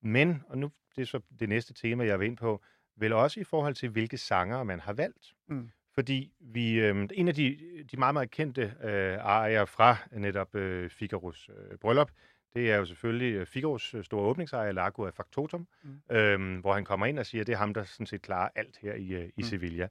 Men, 0.00 0.42
og 0.48 0.58
nu 0.58 0.70
det 0.96 1.02
er 1.02 1.06
så 1.06 1.20
det 1.40 1.48
næste 1.48 1.74
tema, 1.74 2.04
jeg 2.04 2.20
vil 2.20 2.26
ind 2.26 2.36
på, 2.36 2.62
vel 2.96 3.12
også 3.12 3.40
i 3.40 3.44
forhold 3.44 3.74
til, 3.74 3.88
hvilke 3.88 4.18
sanger 4.18 4.62
man 4.62 4.80
har 4.80 4.92
valgt. 4.92 5.32
Mm. 5.46 5.70
Fordi 5.94 6.32
vi, 6.40 6.80
øh, 6.80 7.08
en 7.14 7.28
af 7.28 7.34
de, 7.34 7.58
de 7.92 7.96
meget, 7.96 8.14
meget 8.14 8.30
kendte 8.30 8.74
øh, 8.82 9.18
arier 9.20 9.64
fra 9.64 9.96
netop 10.12 10.54
øh, 10.54 10.90
Figaros 10.90 11.48
øh, 11.48 11.78
bryllup, 11.78 12.10
det 12.54 12.70
er 12.72 12.76
jo 12.76 12.84
selvfølgelig 12.84 13.34
øh, 13.34 13.46
Figaros 13.46 13.94
øh, 13.94 14.04
store 14.04 14.22
åbningsejer, 14.22 14.72
Largo 14.72 15.04
af 15.06 15.14
Factotum, 15.14 15.66
Mm. 15.82 16.16
øhm, 16.16 16.56
hvor 16.60 16.74
han 16.74 16.84
kommer 16.84 17.06
ind 17.06 17.18
og 17.18 17.26
siger, 17.26 17.40
at 17.42 17.46
det 17.46 17.52
er 17.52 17.56
ham, 17.56 17.74
der 17.74 17.84
sådan 17.84 18.06
set 18.06 18.22
klarer 18.22 18.48
alt 18.54 18.78
her 18.82 18.94
i, 18.94 19.08
øh, 19.14 19.24
i 19.24 19.32
Mm. 19.36 19.42
Sevilla. 19.42 19.88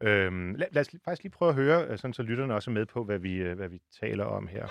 Mm. 0.00 0.06
Øhm, 0.08 0.54
lad, 0.54 0.66
lad 0.72 0.80
os 0.80 0.88
faktisk 1.04 1.22
lige 1.22 1.32
prøve 1.32 1.48
at 1.48 1.54
høre, 1.54 1.98
sådan 1.98 2.14
så 2.14 2.22
lytterne 2.22 2.54
også 2.54 2.70
er 2.70 2.74
med 2.74 2.86
på, 2.86 3.04
hvad 3.04 3.18
vi, 3.18 3.38
hvad 3.42 3.68
vi 3.68 3.80
taler 4.00 4.24
om 4.24 4.46
her. 4.46 4.68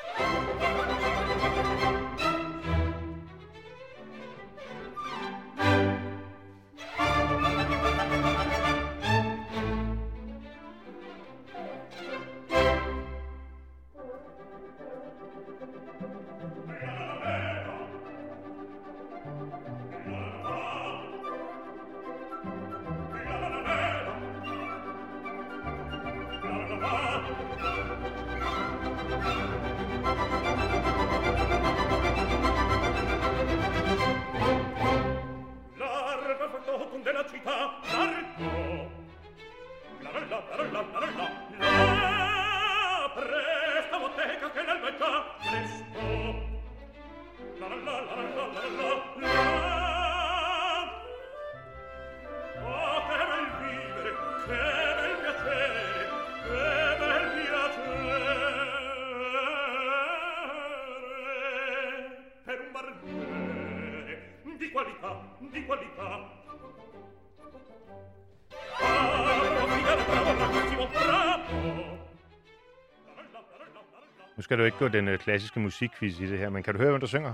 Skal 74.54 74.60
du 74.60 74.66
ikke 74.66 74.78
gå 74.78 74.88
den 74.88 75.08
øh, 75.08 75.20
klassiske 75.20 75.60
musikquiz 75.60 76.20
i 76.20 76.26
det 76.26 76.39
her, 76.39 76.49
men 76.49 76.64
kan 76.64 76.74
du 76.74 76.80
høre, 76.80 76.89
hvem 76.89 76.99
der 76.99 77.08
synger? 77.08 77.34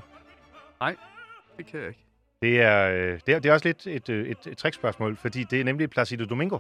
Nej, 0.80 0.96
det 1.58 1.66
kan 1.66 1.80
jeg 1.80 1.88
ikke. 1.88 2.00
Det 2.42 2.62
er, 2.62 2.92
øh, 2.92 3.20
det 3.26 3.34
er, 3.34 3.40
det 3.40 3.50
er 3.50 3.54
også 3.54 3.68
lidt 3.68 3.88
et, 3.88 4.10
øh, 4.10 4.28
et, 4.28 4.48
et 4.48 4.58
trickspørgsmål, 4.58 5.16
fordi 5.16 5.44
det 5.44 5.60
er 5.60 5.64
nemlig 5.64 5.90
Placido 5.90 6.26
Domingo. 6.26 6.60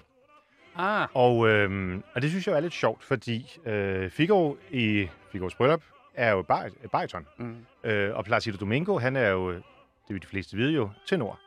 Ah, 0.75 1.07
Og, 1.13 1.47
øh, 1.49 1.99
og 2.15 2.21
det 2.21 2.29
synes 2.29 2.47
jeg 2.47 2.55
er 2.55 2.59
lidt 2.59 2.73
sjovt, 2.73 3.03
fordi 3.03 3.57
øh, 3.65 4.09
Figaro 4.09 4.57
i 4.71 5.09
Figaros 5.31 5.55
bryllup 5.55 5.83
er 6.13 6.31
jo 6.31 6.41
bar, 6.41 6.69
bariton. 6.91 7.27
mm. 7.37 7.55
Øh, 7.83 8.15
og 8.15 8.25
Placido 8.25 8.57
Domingo, 8.57 8.97
han 8.97 9.15
er 9.15 9.29
jo, 9.29 9.53
det 9.53 9.61
vil 10.07 10.21
de 10.21 10.27
fleste 10.27 10.57
vide 10.57 10.73
jo, 10.73 10.89
tenor. 11.07 11.39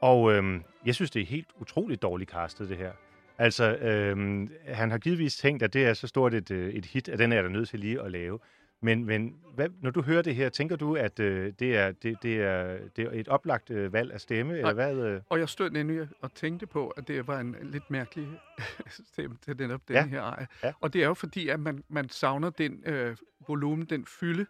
Og 0.00 0.32
øhm, 0.32 0.62
jeg 0.86 0.94
synes, 0.94 1.10
det 1.10 1.22
er 1.22 1.26
helt 1.26 1.48
utroligt 1.60 2.02
dårligt 2.02 2.30
castet, 2.30 2.68
det 2.68 2.76
her. 2.76 2.92
Altså, 3.38 3.76
øhm, 3.76 4.50
han 4.66 4.90
har 4.90 4.98
givetvis 4.98 5.36
tænkt, 5.36 5.62
at 5.62 5.72
det 5.72 5.86
er 5.86 5.94
så 5.94 6.06
stort 6.06 6.34
et, 6.34 6.50
øh, 6.50 6.72
et 6.74 6.86
hit, 6.86 7.08
at 7.08 7.18
den 7.18 7.32
er 7.32 7.42
da 7.42 7.48
nødt 7.48 7.68
til 7.68 7.80
lige 7.80 8.00
at 8.02 8.10
lave. 8.10 8.38
Men, 8.84 9.04
men 9.04 9.36
hvad, 9.54 9.68
når 9.80 9.90
du 9.90 10.02
hører 10.02 10.22
det 10.22 10.34
her, 10.34 10.48
tænker 10.48 10.76
du, 10.76 10.96
at 10.96 11.20
øh, 11.20 11.52
det, 11.58 11.76
er, 11.76 11.92
det, 11.92 12.22
det, 12.22 12.36
er, 12.42 12.78
det 12.96 13.04
er 13.04 13.10
et 13.12 13.28
oplagt 13.28 13.70
øh, 13.70 13.92
valg 13.92 14.12
af 14.12 14.20
stemme, 14.20 14.56
eller 14.58 14.72
hvad? 14.72 14.96
Øh? 14.96 15.20
Og 15.28 15.38
jeg 15.38 15.48
stod 15.48 15.70
nemlig 15.70 16.08
og 16.20 16.34
tænkte 16.34 16.66
på, 16.66 16.88
at 16.88 17.08
det 17.08 17.26
var 17.26 17.40
en 17.40 17.56
lidt 17.62 17.90
mærkelig 17.90 18.28
stemme 19.12 19.36
til 19.44 19.56
netop 19.56 19.80
den 19.88 19.96
Ja. 19.96 20.06
her 20.06 20.22
eje. 20.22 20.46
Ja. 20.64 20.72
Og 20.80 20.92
det 20.92 21.02
er 21.02 21.06
jo 21.06 21.14
fordi, 21.14 21.48
at 21.48 21.60
man, 21.60 21.84
man 21.88 22.08
savner 22.08 22.50
den 22.50 22.82
øh, 22.86 23.16
volumen, 23.48 23.86
den 23.86 24.06
fylde, 24.06 24.46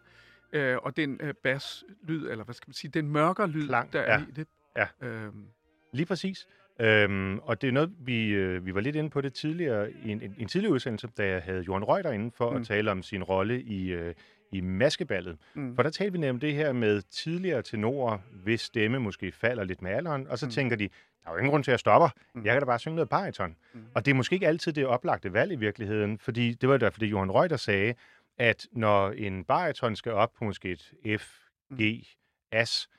øh, 0.53 0.77
og 0.77 0.97
den 0.97 1.19
øh, 1.23 1.33
basslyd, 1.33 2.27
eller 2.29 2.43
hvad 2.43 2.55
skal 2.55 2.69
man 2.69 2.73
sige, 2.73 2.91
den 2.91 3.07
mørkere 3.09 3.47
lyd, 3.47 3.67
Klang, 3.67 3.93
der 3.93 4.01
er 4.01 4.19
ja. 4.19 4.25
i 4.27 4.31
det. 4.31 4.47
Ja. 4.77 4.87
Øhm, 5.07 5.45
Lige 5.91 6.05
præcis. 6.05 6.47
Øhm, 6.79 7.39
og 7.39 7.61
det 7.61 7.67
er 7.67 7.71
noget, 7.71 7.91
vi, 7.99 8.27
øh, 8.27 8.65
vi 8.65 8.75
var 8.75 8.81
lidt 8.81 8.95
inde 8.95 9.09
på 9.09 9.21
det 9.21 9.33
tidligere, 9.33 9.91
i 9.91 10.09
en, 10.11 10.21
en, 10.21 10.35
en 10.37 10.47
tidligere 10.47 10.73
udsendelse, 10.73 11.07
da 11.17 11.27
jeg 11.27 11.41
havde 11.41 11.61
Johan 11.61 11.83
Reuter 11.83 12.11
inde 12.11 12.31
for 12.31 12.49
mm. 12.49 12.55
At 12.55 12.65
tale 12.65 12.91
om 12.91 13.03
sin 13.03 13.23
rolle 13.23 13.61
i, 13.61 13.87
øh, 13.91 14.13
i 14.51 14.61
maskeballet. 14.61 15.37
mm, 15.53 15.75
For 15.75 15.83
der 15.83 15.89
talte 15.89 16.11
vi 16.11 16.17
nemlig 16.17 16.29
om 16.29 16.39
det 16.39 16.53
her 16.53 16.73
med 16.73 17.01
tidligere 17.01 17.61
tenorer, 17.61 18.17
hvis 18.43 18.61
stemme 18.61 18.99
måske 18.99 19.31
falder 19.31 19.63
lidt 19.63 19.81
med 19.81 19.91
alderen, 19.91 20.27
og 20.27 20.39
så 20.39 20.45
mm. 20.45 20.51
Tænker 20.51 20.75
de, 20.75 20.89
der 21.23 21.29
er 21.29 21.31
jo 21.33 21.37
ingen 21.37 21.51
grund 21.51 21.63
til, 21.63 21.71
at 21.71 21.73
jeg 21.73 21.79
stopper. 21.79 22.09
Mm. 22.35 22.45
Jeg 22.45 22.53
kan 22.53 22.61
da 22.61 22.65
bare 22.65 22.79
synge 22.79 22.95
noget 22.95 23.09
bariton. 23.09 23.55
Mm. 23.73 23.81
Og 23.93 24.05
det 24.05 24.11
er 24.11 24.15
måske 24.15 24.33
ikke 24.33 24.47
altid 24.47 24.73
det 24.73 24.85
oplagte 24.85 25.33
valg 25.33 25.51
i 25.51 25.55
virkeligheden, 25.55 26.17
fordi 26.19 26.53
det 26.53 26.69
var 26.69 26.77
derfor, 26.77 26.99
det 26.99 27.07
Johan 27.07 27.31
Reuter 27.31 27.57
sagde, 27.57 27.93
at 28.37 28.67
når 28.71 29.11
en 29.11 29.43
bariton 29.43 29.95
skal 29.95 30.11
op 30.11 30.33
på 30.39 30.45
måske 30.45 30.71
et 30.71 31.19
F, 31.21 31.27
G, 31.81 32.03
As, 32.51 32.87
Mm. 32.89 32.97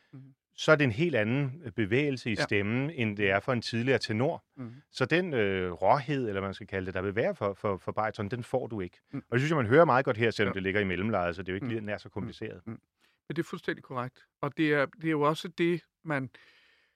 Så 0.57 0.73
er 0.73 0.77
det 0.77 0.85
en 0.85 0.93
helt 0.93 1.15
anden 1.15 1.63
øh, 1.65 1.73
bevægelse 1.73 2.31
i 2.31 2.35
Ja. 2.39 2.43
stemmen, 2.43 2.91
end 2.91 3.17
det 3.17 3.31
er 3.31 3.41
for 3.41 3.53
en 3.53 3.63
tidligere 3.63 3.99
tenor. 3.99 4.45
mm, 4.57 4.75
Så 4.91 5.05
den 5.05 5.35
øh, 5.35 5.73
råhed, 5.73 6.29
eller 6.29 6.41
man 6.41 6.55
skal 6.55 6.67
kalde 6.67 6.87
det, 6.87 6.95
der 6.95 7.03
vil 7.03 7.15
være 7.15 7.35
for, 7.35 7.55
for, 7.55 7.77
for 7.77 7.93
bariton, 7.93 8.29
den 8.29 8.45
får 8.45 8.67
du 8.67 8.81
ikke. 8.81 8.99
Mm. 9.13 9.17
Mm. 9.17 9.25
Og 9.31 9.35
det 9.35 9.41
synes 9.41 9.51
jeg, 9.51 9.57
man 9.57 9.67
hører 9.67 9.85
meget 9.85 10.05
godt 10.05 10.17
her, 10.17 10.31
selvom 10.31 10.51
Ja. 10.51 10.55
det 10.55 10.63
ligger 10.63 10.81
i 10.81 10.85
mellemlejet, 10.85 11.37
så 11.37 11.43
det 11.43 11.49
er 11.49 11.53
jo 11.53 11.55
ikke 11.55 11.65
Mm. 11.67 11.71
lige 11.71 11.81
nær 11.81 11.99
så 11.99 12.09
kompliceret. 12.09 12.61
Men 12.67 12.79
det 13.29 13.39
er 13.39 13.43
fuldstændig 13.43 13.85
korrekt. 13.85 14.27
Og 14.41 14.57
det 14.57 14.75
er, 14.75 14.87
det 14.87 15.05
er 15.05 15.11
jo 15.11 15.21
også 15.21 15.49
det, 15.49 15.83
man 16.05 16.31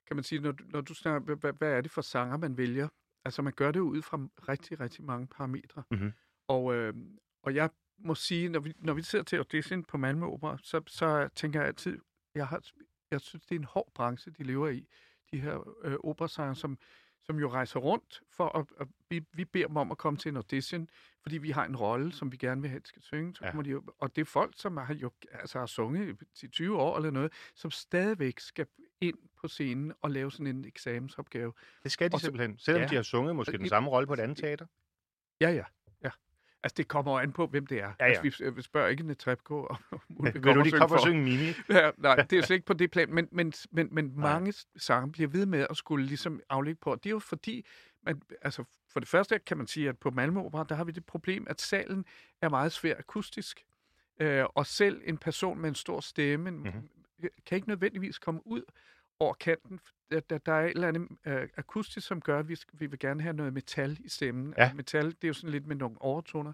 kan 0.06 0.16
man 0.16 0.24
sige, 0.24 0.40
når, 0.40 0.54
når 0.64 0.80
du 0.80 0.94
snakker, 0.94 1.34
hvad, 1.34 1.52
hvad 1.52 1.72
er 1.72 1.80
det 1.80 1.90
for 1.90 2.00
sanger, 2.02 2.36
man 2.36 2.56
vælger? 2.59 2.88
Altså, 3.24 3.42
man 3.42 3.52
gør 3.56 3.70
det 3.72 3.78
jo 3.80 3.84
ud 3.84 4.02
fra 4.02 4.16
rigtig, 4.48 4.80
rigtig 4.80 5.04
mange 5.04 5.26
parametre. 5.26 5.82
Mhm. 5.90 6.12
Og, 6.48 6.74
øh, 6.74 6.94
og 7.42 7.54
jeg 7.54 7.70
må 7.98 8.14
sige, 8.14 8.48
når 8.48 8.61
vi, 8.61 8.72
når 8.78 8.92
vi 8.94 9.02
sidder 9.02 9.24
til 9.24 9.36
audition 9.36 9.84
på 9.84 9.96
Malmø 9.96 10.26
Opera, 10.26 10.59
så, 10.62 10.82
så 10.86 11.28
tænker 11.34 11.61
jeg 11.61 11.66
altid, 11.68 11.98
jeg, 12.34 12.46
har, 12.46 12.62
jeg 13.11 13.20
synes, 13.20 13.44
det 13.46 13.54
er 13.54 13.59
en 13.59 13.64
hård 13.64 13.92
branche, 13.94 14.32
de 14.38 14.42
lever 14.42 14.68
i. 14.68 14.86
De 15.32 15.40
her 15.40 15.68
øh, 15.84 15.96
operasanger, 16.04 16.54
som, 16.54 16.78
som 17.22 17.38
jo 17.38 17.48
rejser 17.50 17.80
rundt 17.80 18.22
for 18.30 18.59
at, 18.59 18.66
at 18.80 18.88
vi, 19.11 19.24
vi 19.32 19.44
beder 19.44 19.66
dem 19.66 19.76
om 19.76 19.90
at 19.90 19.98
komme 19.98 20.16
til 20.18 20.28
en 20.28 20.36
audition, 20.36 20.88
fordi 21.22 21.38
vi 21.38 21.50
har 21.50 21.64
en 21.64 21.76
rolle, 21.76 22.12
som 22.12 22.32
vi 22.32 22.36
gerne 22.36 22.61
vil 22.61 22.70
have, 22.70 22.80
de 22.80 22.86
skal 22.88 23.02
synge. 23.02 23.34
Så 23.34 23.44
Ja. 23.44 23.50
kommer 23.50 23.62
de, 23.62 23.80
og 23.98 24.16
det 24.16 24.20
er 24.20 24.24
folk, 24.26 24.52
som 24.56 24.76
har, 24.76 24.94
jo, 24.94 25.11
altså 25.32 25.59
har 25.59 25.66
sunget 25.66 26.16
i 26.42 26.46
20 26.48 26.76
år 26.78 26.96
eller 26.96 27.11
noget, 27.11 27.32
som 27.54 27.70
stadigvæk 27.70 28.40
skal 28.40 28.66
ind 29.00 29.18
på 29.40 29.48
scenen 29.48 29.92
og 30.00 30.11
lave 30.11 30.32
sådan 30.32 30.46
en 30.46 30.64
eksamensopgave. 30.64 31.52
Det 31.82 31.92
skal 31.92 32.11
de 32.11 32.14
Og 32.14 32.20
så- 32.20 32.24
simpelthen, 32.26 32.59
selvom 32.59 32.82
ja. 32.82 32.88
de 32.88 32.94
har 32.94 33.02
sunget 33.02 33.36
måske 33.36 33.59
den 33.59 33.68
samme 33.68 33.90
rolle 33.90 34.06
på 34.06 34.12
et 34.12 34.20
andet 34.20 34.36
teater. 34.38 34.66
Ja, 35.40 35.50
ja. 35.50 35.64
Altså, 36.62 36.74
det 36.76 36.88
kommer 36.88 37.20
an 37.20 37.32
på, 37.32 37.46
hvem 37.46 37.66
det 37.66 37.78
er. 37.82 37.92
ja. 38.00 38.04
Altså, 38.04 38.22
vi, 38.22 38.50
vi 38.50 38.62
spørger 38.62 38.88
ikke 38.88 39.02
Netrebko, 39.02 39.66
om 39.66 39.76
hun 40.11 40.24
vil 40.34 40.42
du 40.42 40.61
lige 40.62 40.78
komme 40.78 40.96
og 40.96 41.00
synge 41.00 41.22
Mimi? 41.22 41.52
Ja, 41.78 41.90
nej, 41.98 42.16
det 42.16 42.38
er 42.38 42.42
slet 42.42 42.54
ikke 42.56 42.66
på 42.66 42.72
det 42.72 42.90
plan, 42.90 43.14
men, 43.14 43.28
men, 43.32 43.52
men, 43.70 43.88
men 43.92 44.12
mange 44.20 44.54
sange 44.76 45.12
bliver 45.12 45.28
ved 45.28 45.46
med 45.46 45.66
at 45.70 45.76
skulle 45.76 46.06
ligesom 46.06 46.40
aflægge 46.50 46.78
på. 46.82 46.90
Og 46.90 47.04
det 47.04 47.11
er 47.11 47.14
jo 47.14 47.18
fordi, 47.18 47.66
man, 48.02 48.22
altså 48.42 48.64
for 48.92 49.00
det 49.00 49.09
første 49.09 49.38
kan 49.38 49.56
man 49.56 49.66
sige, 49.66 49.88
at 49.88 49.98
på 49.98 50.11
Malmø 50.11 50.40
Opera, 50.40 50.64
der 50.68 50.74
har 50.74 50.84
vi 50.84 50.92
det 50.92 51.04
problem, 51.06 51.46
at 51.50 51.61
salen 51.61 52.04
er 52.42 52.48
meget 52.48 52.72
svær 52.72 52.94
akustisk. 52.98 53.64
Øh, 54.20 54.44
og 54.54 54.66
selv 54.66 55.00
en 55.04 55.18
person 55.18 55.59
med 55.59 55.68
en 55.68 55.74
stor 55.74 56.00
stemme 56.00 56.50
Mhm. 56.50 56.61
mm-hmm. 56.66 56.88
kan 57.46 57.56
ikke 57.56 57.68
nødvendigvis 57.68 58.18
komme 58.18 58.46
ud 58.46 58.62
over 59.20 59.34
kanten. 59.34 59.80
Der, 60.10 60.20
der, 60.20 60.38
der 60.38 60.52
er 60.52 60.64
et 60.64 60.70
eller 60.70 60.88
andet 60.88 61.08
øh, 61.26 61.48
akustisk, 61.56 62.06
som 62.06 62.20
gør, 62.20 62.38
at 62.38 62.48
vi, 62.48 62.56
vi 62.72 62.86
vil 62.86 62.98
gerne 62.98 63.22
have 63.22 63.36
noget 63.36 63.52
metal 63.52 63.98
i 64.00 64.08
stemmen. 64.08 64.54
Ja. 64.58 64.70
Og 64.70 64.76
metal, 64.76 65.06
det 65.06 65.24
er 65.24 65.28
jo 65.28 65.34
sådan 65.34 65.50
lidt 65.50 65.66
med 65.66 65.76
nogle 65.76 65.96
overtoner. 66.02 66.52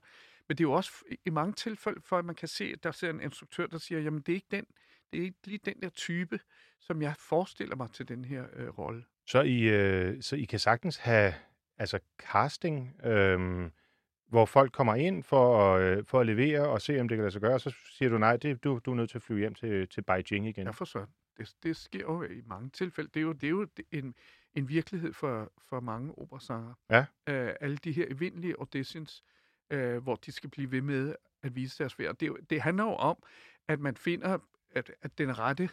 Men 0.49 0.57
det 0.57 0.65
er 0.65 0.69
jo 0.69 0.73
også 0.73 0.93
i 1.27 1.31
mange 1.31 1.53
tilfælde, 1.53 2.01
for 2.05 2.19
at 2.19 2.25
man 2.25 2.35
kan 2.35 2.49
se, 2.49 2.65
at 2.65 2.85
der 2.85 2.93
sidder 2.93 3.15
en 3.15 3.21
instruktør, 3.21 3.67
der 3.67 3.79
siger, 3.79 4.01
jamen 4.01 4.21
det 4.21 4.33
er 4.33 4.37
ikke 4.37 4.47
den, 4.51 4.65
det 5.13 5.21
er 5.21 5.25
ikke 5.25 5.39
lige 5.45 5.61
den 5.65 5.81
der 5.83 5.89
type, 5.89 6.41
som 6.81 7.03
jeg 7.03 7.15
forestiller 7.19 7.77
mig 7.77 7.91
til 7.93 8.09
den 8.09 8.25
her 8.25 8.45
øh, 8.53 8.69
rolle. 8.69 9.05
Så 9.27 9.43
I, 9.43 9.63
øh, 9.63 10.23
så 10.23 10.37
I 10.37 10.45
kan 10.45 10.59
sagtens 10.59 10.97
have 10.97 11.35
altså 11.79 11.99
casting, 12.19 13.05
øh, 13.05 13.71
hvor 14.29 14.47
folk 14.47 14.73
kommer 14.73 14.95
ind 14.95 15.23
for 15.23 15.75
at, 15.75 15.83
øh, 15.83 16.05
for 16.05 16.21
at 16.21 16.27
levere 16.27 16.69
og 16.69 16.83
se, 16.83 17.01
om 17.01 17.09
det 17.09 17.17
kan 17.17 17.23
lade 17.23 17.33
sig 17.33 17.41
gøre, 17.41 17.55
og 17.55 17.61
så 17.61 17.75
siger 17.91 18.09
du 18.09 18.19
nej, 18.19 18.37
det, 18.37 18.65
du, 18.65 18.81
du 18.85 18.91
er 18.91 18.95
nødt 18.95 19.11
til 19.11 19.19
at 19.19 19.23
flyve 19.23 19.39
hjem 19.39 19.55
til, 19.55 19.89
til 19.89 20.03
Beijing 20.03 20.49
igen. 20.49 20.67
Ja, 20.67 20.71
for 20.71 20.85
så. 20.85 21.07
Det, 21.37 21.55
det 21.63 21.77
sker 21.77 22.01
jo 22.01 22.23
i 22.23 22.43
mange 22.47 22.71
tilfælde. 22.71 23.11
Det 23.15 23.21
er 23.21 23.25
jo, 23.25 23.33
det 23.33 23.47
er 23.47 23.51
jo 23.51 23.67
en, 23.91 24.15
en 24.55 24.69
virkelighed 24.69 25.13
for, 25.13 25.53
for 25.59 25.81
mange 25.81 26.19
operasanger. 26.19 26.75
Ja. 26.91 27.07
Øh, 27.29 27.55
alle 27.61 27.77
de 27.77 27.93
her 27.93 28.07
evindelige 28.09 28.55
auditions, 28.59 29.25
øh, 29.71 30.03
hvor 30.03 30.17
de 30.17 30.33
skal 30.33 30.51
blive 30.51 30.71
ved 30.71 30.83
med 30.83 31.15
at 31.43 31.55
vise 31.57 31.79
deres 31.79 31.99
værd. 31.99 32.17
Det, 32.17 32.51
det 32.51 32.61
handler 32.63 32.85
jo 32.85 32.95
om, 32.95 33.23
at 33.69 33.81
man 33.81 33.97
finder, 33.97 34.39
at, 34.71 34.93
at 35.03 35.19
den 35.19 35.39
rette... 35.39 35.69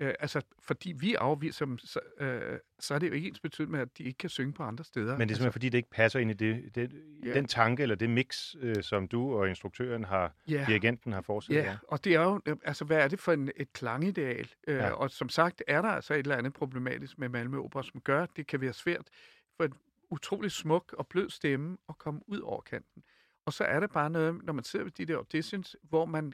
Øh, 0.00 0.14
altså, 0.20 0.40
fordi 0.62 0.92
vi 0.92 1.14
afviser 1.14 1.64
dem, 1.66 1.78
så, 1.78 2.00
øh, 2.20 2.58
så 2.78 2.94
er 2.94 2.98
det 2.98 3.08
jo 3.08 3.12
ikke 3.12 3.28
ens 3.28 3.40
betydning 3.40 3.70
med, 3.72 3.80
at 3.80 3.98
de 3.98 4.02
ikke 4.04 4.18
kan 4.18 4.30
synge 4.30 4.52
på 4.52 4.62
andre 4.62 4.84
steder. 4.84 5.06
Men 5.06 5.12
det 5.12 5.16
er 5.18 5.22
altså, 5.22 5.34
simpelthen, 5.34 5.52
fordi 5.52 5.68
det 5.68 5.78
ikke 5.78 5.90
passer 5.90 6.18
ind 6.20 6.30
i 6.30 6.34
det, 6.34 6.74
det, 6.74 6.92
Ja. 7.24 7.34
den 7.34 7.46
tanke 7.48 7.82
eller 7.82 7.94
det 7.96 8.10
mix, 8.10 8.54
øh, 8.60 8.82
som 8.82 9.08
du 9.08 9.34
og 9.34 9.48
instruktøren 9.48 10.04
har, 10.04 10.34
ja. 10.48 10.64
dirigenten 10.68 11.12
har 11.12 11.20
forestillet 11.20 11.62
Ja, 11.62 11.70
jer. 11.70 11.78
og 11.88 12.04
det 12.04 12.14
er 12.14 12.22
jo, 12.22 12.40
øh, 12.46 12.56
altså 12.64 12.84
hvad 12.84 12.96
er 12.98 13.08
det 13.08 13.20
for 13.20 13.32
en, 13.32 13.50
et 13.56 13.72
klangideal? 13.72 14.50
Øh, 14.68 14.76
Ja. 14.76 14.90
Og 14.90 15.10
som 15.10 15.28
sagt 15.28 15.62
er 15.66 15.82
der 15.82 15.88
altså 15.88 16.14
et 16.14 16.18
eller 16.18 16.36
andet 16.36 16.52
problematisk 16.52 17.18
med 17.18 17.28
Malmø 17.28 17.58
Opera, 17.58 17.82
som 17.82 18.00
gør, 18.00 18.22
at 18.22 18.30
det 18.36 18.46
kan 18.46 18.60
være 18.60 18.72
svært 18.72 19.08
for 19.56 19.64
en 19.64 19.72
utrolig 20.10 20.50
smuk 20.50 20.94
og 20.98 21.06
blød 21.06 21.30
stemme 21.30 21.76
at 21.88 21.98
komme 21.98 22.20
ud 22.26 22.40
over 22.40 22.60
kanten. 22.60 23.02
Og 23.46 23.52
så 23.52 23.64
er 23.64 23.80
det 23.80 23.90
bare 23.92 24.10
noget, 24.10 24.44
når 24.44 24.52
man 24.52 24.64
sidder 24.64 24.84
ved 24.84 24.92
de 24.92 25.04
der 25.06 25.16
auditions, 25.16 25.76
hvor 25.82 26.04
man, 26.04 26.32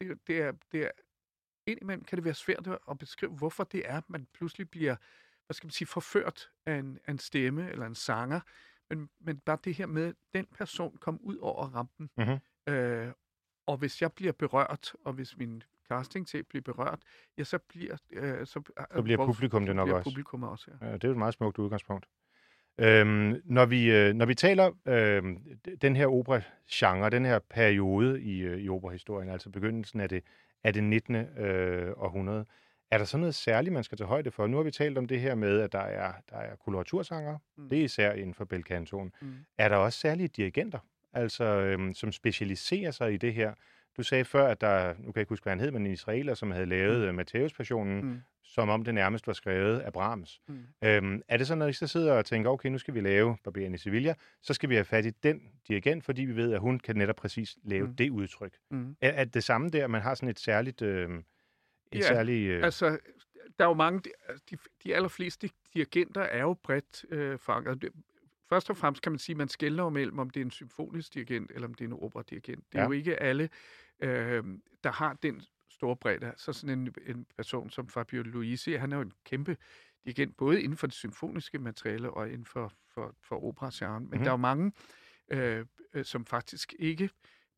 det, 0.00 0.18
det, 0.26 0.42
er, 0.42 0.52
det 0.72 0.82
er, 0.82 0.90
indimellem 1.66 2.04
kan 2.04 2.16
det 2.16 2.24
være 2.24 2.34
svært 2.34 2.68
at 2.90 2.98
beskrive, 2.98 3.32
hvorfor 3.32 3.64
det 3.64 3.82
er, 3.84 4.00
man 4.08 4.26
pludselig 4.34 4.70
bliver, 4.70 4.96
hvad 5.46 5.54
skal 5.54 5.66
man 5.66 5.70
sige, 5.72 5.88
forført 5.88 6.50
af 6.66 6.74
en, 6.74 6.98
af 7.06 7.10
en 7.10 7.18
stemme 7.18 7.70
eller 7.70 7.86
en 7.86 7.94
sanger, 7.94 8.40
men, 8.90 9.08
men 9.20 9.38
bare 9.38 9.58
det 9.64 9.74
her 9.74 9.86
med, 9.86 10.06
at 10.08 10.14
den 10.34 10.46
person 10.58 10.96
kom 11.00 11.20
ud 11.22 11.36
over 11.36 11.66
rampen, 11.66 12.10
Mhm. 12.16 12.74
øh, 12.74 13.08
og 13.66 13.76
hvis 13.76 14.02
jeg 14.02 14.12
bliver 14.12 14.32
berørt, 14.32 14.92
og 15.04 15.12
hvis 15.12 15.36
min 15.38 15.62
casting 15.88 16.28
til 16.28 16.42
bliver 16.42 16.62
berørt, 16.62 17.00
ja, 17.38 17.44
så 17.44 17.58
bliver... 17.58 17.96
Øh, 18.12 18.46
så, 18.46 18.62
Så 18.94 19.02
bliver 19.02 19.26
publikum 19.26 19.66
det 19.66 19.76
nok 19.76 19.86
bliver 19.86 19.98
også. 19.98 20.10
publikum 20.10 20.42
også, 20.42 20.70
ja. 20.80 20.86
Ja, 20.86 20.92
det 20.92 21.04
er 21.04 21.08
jo 21.08 21.12
et 21.12 21.18
meget 21.18 21.34
smukt 21.34 21.58
udgangspunkt. 21.58 22.06
Øhm, 22.78 23.40
når, 23.44 23.66
vi, 23.66 23.90
øh, 23.90 24.14
når 24.14 24.26
vi 24.26 24.34
taler 24.34 24.72
øh, 24.86 25.22
den 25.82 25.96
her 25.96 26.06
opera-genre, 26.06 27.10
den 27.10 27.24
her 27.24 27.38
periode 27.38 28.22
i, 28.22 28.38
øh, 28.40 28.58
i 28.60 28.68
operahistorien, 28.68 29.28
altså 29.28 29.50
begyndelsen 29.50 30.00
af 30.00 30.08
det, 30.08 30.24
af 30.64 30.72
det 30.72 30.84
19. 30.84 31.14
Øh, 31.14 31.92
århundrede, 31.96 32.44
er 32.90 32.98
der 32.98 33.04
så 33.04 33.18
noget 33.18 33.34
særligt, 33.34 33.72
man 33.72 33.84
skal 33.84 33.98
tage 33.98 34.08
højde 34.08 34.30
for? 34.30 34.46
Nu 34.46 34.56
har 34.56 34.64
vi 34.64 34.70
talt 34.70 34.98
om 34.98 35.06
det 35.06 35.20
her 35.20 35.34
med, 35.34 35.60
at 35.60 35.72
der 35.72 35.78
er, 35.78 36.12
der 36.30 36.36
er 36.36 36.56
koloratursangere. 36.56 37.38
Mm. 37.56 37.68
Det 37.68 37.80
er 37.80 37.84
især 37.84 38.12
inden 38.12 38.34
for 38.34 38.44
belcantoen. 38.44 39.12
Mm. 39.20 39.34
Er 39.58 39.68
der 39.68 39.76
også 39.76 39.98
særlige 39.98 40.28
dirigenter, 40.28 40.78
altså, 41.12 41.44
øhm, 41.44 41.94
som 41.94 42.12
specialiserer 42.12 42.90
sig 42.90 43.12
i 43.12 43.16
det 43.16 43.34
her? 43.34 43.54
Du 43.96 44.02
sagde 44.02 44.24
før, 44.24 44.46
at 44.48 44.60
der, 44.60 44.88
nu 44.88 44.94
kan 44.94 45.12
jeg 45.14 45.20
ikke 45.20 45.28
huske, 45.28 45.44
hvad 45.44 45.50
han 45.52 45.60
hed, 45.60 45.70
men 45.70 45.86
en 45.86 45.92
israeler, 45.92 46.34
som 46.34 46.50
havde 46.50 46.66
lavet 46.66 47.08
mm. 47.08 47.14
Matthæus-passionen, 47.14 48.04
Mm. 48.04 48.20
som 48.42 48.68
om 48.68 48.84
det 48.84 48.94
nærmest 48.94 49.26
var 49.26 49.32
skrevet 49.32 49.78
af 49.78 49.92
Brahms. 49.92 50.40
Mm. 50.48 50.64
Øhm, 50.84 51.22
er 51.28 51.36
det 51.36 51.46
så, 51.46 51.54
når 51.54 51.66
I 51.66 51.72
så 51.72 51.86
sidder 51.86 52.12
og 52.12 52.24
tænker, 52.24 52.50
okay, 52.50 52.68
nu 52.68 52.78
skal 52.78 52.94
vi 52.94 53.00
lave 53.00 53.36
Barberen 53.44 53.74
i 53.74 53.78
Sevilla, 53.78 54.14
så 54.42 54.54
skal 54.54 54.68
vi 54.68 54.74
have 54.74 54.84
fat 54.84 55.06
i 55.06 55.10
den 55.10 55.40
dirigent, 55.68 56.04
fordi 56.04 56.22
vi 56.24 56.36
ved, 56.36 56.52
at 56.52 56.60
hun 56.60 56.78
kan 56.78 56.96
netop 56.96 57.16
præcis 57.16 57.56
lave 57.64 57.86
mm. 57.86 57.96
Det 57.96 58.10
udtryk. 58.10 58.56
Mm. 58.70 58.96
Er, 59.00 59.08
er 59.10 59.24
det 59.24 59.44
samme 59.44 59.68
der, 59.68 59.86
man 59.86 60.02
har 60.02 60.14
sådan 60.14 60.28
et 60.28 60.38
særligt... 60.40 60.82
Øh, 60.82 61.08
et 61.10 61.98
Ja, 61.98 62.00
særligt 62.00 62.50
øh, 62.50 62.64
Altså, 62.64 62.98
der 63.58 63.64
er 63.64 63.68
jo 63.68 63.74
mange, 63.74 64.10
altså, 64.28 64.44
de, 64.50 64.56
de 64.84 64.94
allerfleste 64.94 65.50
dirigenter 65.74 66.20
er 66.22 66.40
jo 66.42 66.54
bredt 66.62 67.04
øh, 67.10 67.38
forankret. 67.38 67.84
Først 68.52 68.70
og 68.70 68.76
fremmest 68.76 69.02
kan 69.02 69.12
man 69.12 69.18
sige, 69.18 69.34
at 69.34 69.38
man 69.38 69.48
skældner 69.48 69.88
mellem, 69.88 70.18
om 70.18 70.30
det 70.30 70.40
er 70.40 70.44
en 70.44 70.50
symfonisk 70.50 71.14
dirigent, 71.14 71.50
eller 71.54 71.68
om 71.68 71.74
det 71.74 71.84
er 71.84 71.88
en 71.88 71.92
operadirigent. 72.02 72.64
Det 72.72 72.78
er 72.78 72.82
Ja. 72.82 72.86
jo 72.86 72.92
ikke 72.92 73.16
alle, 73.16 73.48
øh, 74.00 74.44
der 74.84 74.92
har 74.92 75.12
den 75.22 75.42
store 75.70 75.96
bredde. 75.96 76.32
Så 76.36 76.52
sådan 76.52 76.78
en, 76.78 76.94
en 77.06 77.26
person 77.36 77.70
som 77.70 77.88
Fabio 77.88 78.22
Luisi, 78.22 78.72
han 78.72 78.92
er 78.92 78.96
jo 78.96 79.02
en 79.02 79.12
kæmpe 79.24 79.56
dirigent, 80.04 80.36
både 80.36 80.62
inden 80.62 80.76
for 80.76 80.86
det 80.86 80.94
symfoniske 80.94 81.58
materiale 81.58 82.10
og 82.10 82.28
inden 82.28 82.44
for, 82.44 82.72
for, 82.94 83.14
for 83.22 83.44
operagenren. 83.44 84.02
Men 84.02 84.08
mm-hmm. 84.10 84.22
der 84.24 84.30
er 84.30 84.32
jo 84.32 84.36
mange, 84.36 84.72
øh, 85.28 85.66
øh, 85.94 86.04
som 86.04 86.24
faktisk 86.26 86.74
ikke 86.78 87.10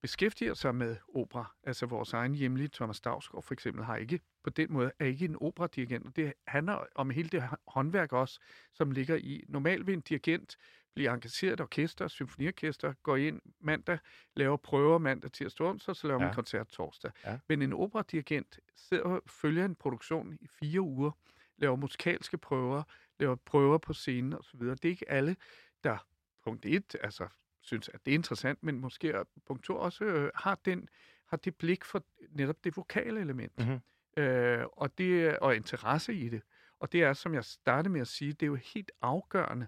beskæftiger 0.03 0.55
sig 0.55 0.75
med 0.75 0.97
opera. 1.15 1.55
Altså 1.63 1.87
vores 1.87 2.13
egen 2.13 2.35
hjemlige 2.35 2.69
Thomas 2.69 3.01
Dagsgaard 3.01 3.43
for 3.43 3.55
eksempel 3.55 3.85
har 3.85 3.97
ikke 3.97 4.21
på 4.43 4.51
den 4.51 4.73
måde 4.73 4.93
er 4.99 5.07
ikke 5.07 5.25
en 5.25 5.37
operadirigent. 5.41 6.07
Og 6.07 6.17
det 6.17 6.33
handler 6.47 6.85
om 6.95 7.11
hele 7.11 7.29
det 7.29 7.43
hå- 7.43 7.63
håndværk 7.69 8.13
også, 8.13 8.41
som 8.73 8.91
ligger 8.91 9.17
i. 9.17 9.45
Normalt 9.49 9.87
vil 9.87 9.93
en 9.93 10.01
dirigent 10.01 10.57
blive 10.95 11.11
engageret 11.15 11.61
orkester, 11.61 12.09
symfoniorkester, 12.09 12.93
går 13.03 13.17
ind 13.17 13.41
mandag, 13.61 13.99
laver 14.37 14.57
prøver 14.57 14.99
mandag, 14.99 15.33
tirsdag, 15.33 15.67
onsdag, 15.67 15.97
så 15.97 16.07
laver 16.07 16.19
man 16.21 16.29
Ja. 16.29 16.35
koncert 16.35 16.69
torsdag. 16.69 17.11
Ja. 17.25 17.39
Men 17.49 17.63
en 17.63 17.73
operadirigent 17.73 18.59
sidder 18.77 19.05
og 19.05 19.23
følger 19.27 19.65
en 19.65 19.75
produktion 19.75 20.33
i 20.41 20.47
fire 20.61 20.81
uger, 20.81 21.11
laver 21.57 21.77
musikalske 21.77 22.39
prøver, 22.39 22.83
laver 23.19 23.35
prøver 23.35 23.79
på 23.79 23.93
scenen 23.93 24.33
osv. 24.35 24.61
Det 24.61 24.85
er 24.85 24.89
ikke 24.89 25.11
alle, 25.11 25.37
der 25.85 26.07
punkt 26.45 26.67
et, 26.67 26.97
altså 27.03 27.29
synes, 27.61 27.89
at 27.89 28.07
det 28.07 28.11
er 28.13 28.15
interessant, 28.15 28.63
men 28.63 28.81
måske 28.81 29.15
punkt 29.47 29.65
to 29.65 29.77
også 29.77 30.05
øh, 30.05 30.31
har, 30.35 30.55
den, 30.65 30.89
har 31.27 31.37
det 31.37 31.57
blik 31.57 31.85
for 31.85 32.05
netop 32.31 32.65
det 32.65 32.77
vokale 32.77 33.21
element. 33.21 33.59
Mhm. 33.59 33.81
Øh, 34.23 34.65
og, 34.73 34.99
det, 34.99 35.39
og 35.39 35.57
interesse 35.57 36.15
i 36.15 36.29
det. 36.29 36.43
Og 36.79 36.93
det 36.93 37.03
er, 37.03 37.13
som 37.13 37.35
jeg 37.35 37.45
startede 37.45 37.93
med 37.93 38.01
at 38.01 38.09
sige, 38.09 38.33
det 38.33 38.43
er 38.43 38.47
jo 38.47 38.55
helt 38.55 38.93
afgørende, 39.03 39.67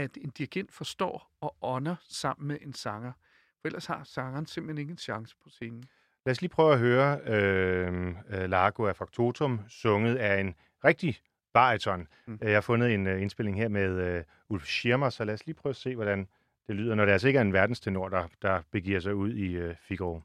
at 0.00 0.16
en 0.16 0.30
dirigent 0.30 0.72
forstår 0.72 1.30
og 1.40 1.56
ånder 1.62 1.96
sammen 2.08 2.48
med 2.48 2.58
en 2.62 2.74
sanger. 2.74 3.12
For 3.60 3.68
ellers 3.68 3.86
har 3.86 4.04
sangeren 4.04 4.46
simpelthen 4.46 4.78
ikke 4.78 4.90
en 4.90 4.98
chance 4.98 5.36
på 5.42 5.48
scenen. 5.48 5.84
Lad 6.26 6.32
os 6.32 6.40
lige 6.40 6.50
prøve 6.50 6.72
at 6.72 6.78
høre 6.78 7.20
øh, 7.26 8.14
øh, 8.30 8.50
Largo 8.50 8.86
af 8.86 8.96
Factotum, 8.96 9.60
sunget 9.68 10.16
af 10.16 10.40
en 10.40 10.54
rigtig 10.84 11.18
bariton. 11.54 12.00
Mm. 12.00 12.32
Mm. 12.32 12.38
Jeg 12.42 12.54
har 12.54 12.60
fundet 12.60 12.94
en 12.94 13.06
uh, 13.06 13.22
indspilling 13.22 13.56
her 13.56 13.68
med 13.68 13.90
øh, 13.90 14.24
Ulf 14.48 14.66
Schirmer, 14.66 15.10
så 15.10 15.24
lad 15.24 15.34
os 15.34 15.46
lige 15.46 15.54
prøve 15.54 15.70
at 15.70 15.76
se, 15.76 15.94
hvordan 15.94 16.28
det 16.66 16.76
lyder, 16.76 16.94
når 16.94 17.04
det 17.04 17.12
altså 17.12 17.26
ikke 17.26 17.36
er 17.36 17.42
en 17.42 17.52
verdenstenor, 17.52 18.08
der, 18.08 18.28
der 18.42 18.62
begiver 18.70 19.00
sig 19.00 19.14
ud 19.14 19.32
i 19.32 19.52
øh, 19.52 19.74
Figaro. 19.88 20.22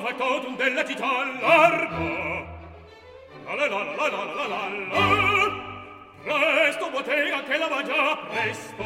falcotum 0.00 0.56
della 0.56 0.84
città 0.84 1.24
largo. 1.40 2.48
La 3.44 3.54
la 3.54 3.66
la 3.66 3.82
la 3.84 4.08
la 4.08 4.24
la 4.24 4.46
la 4.46 4.68
la 4.88 5.68
Presto 6.22 6.90
bottega 6.90 7.42
che 7.44 7.56
la 7.56 7.66
va 7.68 7.82
già 7.82 8.16
presto. 8.28 8.84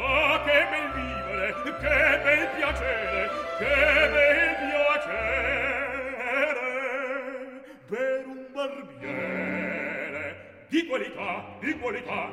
Ah, 0.00 0.40
che 0.44 0.66
bel 0.70 0.88
vivere, 0.92 1.54
che 1.62 2.20
bel 2.22 2.48
piacere, 2.56 3.30
che 3.58 3.74
bel 4.14 4.52
piacere 4.70 5.58
per 7.88 8.24
un 8.26 8.46
barbiere 8.52 10.24
di 10.68 10.86
qualità, 10.86 11.44
di 11.60 11.78
qualità. 11.78 12.30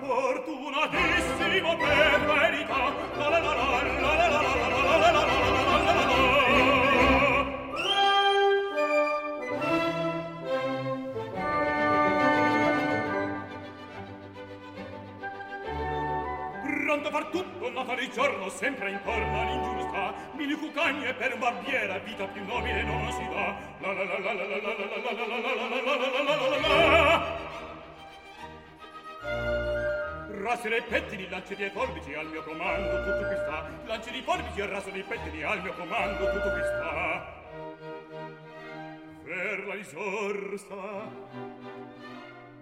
Fortunatissimo 0.00 1.76
per 1.76 2.20
verità. 2.26 2.92
La 3.16 3.28
la 3.28 3.38
la 3.38 3.54
la 3.54 3.64
la 3.64 3.82
la 4.00 4.16
la 4.16 4.28
la 4.28 4.38
la 4.38 4.40
la 4.40 4.98
la 4.98 5.10
la 5.10 5.22
la 5.22 5.43
dappertutto 17.14 17.70
nota 17.70 17.94
di 17.94 18.10
giorno 18.10 18.48
sempre 18.48 18.90
intorno 18.90 19.44
l'ingiusta 19.44 20.12
mille 20.32 20.56
cucagne 20.56 21.14
per 21.14 21.34
un 21.34 21.38
barbiera 21.38 21.98
vita 21.98 22.26
più 22.26 22.44
nobile 22.44 22.82
non 22.82 23.12
si 23.12 23.24
dà 23.28 23.56
la 23.78 23.92
la 23.92 24.02
la 24.02 24.18
la 24.18 24.32
la 24.32 24.46
la 24.46 24.58
la 24.58 24.74
la 24.74 25.12
la 25.14 25.48
la 25.54 25.92
la 25.94 26.48
la 26.48 26.58
la 26.58 27.42
Raso 30.44 30.68
dei 30.68 30.82
pettini, 30.82 31.26
lanci 31.30 31.54
dei 31.54 31.70
forbici, 31.70 32.12
al 32.12 32.26
mio 32.26 32.42
comando 32.42 33.02
tutto 33.02 33.26
qui 33.28 33.36
sta. 33.36 33.66
Lanci 33.86 34.10
di 34.10 34.20
forbici 34.20 34.60
e 34.60 34.66
raso 34.66 34.90
dei 34.90 35.02
pettini, 35.02 35.42
al 35.42 35.62
mio 35.62 35.72
comando 35.72 36.30
tutto 36.32 36.50
qui 36.50 36.60
sta. 36.60 37.42
Per 39.24 39.64
la 39.66 39.74
risorsa, 39.74 40.74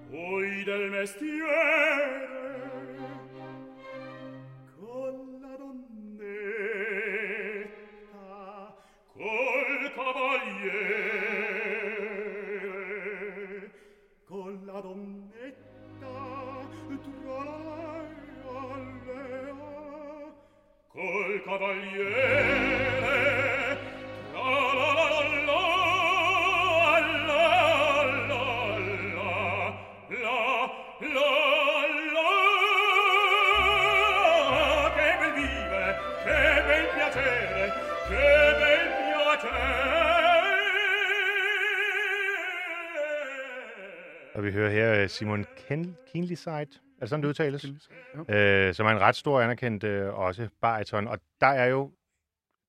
poi 0.09 0.63
del 0.63 0.91
mestiere, 0.91 2.52
o 9.25 9.31
il 9.81 9.93
cavaliere 9.95 11.02
Simon 45.23 45.47
Ken 45.57 45.97
Keenlyside, 46.13 46.53
er 46.53 46.65
det 47.01 47.09
sådan, 47.09 47.23
det 47.23 47.29
udtales? 47.29 47.65
Jo. 48.17 48.35
Øh, 48.35 48.75
som 48.75 48.87
er 48.87 48.91
en 48.91 49.01
ret 49.01 49.17
stor 49.17 49.41
anerkendt 49.41 49.85
øh, 49.85 50.15
også 50.19 50.49
bariton. 50.61 51.09
Og 51.09 51.19
der 51.41 51.47
er 51.47 51.67
jo, 51.67 51.93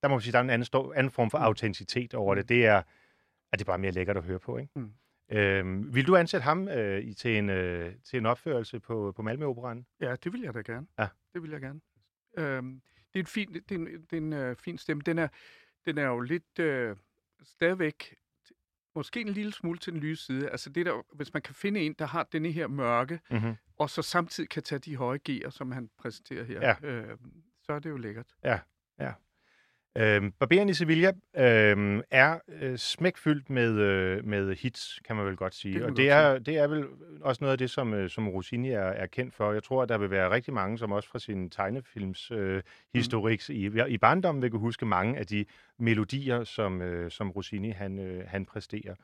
der 0.01 0.07
må 0.07 0.15
man 0.15 0.21
sige, 0.21 0.31
der 0.31 0.37
er 0.37 0.43
en 0.43 0.49
anden, 0.49 0.65
stor, 0.65 0.93
anden 0.93 1.11
form 1.11 1.29
for 1.31 1.37
Mm. 1.37 1.43
autenticitet 1.43 2.13
over 2.13 2.35
det. 2.35 2.49
Det 2.49 2.65
er, 2.65 2.77
at 3.51 3.59
det 3.59 3.61
er 3.61 3.65
bare 3.65 3.77
mere 3.77 3.91
lækkert 3.91 4.17
at 4.17 4.23
høre 4.23 4.39
på, 4.39 4.57
ikke? 4.57 4.71
Mm. 4.79 4.93
Øhm, 5.31 5.95
vil 5.95 6.07
du 6.07 6.15
ansætte 6.15 6.43
ham 6.43 6.67
øh, 6.67 7.01
i- 7.03 7.13
til, 7.13 7.37
en, 7.37 7.49
øh, 7.49 7.95
til 8.03 8.17
en 8.17 8.25
opførelse 8.25 8.79
på, 8.79 9.13
på 9.15 9.21
Malmø 9.21 9.45
Operan? 9.45 9.85
Ja, 10.01 10.15
det 10.23 10.33
vil 10.33 10.41
jeg 10.41 10.53
da 10.53 10.59
gerne. 10.61 10.87
Ja. 10.99 11.07
Det 11.33 11.41
vil 11.43 11.51
jeg 11.51 11.61
gerne. 11.61 11.81
Øhm, 12.37 12.81
det 13.13 13.19
er 13.19 13.23
en 13.23 13.25
fin, 13.27 13.53
det 13.53 13.71
er 13.71 13.75
en, 13.75 13.85
det 13.87 14.13
er 14.13 14.17
en 14.17 14.33
øh, 14.33 14.55
fin 14.55 14.77
stemme. 14.77 15.03
Den 15.05 15.17
er, 15.19 15.27
den 15.85 15.97
er 15.97 16.05
jo 16.07 16.19
lidt 16.19 16.59
øh, 16.59 16.95
stadigvæk 17.43 18.15
måske 18.95 19.21
en 19.21 19.29
lille 19.29 19.53
smule 19.53 19.79
til 19.79 19.93
den 19.93 19.99
lyse 20.01 20.25
side. 20.25 20.49
Altså 20.49 20.69
det 20.69 20.85
der, 20.85 21.15
hvis 21.15 21.33
man 21.33 21.41
kan 21.41 21.55
finde 21.55 21.79
en, 21.79 21.93
der 21.99 22.05
har 22.05 22.23
denne 22.23 22.51
her 22.51 22.67
mørke, 22.67 23.19
Mm-hmm. 23.31 23.53
og 23.79 23.89
så 23.89 24.01
samtidig 24.01 24.49
kan 24.49 24.63
tage 24.63 24.79
de 24.79 24.95
høje 24.95 25.19
G'er, 25.29 25.49
som 25.49 25.71
han 25.71 25.89
præsenterer 25.97 26.43
her, 26.43 26.59
Ja. 26.61 26.87
øh, 26.87 27.17
så 27.63 27.73
er 27.73 27.79
det 27.79 27.89
jo 27.89 27.97
lækkert. 27.97 28.27
Øhm, 29.97 30.31
Barberen 30.31 30.69
i 30.69 30.73
Sevilla 30.73 31.11
øhm, 31.37 32.01
er 32.11 32.39
øh, 32.61 32.77
smækfyldt 32.77 33.49
med, 33.49 33.71
øh, 33.79 34.25
med 34.25 34.55
hits, 34.55 34.99
kan 35.05 35.15
man 35.15 35.25
vel 35.25 35.35
godt 35.35 35.55
sige. 35.55 35.73
Det 35.73 35.83
og 35.83 35.97
det 35.97 36.09
er, 36.09 36.39
det 36.39 36.57
er 36.57 36.67
vel 36.67 36.85
også 37.21 37.43
noget 37.43 37.51
af 37.51 37.57
det, 37.57 37.69
som, 37.69 37.93
øh, 37.93 38.09
som 38.09 38.29
Rossini 38.29 38.69
er, 38.69 38.79
er 38.81 39.05
kendt 39.05 39.33
for. 39.33 39.53
Jeg 39.53 39.63
tror, 39.63 39.83
at 39.83 39.89
der 39.89 39.97
vil 39.97 40.09
være 40.11 40.29
rigtig 40.29 40.53
mange, 40.53 40.77
som 40.77 40.91
også 40.91 41.09
fra 41.09 41.19
sin 41.19 41.49
tegnefilms 41.49 42.31
øh, 42.31 42.61
historik 42.93 43.41
Mm. 43.49 43.55
i, 43.55 43.81
i 43.87 43.97
barndommen 43.97 44.41
vil 44.41 44.51
kunne 44.51 44.59
huske 44.59 44.85
mange 44.85 45.17
af 45.17 45.27
de 45.27 45.45
melodier, 45.79 46.43
som, 46.43 46.81
øh, 46.81 47.11
som 47.11 47.31
Rossini 47.31 47.69
han, 47.69 47.99
øh, 47.99 48.23
han 48.27 48.45
præsterer. 48.45 48.95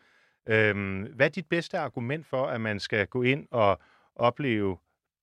Øhm, 0.49 1.01
hvad 1.15 1.25
er 1.25 1.29
dit 1.29 1.45
bedste 1.49 1.77
argument 1.77 2.25
for, 2.25 2.45
at 2.45 2.61
man 2.61 2.79
skal 2.79 3.07
gå 3.07 3.21
ind 3.23 3.47
og 3.51 3.79
opleve 4.15 4.77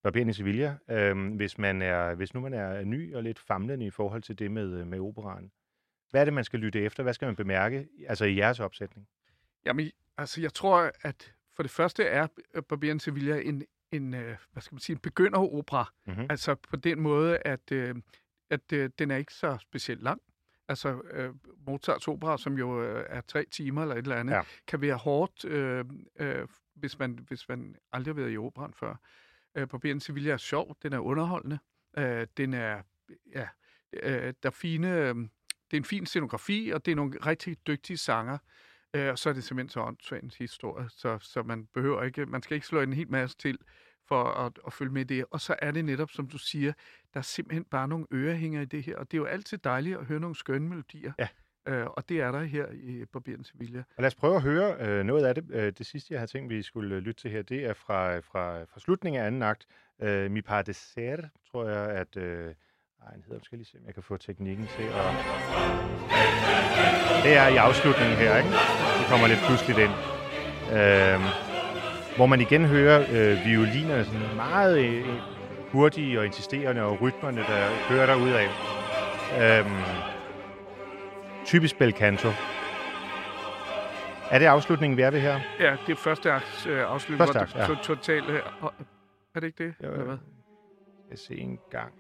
Barberen 0.07 0.29
i 0.29 0.33
Sevilla, 0.33 0.77
øhm, 0.91 1.29
hvis, 1.29 1.59
man 1.59 1.83
er, 1.83 2.15
hvis 2.15 2.35
nu 2.35 2.41
man 2.41 2.55
er 2.55 2.85
ny 2.85 3.15
og 3.15 3.23
lidt 3.23 3.39
famlende 3.39 3.87
i 3.87 3.91
forhold 3.91 4.23
til 4.23 4.39
det 4.39 4.51
med, 4.51 4.81
øh, 4.81 4.87
med 4.87 5.01
operaen? 5.01 5.53
Hvad 6.11 6.21
er 6.21 6.25
det, 6.25 6.35
man 6.35 6.45
skal 6.45 6.61
lytte 6.61 6.81
efter? 6.81 7.03
Hvad 7.03 7.15
skal 7.15 7.27
man 7.27 7.37
bemærke, 7.37 7.89
altså 8.09 8.25
i 8.25 8.37
jeres 8.37 8.61
opsætning? 8.61 9.09
Jamen, 9.65 9.91
altså 10.17 10.41
jeg 10.41 10.55
tror, 10.55 10.91
at 11.03 11.35
for 11.57 11.63
det 11.63 11.71
første 11.71 12.05
er 12.05 12.27
øh, 12.55 12.63
Barberen 12.63 13.01
Sevilla 13.01 13.41
en, 13.41 13.63
en 13.93 14.15
øh, 14.15 14.37
hvad 14.53 14.63
skal 14.63 14.75
man 14.75 14.81
sige, 14.81 14.95
en 14.95 15.01
begynderopera. 15.01 15.93
Mm-hmm. 16.07 16.27
Altså 16.31 16.55
på 16.55 16.77
den 16.77 17.01
måde, 17.01 17.39
at, 17.45 17.73
øh, 17.73 17.95
at 18.51 18.73
øh, 18.73 18.91
den 18.99 19.11
er 19.11 19.17
ikke 19.17 19.35
så 19.35 19.59
specielt 19.61 20.03
lang. 20.03 20.21
Altså 20.69 21.01
øh, 21.11 21.35
Mozarts 21.67 22.09
opera, 22.09 22.39
som 22.39 22.59
jo 22.59 22.83
øh, 22.83 23.07
er 23.09 23.21
tre 23.21 23.45
timer 23.51 23.83
eller 23.83 23.95
et 23.95 24.03
eller 24.03 24.17
andet, 24.17 24.33
ja. 24.33 24.43
kan 24.67 24.81
være 24.81 24.97
hårdt, 24.97 25.45
øh, 25.45 25.85
øh, 26.19 26.49
hvis, 26.75 26.99
man, 26.99 27.19
hvis 27.29 27.49
man 27.49 27.77
aldrig 27.93 28.15
har 28.15 28.21
været 28.21 28.33
i 28.33 28.39
operan 28.39 28.75
før. 28.75 28.97
Øh, 29.57 29.69
Barberen 29.69 30.01
Sevilla 30.01 30.33
er 30.33 30.37
sjov, 30.37 30.77
den 30.83 30.93
er 30.93 30.99
underholdende, 30.99 31.59
øh, 31.99 32.27
den 32.37 32.55
er, 32.55 32.83
ja, 33.35 33.49
øh, 33.93 34.35
der 34.43 34.49
er 34.49 34.51
fine, 34.51 34.93
øh, 34.93 35.15
det 35.71 35.73
er 35.73 35.77
en 35.77 35.85
fin 35.85 36.07
scenografi, 36.07 36.71
og 36.75 36.87
det 36.87 36.93
er 36.93 36.97
nogle 36.97 37.19
rigtig 37.27 37.57
dygtige 37.67 37.97
sanger. 37.97 38.39
Øh, 38.95 39.11
og 39.11 39.19
så 39.19 39.29
er 39.29 39.33
det 39.33 39.45
simpelthen 39.45 39.69
så 39.69 39.81
åndssvagens 39.81 40.37
historie, 40.37 40.89
så, 40.89 41.19
så 41.19 41.43
man 41.43 41.67
behøver 41.67 42.03
ikke, 42.03 42.27
man 42.27 42.43
skal 42.43 42.55
ikke 42.55 42.67
slå 42.67 42.81
en 42.81 42.93
hel 42.93 43.11
masse 43.11 43.37
til 43.37 43.59
for 44.09 44.25
at, 44.25 44.59
at 44.67 44.73
følge 44.73 44.93
med 44.93 45.01
i 45.01 45.05
det. 45.05 45.25
Og 45.31 45.41
så 45.41 45.57
er 45.59 45.71
det 45.71 45.85
netop, 45.85 46.11
som 46.11 46.29
du 46.29 46.39
siger, 46.39 46.73
der 47.15 47.19
er 47.19 47.23
simpelthen 47.23 47.65
bare 47.65 47.89
nogle 47.89 48.07
ørehænger 48.13 48.61
i 48.61 48.65
det 48.65 48.83
her, 48.83 48.97
og 48.97 49.11
det 49.11 49.17
er 49.17 49.21
jo 49.21 49.25
altid 49.25 49.59
dejligt 49.59 49.99
at 49.99 50.07
høre 50.07 50.21
nogle 50.21 50.37
skønne 50.37 50.69
melodier. 50.69 51.13
Ja. 51.19 51.29
Øh, 51.67 51.87
og 51.87 52.09
det 52.09 52.21
er 52.21 52.33
der 52.33 52.43
her 52.43 52.67
i 52.73 53.05
Barberen 53.13 53.45
Sevilla. 53.45 53.79
Og 53.79 54.03
lad 54.03 54.07
os 54.07 54.15
prøve 54.15 54.37
at 54.37 54.43
høre 54.43 54.77
øh, 54.81 55.05
noget 55.05 55.27
af 55.27 55.35
det. 55.35 55.45
Øh, 55.51 55.73
det 55.79 55.87
sidste, 55.87 56.15
jeg 56.15 56.21
har 56.21 56.27
tænkt, 56.27 56.51
vi 56.51 56.63
skulle 56.63 56.97
øh, 56.97 57.03
lytte 57.03 57.21
til 57.21 57.31
her, 57.31 57.43
det 57.43 57.65
er 57.65 57.75
fra, 57.75 58.19
fra, 58.19 58.65
fra 58.65 58.81
slutningen 58.81 59.23
af 59.23 59.27
anden 59.27 59.43
akt. 59.43 59.67
Øh, 60.03 60.31
Mi 60.31 60.43
par 60.43 60.63
dessert, 60.63 61.25
tror 61.51 61.69
jeg, 61.69 61.91
at... 61.91 62.17
Øh, 62.17 62.55
ej, 63.07 63.13
den 63.13 63.25
hedder, 63.29 63.43
skal 63.43 63.59
lige 63.59 63.67
se, 63.67 63.79
om 63.79 63.87
jeg 63.87 63.95
kan 63.95 64.03
få 64.03 64.17
teknikken 64.17 64.67
til 64.77 64.83
at... 64.83 65.07
Det 67.25 67.37
er 67.37 67.49
i 67.49 67.57
afslutningen 67.57 68.17
her, 68.17 68.37
ikke? 68.37 68.51
Det 68.99 69.07
kommer 69.11 69.27
lidt 69.29 69.41
pludseligt 69.47 69.79
ind. 69.79 69.95
Øh, 70.77 71.21
hvor 72.17 72.27
man 72.27 72.41
igen 72.41 72.65
hører 72.65 73.01
øh, 73.01 73.45
violinerne 73.47 74.05
sådan 74.05 74.37
meget 74.37 74.79
øh, 74.85 75.05
hurtige 75.73 76.19
og 76.19 76.27
insisterende, 76.27 76.83
og 76.83 77.01
rytmerne, 77.03 77.41
der 77.41 77.89
kører 77.89 78.07
derudad. 78.07 78.49
Øh, 79.41 80.16
typisk 81.47 81.79
bel 81.79 81.93
canto. 81.93 82.29
Er 84.31 84.39
det 84.39 84.47
afslutningen, 84.47 84.97
vi 84.97 85.03
er 85.03 85.11
ved 85.11 85.21
her? 85.21 85.41
Ja, 85.61 85.77
det 85.87 85.93
er 85.93 85.97
første 85.97 86.33
akt 86.33 86.67
øh, 86.69 86.79
afslutning, 86.91 87.19
Første 87.35 87.39
akt, 87.59 87.69
det 87.69 87.77
to- 87.79 87.95
totalt... 87.95 88.31
Øh, 88.31 88.41
er 89.35 89.41
det 89.41 89.45
ikke 89.47 89.65
det? 89.65 89.75
Jo, 89.85 89.93
Eller 89.93 90.05
hvad? 90.05 90.17
Jeg 91.11 91.19
se 91.19 91.35
en 91.39 91.59
gang. 91.71 91.93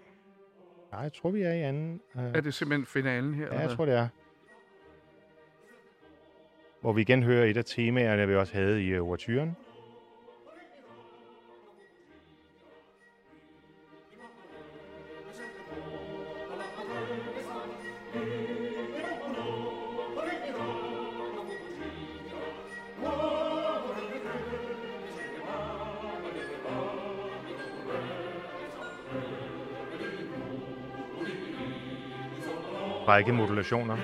Nej, 0.93 1.01
jeg 1.01 1.13
tror, 1.13 1.31
vi 1.31 1.43
er 1.43 1.53
i 1.53 1.61
anden. 1.63 2.01
Uh, 2.15 2.23
Er 2.23 2.41
det 2.41 2.55
simpelthen 2.55 2.87
finalen 2.87 3.35
her? 3.35 3.47
ja, 3.53 3.61
jeg 3.61 3.71
tror, 3.71 3.85
det 3.85 3.95
er. 3.95 4.09
Hvor 6.81 6.93
vi 6.93 7.01
igen 7.01 7.23
hører 7.23 7.45
et 7.45 7.57
af 7.57 7.65
temaerne, 7.65 8.29
vi 8.29 8.35
også 8.37 8.55
havde 8.55 8.85
i 8.85 8.99
uh, 8.99 9.07
overturen. 9.09 9.57
Række 33.09 33.33
modulationer. 33.33 33.97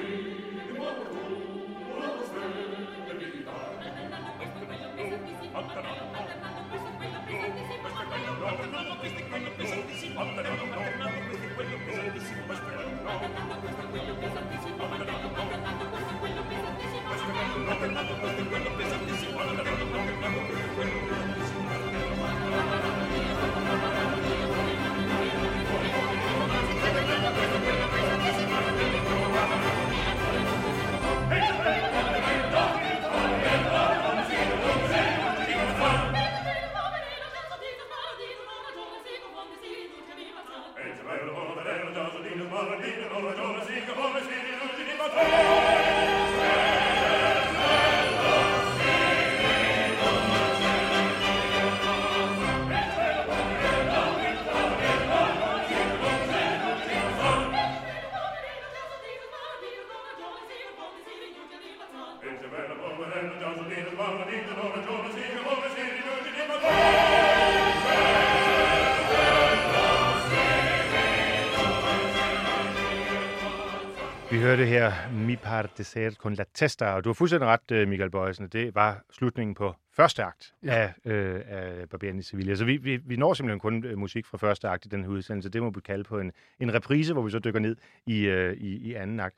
Hørte 74.62 74.74
her 74.74 75.10
Mi 75.12 75.36
parte 75.36 75.84
ser 75.84 76.10
con 76.10 76.34
la 76.34 76.44
testa, 76.54 76.84
og 76.84 77.04
du 77.04 77.08
har 77.08 77.14
fuldstændig 77.14 77.48
ret, 77.48 77.70
øh, 77.72 77.88
Michael 77.88 78.10
Bøjsen. 78.10 78.48
Det 78.48 78.74
var 78.74 79.04
slutningen 79.10 79.54
på 79.54 79.74
første 79.92 80.24
akt 80.24 80.54
ja. 80.62 80.74
af, 80.74 80.92
øh, 81.04 81.40
af 81.46 81.88
Barberen 81.88 82.18
i 82.18 82.22
Sevilla. 82.22 82.54
Så 82.54 82.64
vi, 82.64 82.76
vi, 82.76 82.96
vi 82.96 83.16
når 83.16 83.34
simpelthen 83.34 83.60
kun 83.60 83.84
øh, 83.84 83.98
musik 83.98 84.26
fra 84.26 84.38
første 84.38 84.68
akt 84.68 84.84
i 84.84 84.88
den 84.88 85.02
her 85.02 85.10
udsendelse. 85.10 85.48
Det 85.48 85.62
må 85.62 85.70
vi 85.70 85.80
kalde 85.80 86.04
på 86.04 86.18
en, 86.18 86.32
en 86.60 86.74
reprise, 86.74 87.12
hvor 87.12 87.22
vi 87.22 87.30
så 87.30 87.38
dykker 87.38 87.60
ned 87.60 87.76
i, 88.06 88.18
øh, 88.20 88.56
i, 88.56 88.76
i 88.76 88.94
anden 88.94 89.20
akt. 89.20 89.36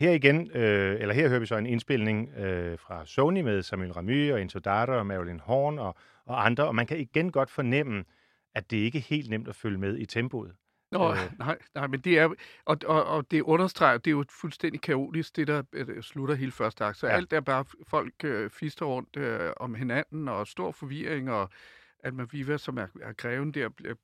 Her 0.00 0.10
igen, 0.10 0.50
øh, 0.54 1.00
eller 1.00 1.14
her 1.14 1.28
hører 1.28 1.40
vi 1.40 1.46
så 1.46 1.56
en 1.56 1.66
indspilning 1.66 2.28
øh, 2.36 2.78
fra 2.78 3.06
Sony 3.06 3.40
med 3.40 3.62
Samuel 3.62 3.92
Ramy 3.92 4.32
og 4.32 4.42
Enzo 4.42 4.58
Dada 4.58 4.92
og 4.92 5.06
Marilyn 5.06 5.40
Horn 5.40 5.78
og, 5.78 5.96
og 6.26 6.46
andre, 6.46 6.64
og 6.64 6.74
man 6.74 6.86
kan 6.86 6.98
igen 6.98 7.32
godt 7.32 7.50
fornemme, 7.50 8.04
at 8.54 8.70
det 8.70 8.76
ikke 8.76 8.98
er 8.98 9.02
helt 9.02 9.30
nemt 9.30 9.48
at 9.48 9.54
følge 9.54 9.78
med 9.78 9.98
i 9.98 10.06
tempoet. 10.06 10.52
Nå, 10.98 11.10
øh. 11.10 11.18
nej, 11.38 11.58
nej, 11.74 11.86
men 11.86 12.00
det 12.00 12.18
er, 12.18 12.34
og, 12.64 12.76
og, 12.86 13.04
og 13.04 13.30
det 13.30 13.40
understreger, 13.40 13.98
det 13.98 14.06
er 14.06 14.12
jo 14.12 14.24
fuldstændig 14.30 14.80
kaotisk, 14.80 15.36
det 15.36 15.46
der 15.46 15.62
øh, 15.72 16.02
slutter 16.02 16.34
hele 16.34 16.52
første 16.52 16.84
akt. 16.84 16.98
Så 16.98 17.06
ja. 17.06 17.12
alt 17.12 17.32
er 17.32 17.40
bare, 17.40 17.64
folk 17.86 18.24
øh, 18.24 18.50
fister 18.50 18.86
rundt 18.86 19.16
øh, 19.16 19.52
om 19.56 19.74
hinanden, 19.74 20.28
og 20.28 20.46
stor 20.46 20.72
forvirring, 20.72 21.30
og 21.30 21.50
at 22.04 22.14
Maviva, 22.14 22.58
som 22.58 22.78
er, 22.78 22.86
er 23.02 23.12
greven 23.12 23.54
der, 23.54 23.68
bliver, 23.68 23.94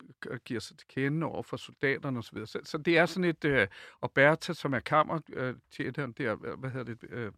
giver 0.45 0.61
sig 0.61 0.79
til 0.79 0.89
kende 0.89 1.27
over 1.27 1.43
for 1.43 1.57
soldaterne 1.57 2.19
osv. 2.19 2.39
Så, 2.39 2.47
så, 2.47 2.59
så 2.65 2.79
det 2.79 2.99
er 2.99 3.07
sådan 3.07 3.25
et, 3.25 3.45
øh, 3.45 3.67
og 4.01 4.13
Bertha, 4.13 4.53
som 4.53 4.75
er 4.75 4.81
kammer 4.81 5.21
øh, 5.33 5.55
der, 5.79 6.57
hvad 6.57 6.71
hedder 6.71 6.95
det, 6.95 7.05
øh, 7.11 7.33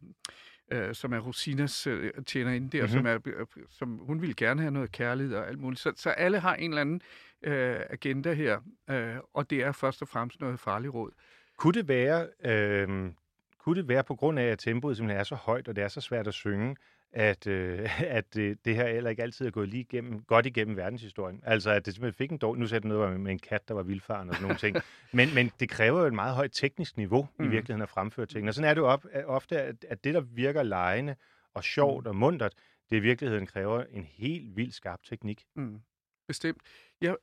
øh, 0.72 0.94
som 0.94 1.12
er 1.12 1.18
Rosinas 1.18 1.86
øh, 1.86 2.12
tjenerinde 2.26 2.78
der, 2.78 2.82
mm-hmm. 2.82 2.98
som, 2.98 3.06
er, 3.06 3.18
øh, 3.26 3.46
som 3.70 3.98
hun 3.98 4.20
ville 4.20 4.34
gerne 4.34 4.60
have 4.60 4.70
noget 4.70 4.92
kærlighed 4.92 5.36
og 5.36 5.48
alt 5.48 5.58
muligt. 5.58 5.80
Så, 5.80 5.92
så 5.96 6.10
alle 6.10 6.38
har 6.38 6.54
en 6.54 6.70
eller 6.70 6.80
anden 6.80 7.02
øh, 7.44 7.80
agenda 7.90 8.32
her, 8.32 8.60
øh, 8.90 9.16
og 9.34 9.50
det 9.50 9.62
er 9.62 9.72
først 9.72 10.02
og 10.02 10.08
fremmest 10.08 10.40
noget 10.40 10.60
farligt 10.60 10.94
råd. 10.94 11.10
Kunne 11.56 11.74
det 11.74 11.88
være, 11.88 12.28
øh, 12.44 13.12
kunne 13.58 13.80
det 13.80 13.88
være 13.88 14.04
på 14.04 14.14
grund 14.14 14.38
af, 14.38 14.44
at 14.44 14.58
tempoet 14.58 14.96
simpelthen 14.96 15.20
er 15.20 15.24
så 15.24 15.34
højt, 15.34 15.68
og 15.68 15.76
det 15.76 15.84
er 15.84 15.88
så 15.88 16.00
svært 16.00 16.26
at 16.26 16.34
synge, 16.34 16.76
at, 17.12 17.46
øh, 17.46 18.02
at 18.18 18.34
det, 18.34 18.64
det 18.64 18.74
her 18.74 18.92
heller 18.92 19.10
ikke 19.10 19.22
altid 19.22 19.46
er 19.46 19.50
gået 19.50 19.68
lige 19.68 19.80
igennem, 19.80 20.22
godt 20.22 20.46
igennem 20.46 20.76
verdenshistorien. 20.76 21.40
Altså, 21.44 21.70
at 21.70 21.86
det 21.86 21.94
simpelthen 21.94 22.18
fik 22.18 22.30
en 22.30 22.38
dårlig... 22.38 22.60
Nu 22.60 22.66
sagde 22.66 22.88
noget 22.88 23.20
med 23.20 23.32
en 23.32 23.38
kat, 23.38 23.68
der 23.68 23.74
var 23.74 23.82
vildfaren 23.82 24.28
og 24.28 24.34
sådan 24.34 24.42
nogle 24.42 24.58
ting. 24.58 24.76
Men, 25.12 25.34
men 25.34 25.52
det 25.60 25.68
kræver 25.68 26.00
jo 26.00 26.06
et 26.06 26.14
meget 26.14 26.34
højt 26.34 26.50
teknisk 26.52 26.96
niveau 26.96 27.28
mm. 27.38 27.44
i 27.44 27.48
virkeligheden 27.48 27.82
at 27.82 27.88
fremføre 27.88 28.26
ting. 28.26 28.48
Og 28.48 28.54
sådan 28.54 28.70
er 28.70 28.74
det 28.74 28.80
jo 28.80 28.86
op, 28.86 29.06
ofte, 29.24 29.60
at, 29.60 29.84
at 29.88 30.04
det, 30.04 30.14
der 30.14 30.20
virker 30.20 30.62
lejende 30.62 31.16
og 31.54 31.64
sjovt 31.64 32.04
mm. 32.04 32.08
og 32.08 32.16
muntert, 32.16 32.52
det 32.90 32.96
i 32.96 33.00
virkeligheden 33.00 33.46
kræver 33.46 33.84
en 33.90 34.04
helt 34.04 34.56
vild 34.56 34.72
skarp 34.72 35.00
teknik. 35.04 35.44
Mm. 35.56 35.80
Bestemt. 36.28 36.62
Jeg, 37.00 37.16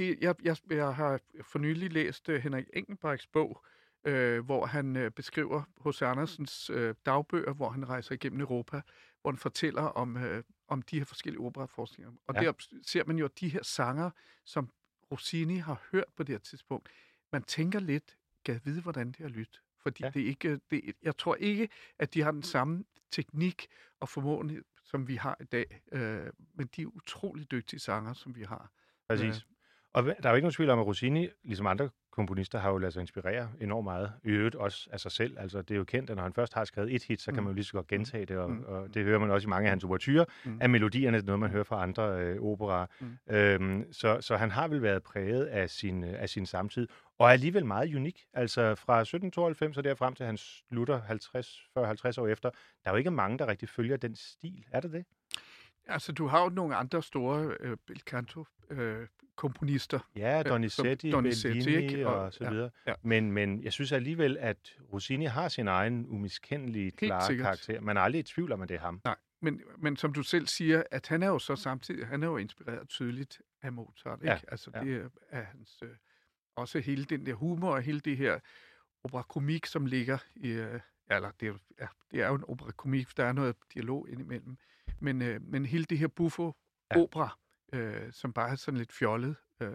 det, 0.00 0.18
jeg, 0.20 0.34
jeg, 0.42 0.56
jeg 0.70 0.94
har 0.94 1.20
for 1.42 1.58
nylig 1.58 1.92
læst 1.92 2.28
uh, 2.28 2.34
Henrik 2.34 2.66
Engelbrechts 2.72 3.26
bog, 3.26 3.64
øh, 4.04 4.44
hvor 4.44 4.66
han 4.66 4.96
øh, 4.96 5.10
beskriver 5.10 5.62
hos 5.76 6.02
Andersens 6.02 6.70
øh, 6.70 6.94
dagbøger, 7.06 7.52
hvor 7.52 7.70
han 7.70 7.88
rejser 7.88 8.14
igennem 8.14 8.40
Europa, 8.40 8.80
hvor 9.20 9.30
han 9.30 9.38
fortæller 9.38 9.82
om, 9.82 10.16
øh, 10.16 10.42
om 10.68 10.82
de 10.82 10.98
her 10.98 11.04
forskellige 11.04 11.40
operaforskninger. 11.40 12.12
Og 12.26 12.34
ja. 12.34 12.40
der 12.40 12.52
ser 12.86 13.04
man 13.06 13.18
jo 13.18 13.26
de 13.26 13.48
her 13.48 13.62
sanger, 13.62 14.10
som 14.44 14.70
Rossini 15.12 15.56
har 15.56 15.82
hørt 15.92 16.04
på 16.16 16.22
det 16.22 16.32
her 16.32 16.38
tidspunkt. 16.38 16.88
Man 17.32 17.42
tænker 17.42 17.80
lidt, 17.80 18.16
kan 18.44 18.60
vide, 18.64 18.80
hvordan 18.80 19.06
det 19.06 19.18
har 19.18 19.28
lyttet. 19.28 19.60
Fordi 19.82 20.02
ja. 20.04 20.10
det 20.10 20.20
ikke, 20.20 20.60
det, 20.70 20.92
jeg 21.02 21.16
tror 21.16 21.34
ikke, 21.34 21.68
at 21.98 22.14
de 22.14 22.22
har 22.22 22.30
den 22.30 22.42
samme 22.42 22.84
teknik 23.10 23.66
og 24.00 24.08
formåen, 24.08 24.64
som 24.84 25.08
vi 25.08 25.16
har 25.16 25.36
i 25.40 25.44
dag. 25.44 25.82
Øh, 25.92 26.26
men 26.54 26.66
de 26.76 26.82
er 26.82 26.86
utrolig 26.86 27.50
dygtige 27.50 27.80
sanger, 27.80 28.14
som 28.14 28.36
vi 28.36 28.42
har. 28.42 28.70
Præcis. 29.08 29.36
Øh, 29.36 29.42
og 29.92 30.04
der 30.04 30.12
er 30.22 30.30
jo 30.30 30.34
ikke 30.34 30.44
nogen 30.44 30.52
tvivl 30.52 30.70
om, 30.70 30.78
at 30.78 30.86
Rossini, 30.86 31.28
ligesom 31.44 31.66
andre 31.66 31.90
komponister, 32.10 32.58
har 32.58 32.70
jo 32.70 32.78
ladet 32.78 32.92
sig 32.94 33.00
inspirere 33.00 33.48
enormt 33.60 33.84
meget. 33.84 34.12
I 34.24 34.28
øvrigt 34.28 34.54
også 34.54 34.88
af 34.92 35.00
sig 35.00 35.12
selv. 35.12 35.38
Altså, 35.38 35.62
det 35.62 35.70
er 35.70 35.78
jo 35.78 35.84
kendt, 35.84 36.10
at 36.10 36.16
når 36.16 36.22
han 36.22 36.32
først 36.32 36.54
har 36.54 36.64
skrevet 36.64 36.94
et 36.94 37.04
hit, 37.04 37.20
så 37.20 37.32
kan 37.32 37.40
mm. 37.40 37.44
man 37.44 37.50
jo 37.50 37.54
lige 37.54 37.64
så 37.64 37.72
godt 37.72 37.86
gentage 37.86 38.26
det, 38.26 38.36
og, 38.36 38.50
mm. 38.50 38.64
og 38.66 38.94
det 38.94 39.04
hører 39.04 39.18
man 39.18 39.30
også 39.30 39.46
i 39.46 39.48
mange 39.48 39.66
af 39.66 39.70
hans 39.70 39.84
overturer, 39.84 40.24
mm. 40.44 40.58
af 40.60 40.70
melodierne, 40.70 41.16
det 41.16 41.22
er 41.22 41.26
noget, 41.26 41.40
man 41.40 41.50
hører 41.50 41.64
fra 41.64 41.82
andre 41.82 42.20
øh, 42.20 42.42
operer. 42.42 42.86
Mm. 43.00 43.34
Øhm, 43.34 43.92
så, 43.92 44.20
så 44.20 44.36
han 44.36 44.50
har 44.50 44.68
vel 44.68 44.82
været 44.82 45.02
præget 45.02 45.44
af 45.44 45.70
sin, 45.70 46.04
af 46.04 46.28
sin 46.28 46.46
samtid, 46.46 46.88
og 47.18 47.26
er 47.26 47.30
alligevel 47.30 47.66
meget 47.66 47.94
unik. 47.94 48.24
Altså 48.32 48.74
fra 48.74 49.00
1792 49.00 49.76
og 49.76 49.84
derfrem 49.84 50.14
til 50.14 50.26
han 50.26 50.36
slutter 50.36 51.00
50, 51.00 51.62
40-50 51.78 52.20
år 52.20 52.26
efter, 52.26 52.50
der 52.84 52.90
er 52.90 52.90
jo 52.90 52.96
ikke 52.96 53.10
mange, 53.10 53.38
der 53.38 53.46
rigtig 53.46 53.68
følger 53.68 53.96
den 53.96 54.16
stil. 54.16 54.64
Er 54.72 54.80
det 54.80 54.92
det? 54.92 55.04
Altså, 55.88 56.12
du 56.12 56.26
har 56.26 56.42
jo 56.42 56.48
nogle 56.48 56.76
andre 56.76 57.02
store 57.02 57.56
øh, 57.60 57.76
bel 57.86 58.00
canto 58.00 58.44
øh, 58.70 59.06
komponister. 59.40 59.98
Ja, 60.16 60.42
Donizetti, 60.42 61.10
Donizetti 61.10 61.64
Bellini 61.64 62.02
og, 62.02 62.14
og 62.14 62.32
så 62.32 62.50
videre. 62.50 62.70
Ja, 62.86 62.90
ja. 62.90 62.96
Men, 63.02 63.32
men 63.32 63.62
jeg 63.62 63.72
synes 63.72 63.92
alligevel, 63.92 64.36
at 64.40 64.76
Rossini 64.92 65.24
har 65.24 65.48
sin 65.48 65.68
egen 65.68 66.06
umiskendelige, 66.08 66.90
klare 66.90 67.36
karakter. 67.36 67.80
Man 67.80 67.96
er 67.96 68.00
aldrig 68.00 68.20
i 68.20 68.22
tvivl 68.22 68.52
om, 68.52 68.62
at 68.62 68.68
det 68.68 68.74
er 68.74 68.80
ham. 68.80 69.00
Nej, 69.04 69.16
men, 69.42 69.62
men 69.78 69.96
som 69.96 70.12
du 70.12 70.22
selv 70.22 70.46
siger, 70.46 70.82
at 70.90 71.06
han 71.08 71.22
er 71.22 71.26
jo 71.26 71.38
så 71.38 71.56
samtidig, 71.56 72.06
han 72.06 72.22
er 72.22 72.26
jo 72.26 72.36
inspireret 72.36 72.88
tydeligt 72.88 73.42
af 73.62 73.72
Mozart. 73.72 74.18
Ikke? 74.22 74.30
Ja, 74.32 74.38
altså, 74.48 74.70
ja. 74.74 74.80
det 74.80 75.10
er 75.30 75.42
hans, 75.42 75.78
øh, 75.82 75.90
også 76.56 76.80
hele 76.80 77.04
den 77.04 77.26
der 77.26 77.34
humor 77.34 77.74
og 77.74 77.82
hele 77.82 78.00
det 78.00 78.16
her 78.16 78.38
opera-komik, 79.04 79.66
som 79.66 79.86
ligger 79.86 80.18
i, 80.36 80.48
øh, 80.48 80.80
eller 81.10 81.30
det 81.40 81.48
er, 81.48 81.54
ja, 81.80 81.86
det 82.10 82.20
er 82.20 82.28
jo 82.28 82.34
en 82.34 82.44
opera-komik, 82.44 83.16
der 83.16 83.24
er 83.24 83.32
noget 83.32 83.56
dialog 83.74 84.08
indimellem, 84.08 84.56
men, 84.98 85.22
øh, 85.22 85.40
men 85.42 85.66
hele 85.66 85.84
det 85.84 85.98
her 85.98 86.08
buffo-opera, 86.08 87.24
ja. 87.24 87.49
Øh, 87.72 88.12
som 88.12 88.32
bare 88.32 88.50
er 88.50 88.54
sådan 88.54 88.78
lidt 88.78 88.92
fjollet 88.92 89.36
øh, 89.60 89.72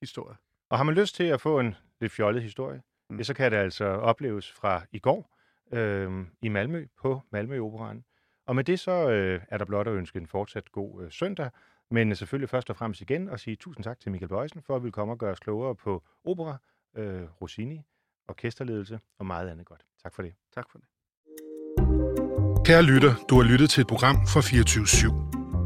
historie. 0.00 0.36
Og 0.68 0.78
har 0.78 0.84
man 0.84 0.94
lyst 0.94 1.14
til 1.14 1.24
at 1.24 1.40
få 1.40 1.60
en 1.60 1.74
lidt 2.00 2.12
fjollet 2.12 2.42
historie, 2.42 2.82
mm. 3.10 3.16
ja, 3.16 3.22
så 3.22 3.34
kan 3.34 3.52
det 3.52 3.56
altså 3.56 3.84
opleves 3.84 4.52
fra 4.52 4.82
i 4.92 4.98
går 4.98 5.36
øh, 5.72 6.26
i 6.42 6.48
Malmø 6.48 6.86
på 6.98 7.22
Malmø 7.30 7.60
Operan. 7.60 8.04
Og 8.46 8.56
med 8.56 8.64
det 8.64 8.80
så 8.80 9.10
øh, 9.10 9.40
er 9.48 9.58
der 9.58 9.64
blot 9.64 9.86
at 9.86 9.94
ønske 9.94 10.18
en 10.18 10.26
fortsat 10.26 10.72
god 10.72 11.02
øh, 11.04 11.12
søndag, 11.12 11.50
men 11.90 12.14
selvfølgelig 12.16 12.48
først 12.48 12.70
og 12.70 12.76
fremmest 12.76 13.00
igen 13.00 13.28
at 13.28 13.40
sige 13.40 13.56
tusind 13.56 13.84
tak 13.84 14.00
til 14.00 14.12
Michael 14.12 14.28
Bøjsen 14.28 14.62
for 14.62 14.76
at 14.76 14.82
ville 14.82 14.92
komme 14.92 15.12
og 15.12 15.18
gøre 15.18 15.30
os 15.30 15.40
klogere 15.40 15.74
på 15.74 16.02
opera, 16.24 16.56
øh, 16.96 17.22
Rossini, 17.40 17.82
orkesterledelse 18.28 19.00
og 19.18 19.26
meget 19.26 19.48
andet 19.48 19.66
godt. 19.66 19.84
Tak 20.02 20.14
for 20.14 20.22
det. 20.22 20.34
Tak 20.54 20.70
for 20.70 20.78
det. 20.78 20.86
Kære 22.64 22.82
lytter, 22.82 23.14
du 23.30 23.34
har 23.34 23.42
lyttet 23.52 23.70
til 23.70 23.80
et 23.80 23.86
program 23.86 24.16
fra 24.16 24.40
24 24.40 24.84
/7. 24.84 25.29